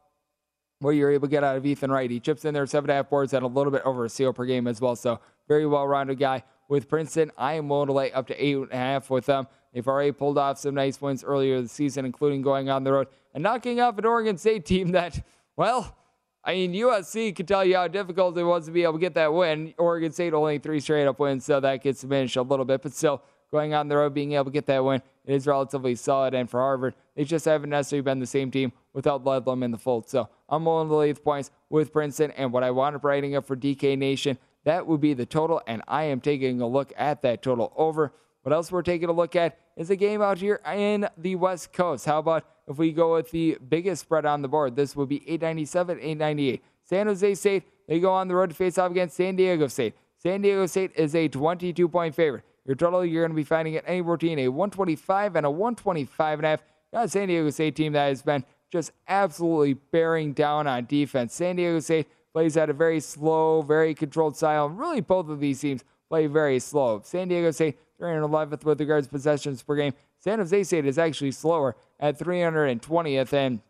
what 0.80 0.90
you're 0.90 1.10
able 1.10 1.26
to 1.26 1.30
get 1.30 1.42
out 1.42 1.56
of 1.56 1.64
Ethan 1.64 1.90
Wright, 1.90 2.10
he 2.10 2.20
chips 2.20 2.44
in 2.44 2.54
there 2.54 2.66
seven 2.66 2.90
and 2.90 2.94
a 2.94 3.02
half 3.02 3.10
boards 3.10 3.32
and 3.32 3.44
a 3.44 3.48
little 3.48 3.72
bit 3.72 3.82
over 3.84 4.04
a 4.04 4.08
seal 4.08 4.32
per 4.32 4.44
game 4.44 4.66
as 4.66 4.80
well. 4.80 4.96
So 4.96 5.20
very 5.48 5.66
well 5.66 5.86
rounded 5.86 6.18
guy. 6.18 6.44
With 6.68 6.88
Princeton, 6.88 7.30
I 7.38 7.54
am 7.54 7.68
willing 7.68 7.86
to 7.86 7.92
lay 7.92 8.10
up 8.10 8.26
to 8.26 8.44
eight 8.44 8.56
and 8.56 8.72
a 8.72 8.76
half 8.76 9.08
with 9.08 9.26
them. 9.26 9.46
They've 9.72 9.86
already 9.86 10.10
pulled 10.10 10.36
off 10.36 10.58
some 10.58 10.74
nice 10.74 11.00
wins 11.00 11.22
earlier 11.22 11.60
this 11.60 11.70
season, 11.70 12.04
including 12.04 12.42
going 12.42 12.68
on 12.68 12.82
the 12.82 12.92
road 12.92 13.06
and 13.34 13.42
knocking 13.42 13.78
off 13.80 13.98
an 13.98 14.06
Oregon 14.06 14.36
State 14.36 14.64
team 14.64 14.92
that, 14.92 15.24
well, 15.56 15.96
I 16.42 16.54
mean, 16.54 16.72
USC 16.72 17.36
could 17.36 17.46
tell 17.46 17.64
you 17.64 17.76
how 17.76 17.86
difficult 17.86 18.38
it 18.38 18.44
was 18.44 18.66
to 18.66 18.72
be 18.72 18.84
able 18.84 18.94
to 18.94 18.98
get 18.98 19.14
that 19.14 19.34
win. 19.34 19.74
Oregon 19.78 20.12
State 20.12 20.32
only 20.32 20.58
three 20.58 20.80
straight 20.80 21.06
up 21.06 21.18
wins, 21.18 21.44
so 21.44 21.60
that 21.60 21.82
gets 21.82 22.00
diminished 22.00 22.36
a 22.36 22.42
little 22.42 22.64
bit. 22.64 22.82
But 22.82 22.94
still, 22.94 23.22
going 23.50 23.74
on 23.74 23.88
the 23.88 23.96
road, 23.96 24.14
being 24.14 24.32
able 24.32 24.46
to 24.46 24.50
get 24.50 24.66
that 24.66 24.84
win, 24.84 25.02
it 25.24 25.34
is 25.34 25.46
relatively 25.46 25.94
solid. 25.94 26.34
And 26.34 26.48
for 26.48 26.60
Harvard, 26.60 26.94
they 27.14 27.24
just 27.24 27.44
haven't 27.44 27.70
necessarily 27.70 28.02
been 28.02 28.20
the 28.20 28.26
same 28.26 28.50
team 28.50 28.72
without 28.92 29.24
Ledlum 29.24 29.62
in 29.62 29.70
the 29.70 29.78
fold. 29.78 30.08
So 30.08 30.28
I'm 30.48 30.64
willing 30.64 30.88
to 30.88 31.14
the 31.14 31.20
points 31.20 31.50
with 31.68 31.92
Princeton. 31.92 32.30
And 32.32 32.52
what 32.52 32.62
I 32.62 32.70
wound 32.70 32.96
up 32.96 33.04
writing 33.04 33.36
up 33.36 33.46
for 33.46 33.56
DK 33.56 33.98
Nation, 33.98 34.38
that 34.64 34.86
would 34.86 35.00
be 35.00 35.14
the 35.14 35.26
total. 35.26 35.60
And 35.66 35.82
I 35.88 36.04
am 36.04 36.20
taking 36.20 36.60
a 36.60 36.66
look 36.66 36.92
at 36.96 37.22
that 37.22 37.42
total 37.42 37.72
over. 37.76 38.12
What 38.42 38.52
else 38.52 38.70
we're 38.70 38.82
taking 38.82 39.08
a 39.08 39.12
look 39.12 39.34
at 39.34 39.58
is 39.76 39.90
a 39.90 39.96
game 39.96 40.22
out 40.22 40.38
here 40.38 40.60
in 40.72 41.08
the 41.18 41.34
West 41.34 41.72
Coast. 41.72 42.06
How 42.06 42.20
about 42.20 42.44
if 42.68 42.78
we 42.78 42.92
go 42.92 43.14
with 43.14 43.30
the 43.32 43.58
biggest 43.68 44.02
spread 44.02 44.24
on 44.24 44.40
the 44.42 44.48
board? 44.48 44.76
This 44.76 44.94
would 44.94 45.08
be 45.08 45.16
897, 45.28 45.98
898. 45.98 46.62
San 46.84 47.06
Jose 47.08 47.34
State, 47.34 47.64
they 47.88 47.98
go 47.98 48.12
on 48.12 48.28
the 48.28 48.36
road 48.36 48.50
to 48.50 48.54
face 48.56 48.78
off 48.78 48.92
against 48.92 49.16
San 49.16 49.34
Diego 49.34 49.66
State. 49.66 49.94
San 50.18 50.42
Diego 50.42 50.66
State 50.66 50.92
is 50.94 51.14
a 51.14 51.26
22 51.26 51.88
point 51.88 52.14
favorite. 52.14 52.44
Your 52.66 52.74
total, 52.74 53.04
you're 53.04 53.22
going 53.22 53.30
to 53.30 53.36
be 53.36 53.44
finding 53.44 53.74
it 53.74 53.84
any 53.86 54.00
routine 54.00 54.38
a 54.40 54.48
125 54.48 55.36
and 55.36 55.46
a 55.46 55.50
125 55.50 56.38
and 56.40 56.46
a 56.46 56.48
half. 56.50 56.62
Got 56.92 57.10
San 57.10 57.28
Diego 57.28 57.50
State 57.50 57.76
team 57.76 57.92
that 57.92 58.08
has 58.08 58.22
been 58.22 58.44
just 58.72 58.90
absolutely 59.08 59.74
bearing 59.74 60.32
down 60.32 60.66
on 60.66 60.86
defense. 60.86 61.34
San 61.34 61.56
Diego 61.56 61.78
State 61.80 62.08
plays 62.32 62.56
at 62.56 62.68
a 62.68 62.72
very 62.72 63.00
slow, 63.00 63.62
very 63.62 63.94
controlled 63.94 64.36
style. 64.36 64.68
Really, 64.68 65.00
both 65.00 65.28
of 65.28 65.40
these 65.40 65.60
teams 65.60 65.84
play 66.08 66.26
very 66.26 66.58
slow. 66.58 67.00
San 67.04 67.28
Diego 67.28 67.50
State 67.52 67.78
311th 68.00 68.64
with 68.64 68.80
regards 68.80 69.06
to 69.06 69.10
possessions 69.12 69.62
per 69.62 69.76
game. 69.76 69.94
San 70.18 70.38
Jose 70.38 70.64
State 70.64 70.86
is 70.86 70.98
actually 70.98 71.30
slower 71.30 71.76
at 72.00 72.18
320th, 72.18 73.32
and 73.32 73.60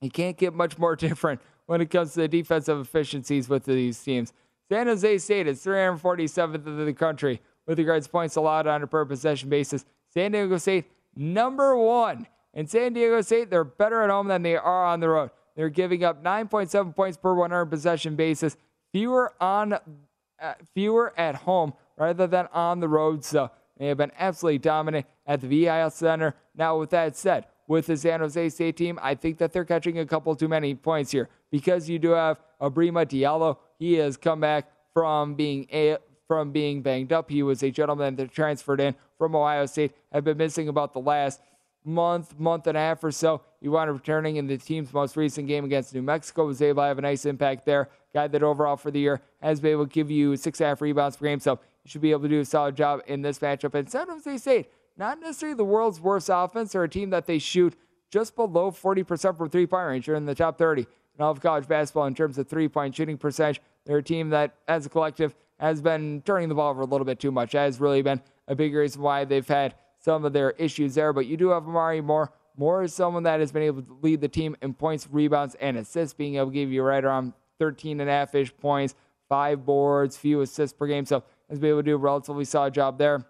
you 0.00 0.10
can't 0.10 0.36
get 0.36 0.52
much 0.52 0.76
more 0.76 0.96
different 0.96 1.40
when 1.66 1.80
it 1.80 1.90
comes 1.90 2.14
to 2.14 2.20
the 2.20 2.28
defensive 2.28 2.80
efficiencies 2.80 3.48
with 3.48 3.64
these 3.64 4.02
teams. 4.02 4.32
San 4.70 4.86
Jose 4.86 5.18
State 5.18 5.46
is 5.46 5.64
347th 5.64 6.66
in 6.66 6.84
the 6.84 6.92
country 6.92 7.40
with 7.68 7.78
regards 7.78 8.06
to 8.06 8.10
points 8.10 8.34
allowed 8.34 8.66
on 8.66 8.82
a 8.82 8.86
per 8.86 9.04
possession 9.04 9.48
basis. 9.48 9.84
San 10.08 10.32
Diego 10.32 10.56
State, 10.56 10.86
number 11.14 11.76
one. 11.76 12.26
And 12.54 12.68
San 12.68 12.94
Diego 12.94 13.20
State, 13.20 13.50
they're 13.50 13.62
better 13.62 14.02
at 14.02 14.10
home 14.10 14.26
than 14.26 14.42
they 14.42 14.56
are 14.56 14.86
on 14.86 14.98
the 14.98 15.08
road. 15.10 15.30
They're 15.54 15.68
giving 15.68 16.02
up 16.02 16.24
9.7 16.24 16.96
points 16.96 17.18
per 17.18 17.34
100 17.34 17.66
possession 17.66 18.16
basis, 18.16 18.56
fewer 18.90 19.34
on, 19.40 19.74
uh, 19.74 20.54
fewer 20.74 21.12
at 21.18 21.34
home 21.34 21.74
rather 21.96 22.26
than 22.26 22.48
on 22.52 22.80
the 22.80 22.88
road. 22.88 23.24
So 23.24 23.50
they 23.76 23.88
have 23.88 23.98
been 23.98 24.12
absolutely 24.18 24.58
dominant 24.58 25.06
at 25.26 25.42
the 25.42 25.48
VIL 25.48 25.90
Center. 25.90 26.34
Now, 26.56 26.78
with 26.78 26.90
that 26.90 27.16
said, 27.16 27.46
with 27.66 27.86
the 27.86 27.96
San 27.96 28.20
Jose 28.20 28.48
State 28.48 28.76
team, 28.78 28.98
I 29.02 29.14
think 29.14 29.38
that 29.38 29.52
they're 29.52 29.64
catching 29.64 29.98
a 29.98 30.06
couple 30.06 30.34
too 30.34 30.48
many 30.48 30.74
points 30.74 31.10
here 31.10 31.28
because 31.50 31.88
you 31.88 31.98
do 31.98 32.10
have 32.10 32.38
Ibrahima 32.60 33.04
Diallo. 33.04 33.58
He 33.78 33.94
has 33.94 34.16
come 34.16 34.40
back 34.40 34.72
from 34.94 35.34
being 35.34 35.66
a 35.70 35.98
from 36.28 36.52
being 36.52 36.82
banged 36.82 37.12
up. 37.12 37.30
He 37.30 37.42
was 37.42 37.62
a 37.62 37.70
gentleman 37.70 38.14
that 38.16 38.30
transferred 38.30 38.80
in 38.80 38.94
from 39.16 39.34
Ohio 39.34 39.66
State, 39.66 39.92
had 40.12 40.22
been 40.22 40.36
missing 40.36 40.68
about 40.68 40.92
the 40.92 41.00
last 41.00 41.40
month, 41.84 42.38
month 42.38 42.66
and 42.66 42.76
a 42.76 42.80
half 42.80 43.02
or 43.02 43.10
so. 43.10 43.40
He 43.60 43.68
wound 43.68 43.90
up 43.90 43.96
returning 43.96 44.36
in 44.36 44.46
the 44.46 44.58
team's 44.58 44.92
most 44.92 45.16
recent 45.16 45.48
game 45.48 45.64
against 45.64 45.94
New 45.94 46.02
Mexico, 46.02 46.46
was 46.46 46.62
able 46.62 46.82
to 46.82 46.86
have 46.86 46.98
a 46.98 47.02
nice 47.02 47.24
impact 47.24 47.64
there. 47.64 47.88
Guy 48.14 48.28
that 48.28 48.42
overall 48.42 48.76
for 48.76 48.90
the 48.90 49.00
year 49.00 49.20
has 49.42 49.60
been 49.60 49.72
able 49.72 49.86
to 49.86 49.92
give 49.92 50.10
you 50.10 50.36
six 50.36 50.60
and 50.60 50.66
a 50.66 50.68
half 50.68 50.80
rebounds 50.80 51.16
per 51.16 51.26
game. 51.26 51.40
So 51.40 51.58
you 51.84 51.90
should 51.90 52.02
be 52.02 52.10
able 52.10 52.22
to 52.22 52.28
do 52.28 52.40
a 52.40 52.44
solid 52.44 52.76
job 52.76 53.00
in 53.06 53.22
this 53.22 53.38
matchup. 53.38 53.74
And 53.74 53.90
San 53.90 54.08
Jose 54.08 54.38
State, 54.38 54.70
not 54.96 55.20
necessarily 55.20 55.56
the 55.56 55.64
world's 55.64 56.00
worst 56.00 56.30
offense, 56.32 56.74
or 56.74 56.84
a 56.84 56.88
team 56.88 57.10
that 57.10 57.26
they 57.26 57.38
shoot 57.38 57.74
just 58.10 58.36
below 58.36 58.70
40% 58.70 59.36
from 59.36 59.48
three 59.50 59.66
point 59.66 59.88
range. 59.88 60.06
They're 60.06 60.14
in 60.14 60.26
the 60.26 60.34
top 60.34 60.58
30 60.58 60.82
in 60.82 61.24
all 61.24 61.30
of 61.30 61.40
college 61.40 61.66
basketball 61.66 62.06
in 62.06 62.14
terms 62.14 62.38
of 62.38 62.48
three 62.48 62.68
point 62.68 62.94
shooting 62.94 63.18
percentage. 63.18 63.60
They're 63.84 63.98
a 63.98 64.02
team 64.02 64.30
that, 64.30 64.54
as 64.66 64.86
a 64.86 64.88
collective, 64.88 65.34
has 65.58 65.80
been 65.80 66.22
turning 66.22 66.48
the 66.48 66.54
ball 66.54 66.70
over 66.70 66.82
a 66.82 66.86
little 66.86 67.04
bit 67.04 67.18
too 67.18 67.32
much. 67.32 67.52
That 67.52 67.64
has 67.64 67.80
really 67.80 68.02
been 68.02 68.20
a 68.46 68.54
big 68.54 68.74
reason 68.74 69.02
why 69.02 69.24
they've 69.24 69.46
had 69.46 69.74
some 69.98 70.24
of 70.24 70.32
their 70.32 70.52
issues 70.52 70.94
there. 70.94 71.12
But 71.12 71.26
you 71.26 71.36
do 71.36 71.48
have 71.48 71.66
Omari 71.66 72.00
Moore. 72.00 72.32
Moore 72.56 72.82
is 72.82 72.94
someone 72.94 73.22
that 73.24 73.40
has 73.40 73.52
been 73.52 73.62
able 73.62 73.82
to 73.82 73.98
lead 74.02 74.20
the 74.20 74.28
team 74.28 74.56
in 74.62 74.74
points, 74.74 75.08
rebounds, 75.10 75.54
and 75.56 75.76
assists, 75.76 76.14
being 76.14 76.36
able 76.36 76.46
to 76.46 76.52
give 76.52 76.72
you 76.72 76.82
right 76.82 77.04
around 77.04 77.32
13 77.58 78.00
and 78.00 78.08
a 78.08 78.12
half 78.12 78.34
ish 78.34 78.56
points, 78.56 78.94
five 79.28 79.64
boards, 79.64 80.16
few 80.16 80.40
assists 80.40 80.76
per 80.76 80.86
game. 80.86 81.04
So 81.04 81.22
has 81.48 81.58
been 81.58 81.70
able 81.70 81.80
to 81.80 81.84
do 81.84 81.94
a 81.94 81.98
relatively 81.98 82.44
solid 82.44 82.74
job 82.74 82.98
there. 82.98 83.24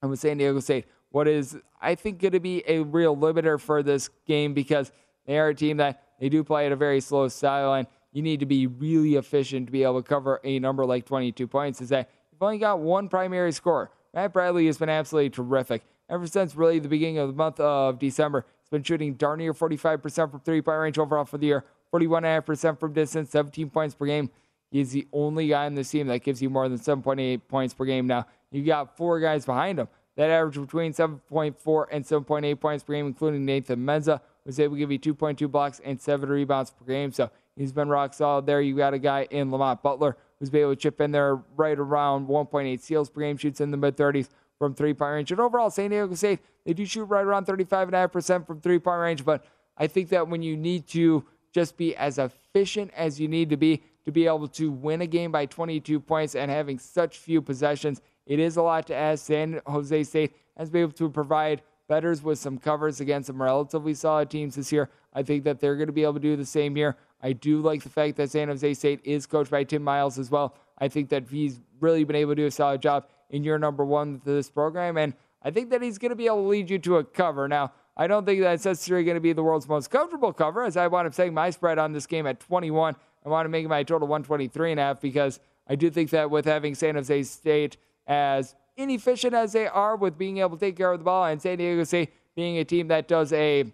And 0.00 0.10
with 0.10 0.20
San 0.20 0.38
Diego 0.38 0.60
State, 0.60 0.86
what 1.10 1.28
is 1.28 1.56
I 1.80 1.94
think 1.94 2.20
going 2.20 2.32
to 2.32 2.40
be 2.40 2.62
a 2.66 2.80
real 2.80 3.16
limiter 3.16 3.60
for 3.60 3.82
this 3.82 4.08
game 4.26 4.54
because 4.54 4.90
they 5.26 5.38
are 5.38 5.48
a 5.48 5.54
team 5.54 5.76
that 5.76 6.02
they 6.18 6.28
do 6.28 6.42
play 6.44 6.66
at 6.66 6.72
a 6.72 6.76
very 6.76 7.00
slow 7.00 7.28
style, 7.28 7.74
and 7.74 7.86
you 8.12 8.22
need 8.22 8.40
to 8.40 8.46
be 8.46 8.66
really 8.66 9.16
efficient 9.16 9.66
to 9.66 9.72
be 9.72 9.82
able 9.82 10.02
to 10.02 10.08
cover 10.08 10.40
a 10.44 10.58
number 10.58 10.84
like 10.84 11.06
22 11.06 11.46
points. 11.46 11.80
Is 11.80 11.88
that 11.90 12.10
you've 12.30 12.42
only 12.42 12.58
got 12.58 12.80
one 12.80 13.08
primary 13.08 13.52
scorer. 13.52 13.90
Matt 14.14 14.32
Bradley 14.32 14.66
has 14.66 14.78
been 14.78 14.88
absolutely 14.88 15.30
terrific 15.30 15.82
ever 16.10 16.26
since 16.26 16.54
really 16.54 16.78
the 16.78 16.88
beginning 16.88 17.18
of 17.18 17.28
the 17.28 17.34
month 17.34 17.58
of 17.58 17.98
December. 17.98 18.44
He's 18.60 18.70
been 18.70 18.82
shooting 18.82 19.14
darn 19.14 19.38
near 19.38 19.54
45% 19.54 20.30
from 20.30 20.40
three 20.40 20.60
point 20.60 20.78
range 20.78 20.98
overall 20.98 21.24
for 21.24 21.38
the 21.38 21.46
year, 21.46 21.64
41.5% 21.92 22.78
from 22.78 22.92
distance, 22.92 23.30
17 23.30 23.70
points 23.70 23.94
per 23.94 24.06
game. 24.06 24.30
He's 24.70 24.92
the 24.92 25.06
only 25.12 25.48
guy 25.48 25.66
in 25.66 25.74
the 25.74 25.84
team 25.84 26.06
that 26.08 26.22
gives 26.22 26.40
you 26.40 26.48
more 26.48 26.68
than 26.68 26.78
7.8 26.78 27.40
points 27.48 27.74
per 27.74 27.84
game 27.84 28.06
now. 28.06 28.26
you've 28.50 28.66
got 28.66 28.96
four 28.96 29.20
guys 29.20 29.44
behind 29.44 29.78
him 29.78 29.88
that 30.16 30.30
average 30.30 30.60
between 30.60 30.92
7.4 30.92 31.86
and 31.90 32.04
7.8 32.04 32.60
points 32.60 32.84
per 32.84 32.92
game, 32.92 33.06
including 33.06 33.44
Nathan 33.44 33.80
Mensah, 33.80 34.20
who's 34.44 34.60
able 34.60 34.74
to 34.74 34.78
give 34.78 34.92
you 34.92 34.98
2.2 34.98 35.50
blocks 35.50 35.80
and 35.84 36.00
seven 36.00 36.28
rebounds 36.28 36.70
per 36.70 36.84
game. 36.84 37.12
So 37.12 37.30
he's 37.56 37.72
been 37.72 37.88
rock 37.88 38.14
solid 38.14 38.46
there. 38.46 38.60
You 38.60 38.76
got 38.76 38.94
a 38.94 38.98
guy 38.98 39.26
in 39.30 39.50
Lamont 39.50 39.82
Butler 39.82 40.16
who's 40.38 40.50
been 40.50 40.62
able 40.62 40.72
to 40.72 40.76
chip 40.76 41.00
in 41.00 41.12
there 41.12 41.36
right 41.56 41.78
around 41.78 42.28
1.8 42.28 42.80
steals 42.80 43.10
per 43.10 43.20
game, 43.20 43.36
shoots 43.36 43.60
in 43.60 43.70
the 43.70 43.76
mid 43.76 43.96
30s 43.96 44.28
from 44.58 44.74
three 44.74 44.94
point 44.94 45.12
range. 45.12 45.30
And 45.30 45.40
overall, 45.40 45.70
San 45.70 45.90
Diego 45.90 46.14
State, 46.14 46.40
they 46.64 46.72
do 46.72 46.86
shoot 46.86 47.04
right 47.04 47.24
around 47.24 47.46
35.5% 47.46 48.46
from 48.46 48.60
three 48.60 48.78
point 48.78 49.00
range. 49.00 49.24
But 49.24 49.44
I 49.76 49.86
think 49.86 50.08
that 50.10 50.28
when 50.28 50.42
you 50.42 50.56
need 50.56 50.86
to 50.88 51.24
just 51.52 51.76
be 51.76 51.94
as 51.96 52.18
efficient 52.18 52.90
as 52.96 53.20
you 53.20 53.28
need 53.28 53.50
to 53.50 53.56
be, 53.56 53.82
to 54.04 54.10
be 54.10 54.26
able 54.26 54.48
to 54.48 54.70
win 54.70 55.02
a 55.02 55.06
game 55.06 55.30
by 55.30 55.46
22 55.46 56.00
points 56.00 56.34
and 56.34 56.50
having 56.50 56.78
such 56.78 57.18
few 57.18 57.40
possessions. 57.40 58.00
It 58.26 58.38
is 58.38 58.56
a 58.56 58.62
lot 58.62 58.86
to 58.88 58.94
ask. 58.94 59.26
San 59.26 59.60
Jose 59.66 60.04
State 60.04 60.34
has 60.56 60.70
been 60.70 60.82
able 60.82 60.92
to 60.92 61.08
provide 61.08 61.62
betters 61.88 62.22
with 62.22 62.38
some 62.38 62.58
covers 62.58 63.00
against 63.00 63.26
some 63.26 63.40
relatively 63.40 63.94
solid 63.94 64.30
teams 64.30 64.54
this 64.54 64.72
year. 64.72 64.88
I 65.12 65.22
think 65.22 65.44
that 65.44 65.60
they're 65.60 65.76
going 65.76 65.88
to 65.88 65.92
be 65.92 66.02
able 66.02 66.14
to 66.14 66.20
do 66.20 66.36
the 66.36 66.46
same 66.46 66.74
here. 66.74 66.96
I 67.22 67.32
do 67.32 67.60
like 67.60 67.82
the 67.82 67.88
fact 67.88 68.16
that 68.16 68.30
San 68.30 68.48
Jose 68.48 68.74
State 68.74 69.00
is 69.04 69.26
coached 69.26 69.50
by 69.50 69.64
Tim 69.64 69.82
Miles 69.82 70.18
as 70.18 70.30
well. 70.30 70.56
I 70.78 70.88
think 70.88 71.08
that 71.10 71.28
he's 71.28 71.60
really 71.80 72.04
been 72.04 72.16
able 72.16 72.32
to 72.32 72.36
do 72.42 72.46
a 72.46 72.50
solid 72.50 72.82
job 72.82 73.06
in 73.30 73.44
your 73.44 73.58
number 73.58 73.84
one 73.84 74.20
to 74.20 74.30
this 74.30 74.50
program, 74.50 74.96
and 74.96 75.14
I 75.42 75.50
think 75.50 75.70
that 75.70 75.82
he's 75.82 75.98
going 75.98 76.10
to 76.10 76.16
be 76.16 76.26
able 76.26 76.42
to 76.42 76.48
lead 76.48 76.70
you 76.70 76.78
to 76.80 76.98
a 76.98 77.04
cover. 77.04 77.48
Now, 77.48 77.72
I 77.96 78.06
don't 78.06 78.24
think 78.24 78.40
that's 78.40 78.64
necessarily 78.64 79.04
going 79.04 79.16
to 79.16 79.20
be 79.20 79.32
the 79.32 79.42
world's 79.42 79.68
most 79.68 79.90
comfortable 79.90 80.32
cover, 80.32 80.64
as 80.64 80.76
I 80.76 80.86
wound 80.86 81.06
up 81.06 81.14
saying 81.14 81.34
my 81.34 81.50
spread 81.50 81.78
on 81.78 81.92
this 81.92 82.06
game 82.06 82.26
at 82.26 82.40
21. 82.40 82.96
I 83.24 83.28
want 83.28 83.44
to 83.44 83.50
make 83.50 83.66
my 83.68 83.82
total 83.82 84.08
123 84.08 84.72
and 84.72 84.80
a 84.80 84.82
half 84.82 85.00
because 85.00 85.40
I 85.68 85.74
do 85.74 85.90
think 85.90 86.10
that 86.10 86.30
with 86.30 86.44
having 86.44 86.74
San 86.74 86.94
Jose 86.94 87.22
State 87.24 87.76
as 88.06 88.54
inefficient 88.76 89.34
as 89.34 89.52
they 89.52 89.66
are 89.66 89.96
with 89.96 90.18
being 90.18 90.38
able 90.38 90.56
to 90.56 90.60
take 90.60 90.76
care 90.76 90.92
of 90.92 90.98
the 90.98 91.04
ball 91.04 91.26
and 91.26 91.40
San 91.40 91.58
Diego 91.58 91.84
State 91.84 92.12
being 92.34 92.58
a 92.58 92.64
team 92.64 92.88
that 92.88 93.06
does 93.06 93.32
a 93.32 93.64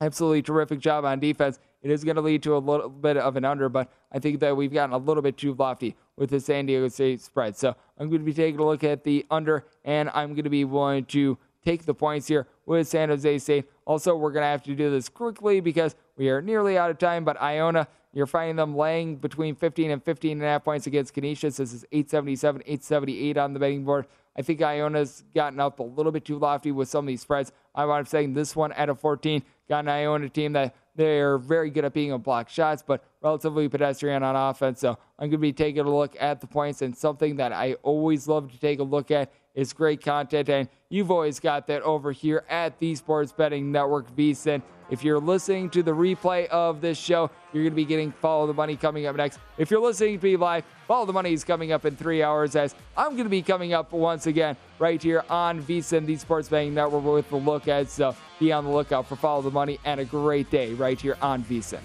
absolutely 0.00 0.42
terrific 0.42 0.80
job 0.80 1.04
on 1.04 1.20
defense, 1.20 1.58
it 1.82 1.90
is 1.90 2.04
going 2.04 2.16
to 2.16 2.22
lead 2.22 2.42
to 2.44 2.56
a 2.56 2.58
little 2.58 2.88
bit 2.88 3.16
of 3.16 3.36
an 3.36 3.44
under, 3.44 3.68
but 3.68 3.90
I 4.12 4.18
think 4.18 4.40
that 4.40 4.56
we've 4.56 4.72
gotten 4.72 4.94
a 4.94 4.98
little 4.98 5.22
bit 5.22 5.36
too 5.36 5.54
lofty 5.54 5.96
with 6.16 6.30
the 6.30 6.40
San 6.40 6.66
Diego 6.66 6.88
State 6.88 7.20
spread. 7.20 7.56
So 7.56 7.74
I'm 7.98 8.08
going 8.08 8.20
to 8.20 8.24
be 8.24 8.34
taking 8.34 8.60
a 8.60 8.64
look 8.64 8.84
at 8.84 9.04
the 9.04 9.24
under, 9.30 9.64
and 9.84 10.10
I'm 10.14 10.30
going 10.30 10.44
to 10.44 10.50
be 10.50 10.64
willing 10.64 11.04
to 11.06 11.38
take 11.64 11.84
the 11.84 11.94
points 11.94 12.26
here 12.26 12.48
with 12.66 12.88
San 12.88 13.08
Jose 13.08 13.38
State. 13.38 13.66
Also, 13.84 14.16
we're 14.16 14.32
going 14.32 14.42
to 14.42 14.48
have 14.48 14.62
to 14.64 14.74
do 14.74 14.90
this 14.90 15.08
quickly 15.08 15.60
because 15.60 15.94
we 16.16 16.28
are 16.30 16.42
nearly 16.42 16.76
out 16.76 16.90
of 16.90 16.98
time, 16.98 17.24
but 17.24 17.40
Iona 17.40 17.86
you're 18.12 18.26
finding 18.26 18.56
them 18.56 18.76
laying 18.76 19.16
between 19.16 19.54
15 19.54 19.90
and 19.90 20.02
15 20.02 20.32
and 20.32 20.42
a 20.42 20.46
half 20.46 20.64
points 20.64 20.86
against 20.86 21.14
Canisius. 21.14 21.58
This 21.58 21.72
is 21.72 21.84
877, 21.92 22.62
878 22.62 23.36
on 23.36 23.52
the 23.52 23.60
betting 23.60 23.84
board. 23.84 24.06
I 24.38 24.42
think 24.42 24.62
Iona's 24.62 25.24
gotten 25.34 25.58
up 25.58 25.80
a 25.80 25.82
little 25.82 26.12
bit 26.12 26.24
too 26.24 26.38
lofty 26.38 26.70
with 26.70 26.88
some 26.88 27.04
of 27.04 27.08
these 27.08 27.20
spreads. 27.20 27.50
I'm 27.74 28.06
saying 28.06 28.34
this 28.34 28.54
one 28.54 28.70
at 28.72 28.88
a 28.88 28.94
14 28.94 29.42
got 29.68 29.80
an 29.80 29.88
Iona 29.88 30.28
team 30.28 30.52
that 30.52 30.76
they're 30.94 31.38
very 31.38 31.70
good 31.70 31.84
at 31.84 31.92
being 31.92 32.12
a 32.12 32.18
block 32.18 32.48
shots, 32.48 32.82
but 32.86 33.04
relatively 33.20 33.68
pedestrian 33.68 34.22
on 34.22 34.36
offense. 34.36 34.80
So 34.80 34.90
I'm 35.18 35.28
going 35.28 35.32
to 35.32 35.38
be 35.38 35.52
taking 35.52 35.80
a 35.80 35.90
look 35.90 36.16
at 36.20 36.40
the 36.40 36.46
points 36.46 36.82
and 36.82 36.96
something 36.96 37.36
that 37.36 37.52
I 37.52 37.74
always 37.82 38.28
love 38.28 38.50
to 38.52 38.58
take 38.60 38.78
a 38.78 38.84
look 38.84 39.10
at 39.10 39.32
It's 39.58 39.72
great 39.72 40.00
content, 40.00 40.48
and 40.50 40.68
you've 40.88 41.10
always 41.10 41.40
got 41.40 41.66
that 41.66 41.82
over 41.82 42.12
here 42.12 42.44
at 42.48 42.78
the 42.78 42.94
Sports 42.94 43.32
Betting 43.32 43.72
Network 43.72 44.08
VSIN. 44.14 44.62
If 44.88 45.02
you're 45.02 45.18
listening 45.18 45.68
to 45.70 45.82
the 45.82 45.90
replay 45.90 46.46
of 46.46 46.80
this 46.80 46.96
show, 46.96 47.28
you're 47.52 47.64
going 47.64 47.72
to 47.72 47.76
be 47.76 47.84
getting 47.84 48.12
Follow 48.12 48.46
the 48.46 48.54
Money 48.54 48.76
coming 48.76 49.06
up 49.06 49.16
next. 49.16 49.40
If 49.58 49.68
you're 49.68 49.80
listening 49.80 50.20
to 50.20 50.24
me 50.24 50.36
live, 50.36 50.64
Follow 50.86 51.06
the 51.06 51.12
Money 51.12 51.32
is 51.32 51.42
coming 51.42 51.72
up 51.72 51.84
in 51.84 51.96
three 51.96 52.22
hours 52.22 52.54
as 52.54 52.76
I'm 52.96 53.14
going 53.14 53.24
to 53.24 53.30
be 53.30 53.42
coming 53.42 53.72
up 53.72 53.90
once 53.90 54.28
again 54.28 54.56
right 54.78 55.02
here 55.02 55.24
on 55.28 55.60
VSIN, 55.60 56.06
the 56.06 56.16
Sports 56.18 56.48
Betting 56.48 56.72
Network 56.72 57.02
with 57.02 57.28
the 57.28 57.36
look 57.36 57.66
at. 57.66 57.90
So 57.90 58.14
be 58.38 58.52
on 58.52 58.62
the 58.62 58.70
lookout 58.70 59.08
for 59.08 59.16
Follow 59.16 59.42
the 59.42 59.50
Money 59.50 59.80
and 59.84 59.98
a 59.98 60.04
great 60.04 60.52
day 60.52 60.72
right 60.74 61.00
here 61.00 61.16
on 61.20 61.42
VSIN. 61.42 61.80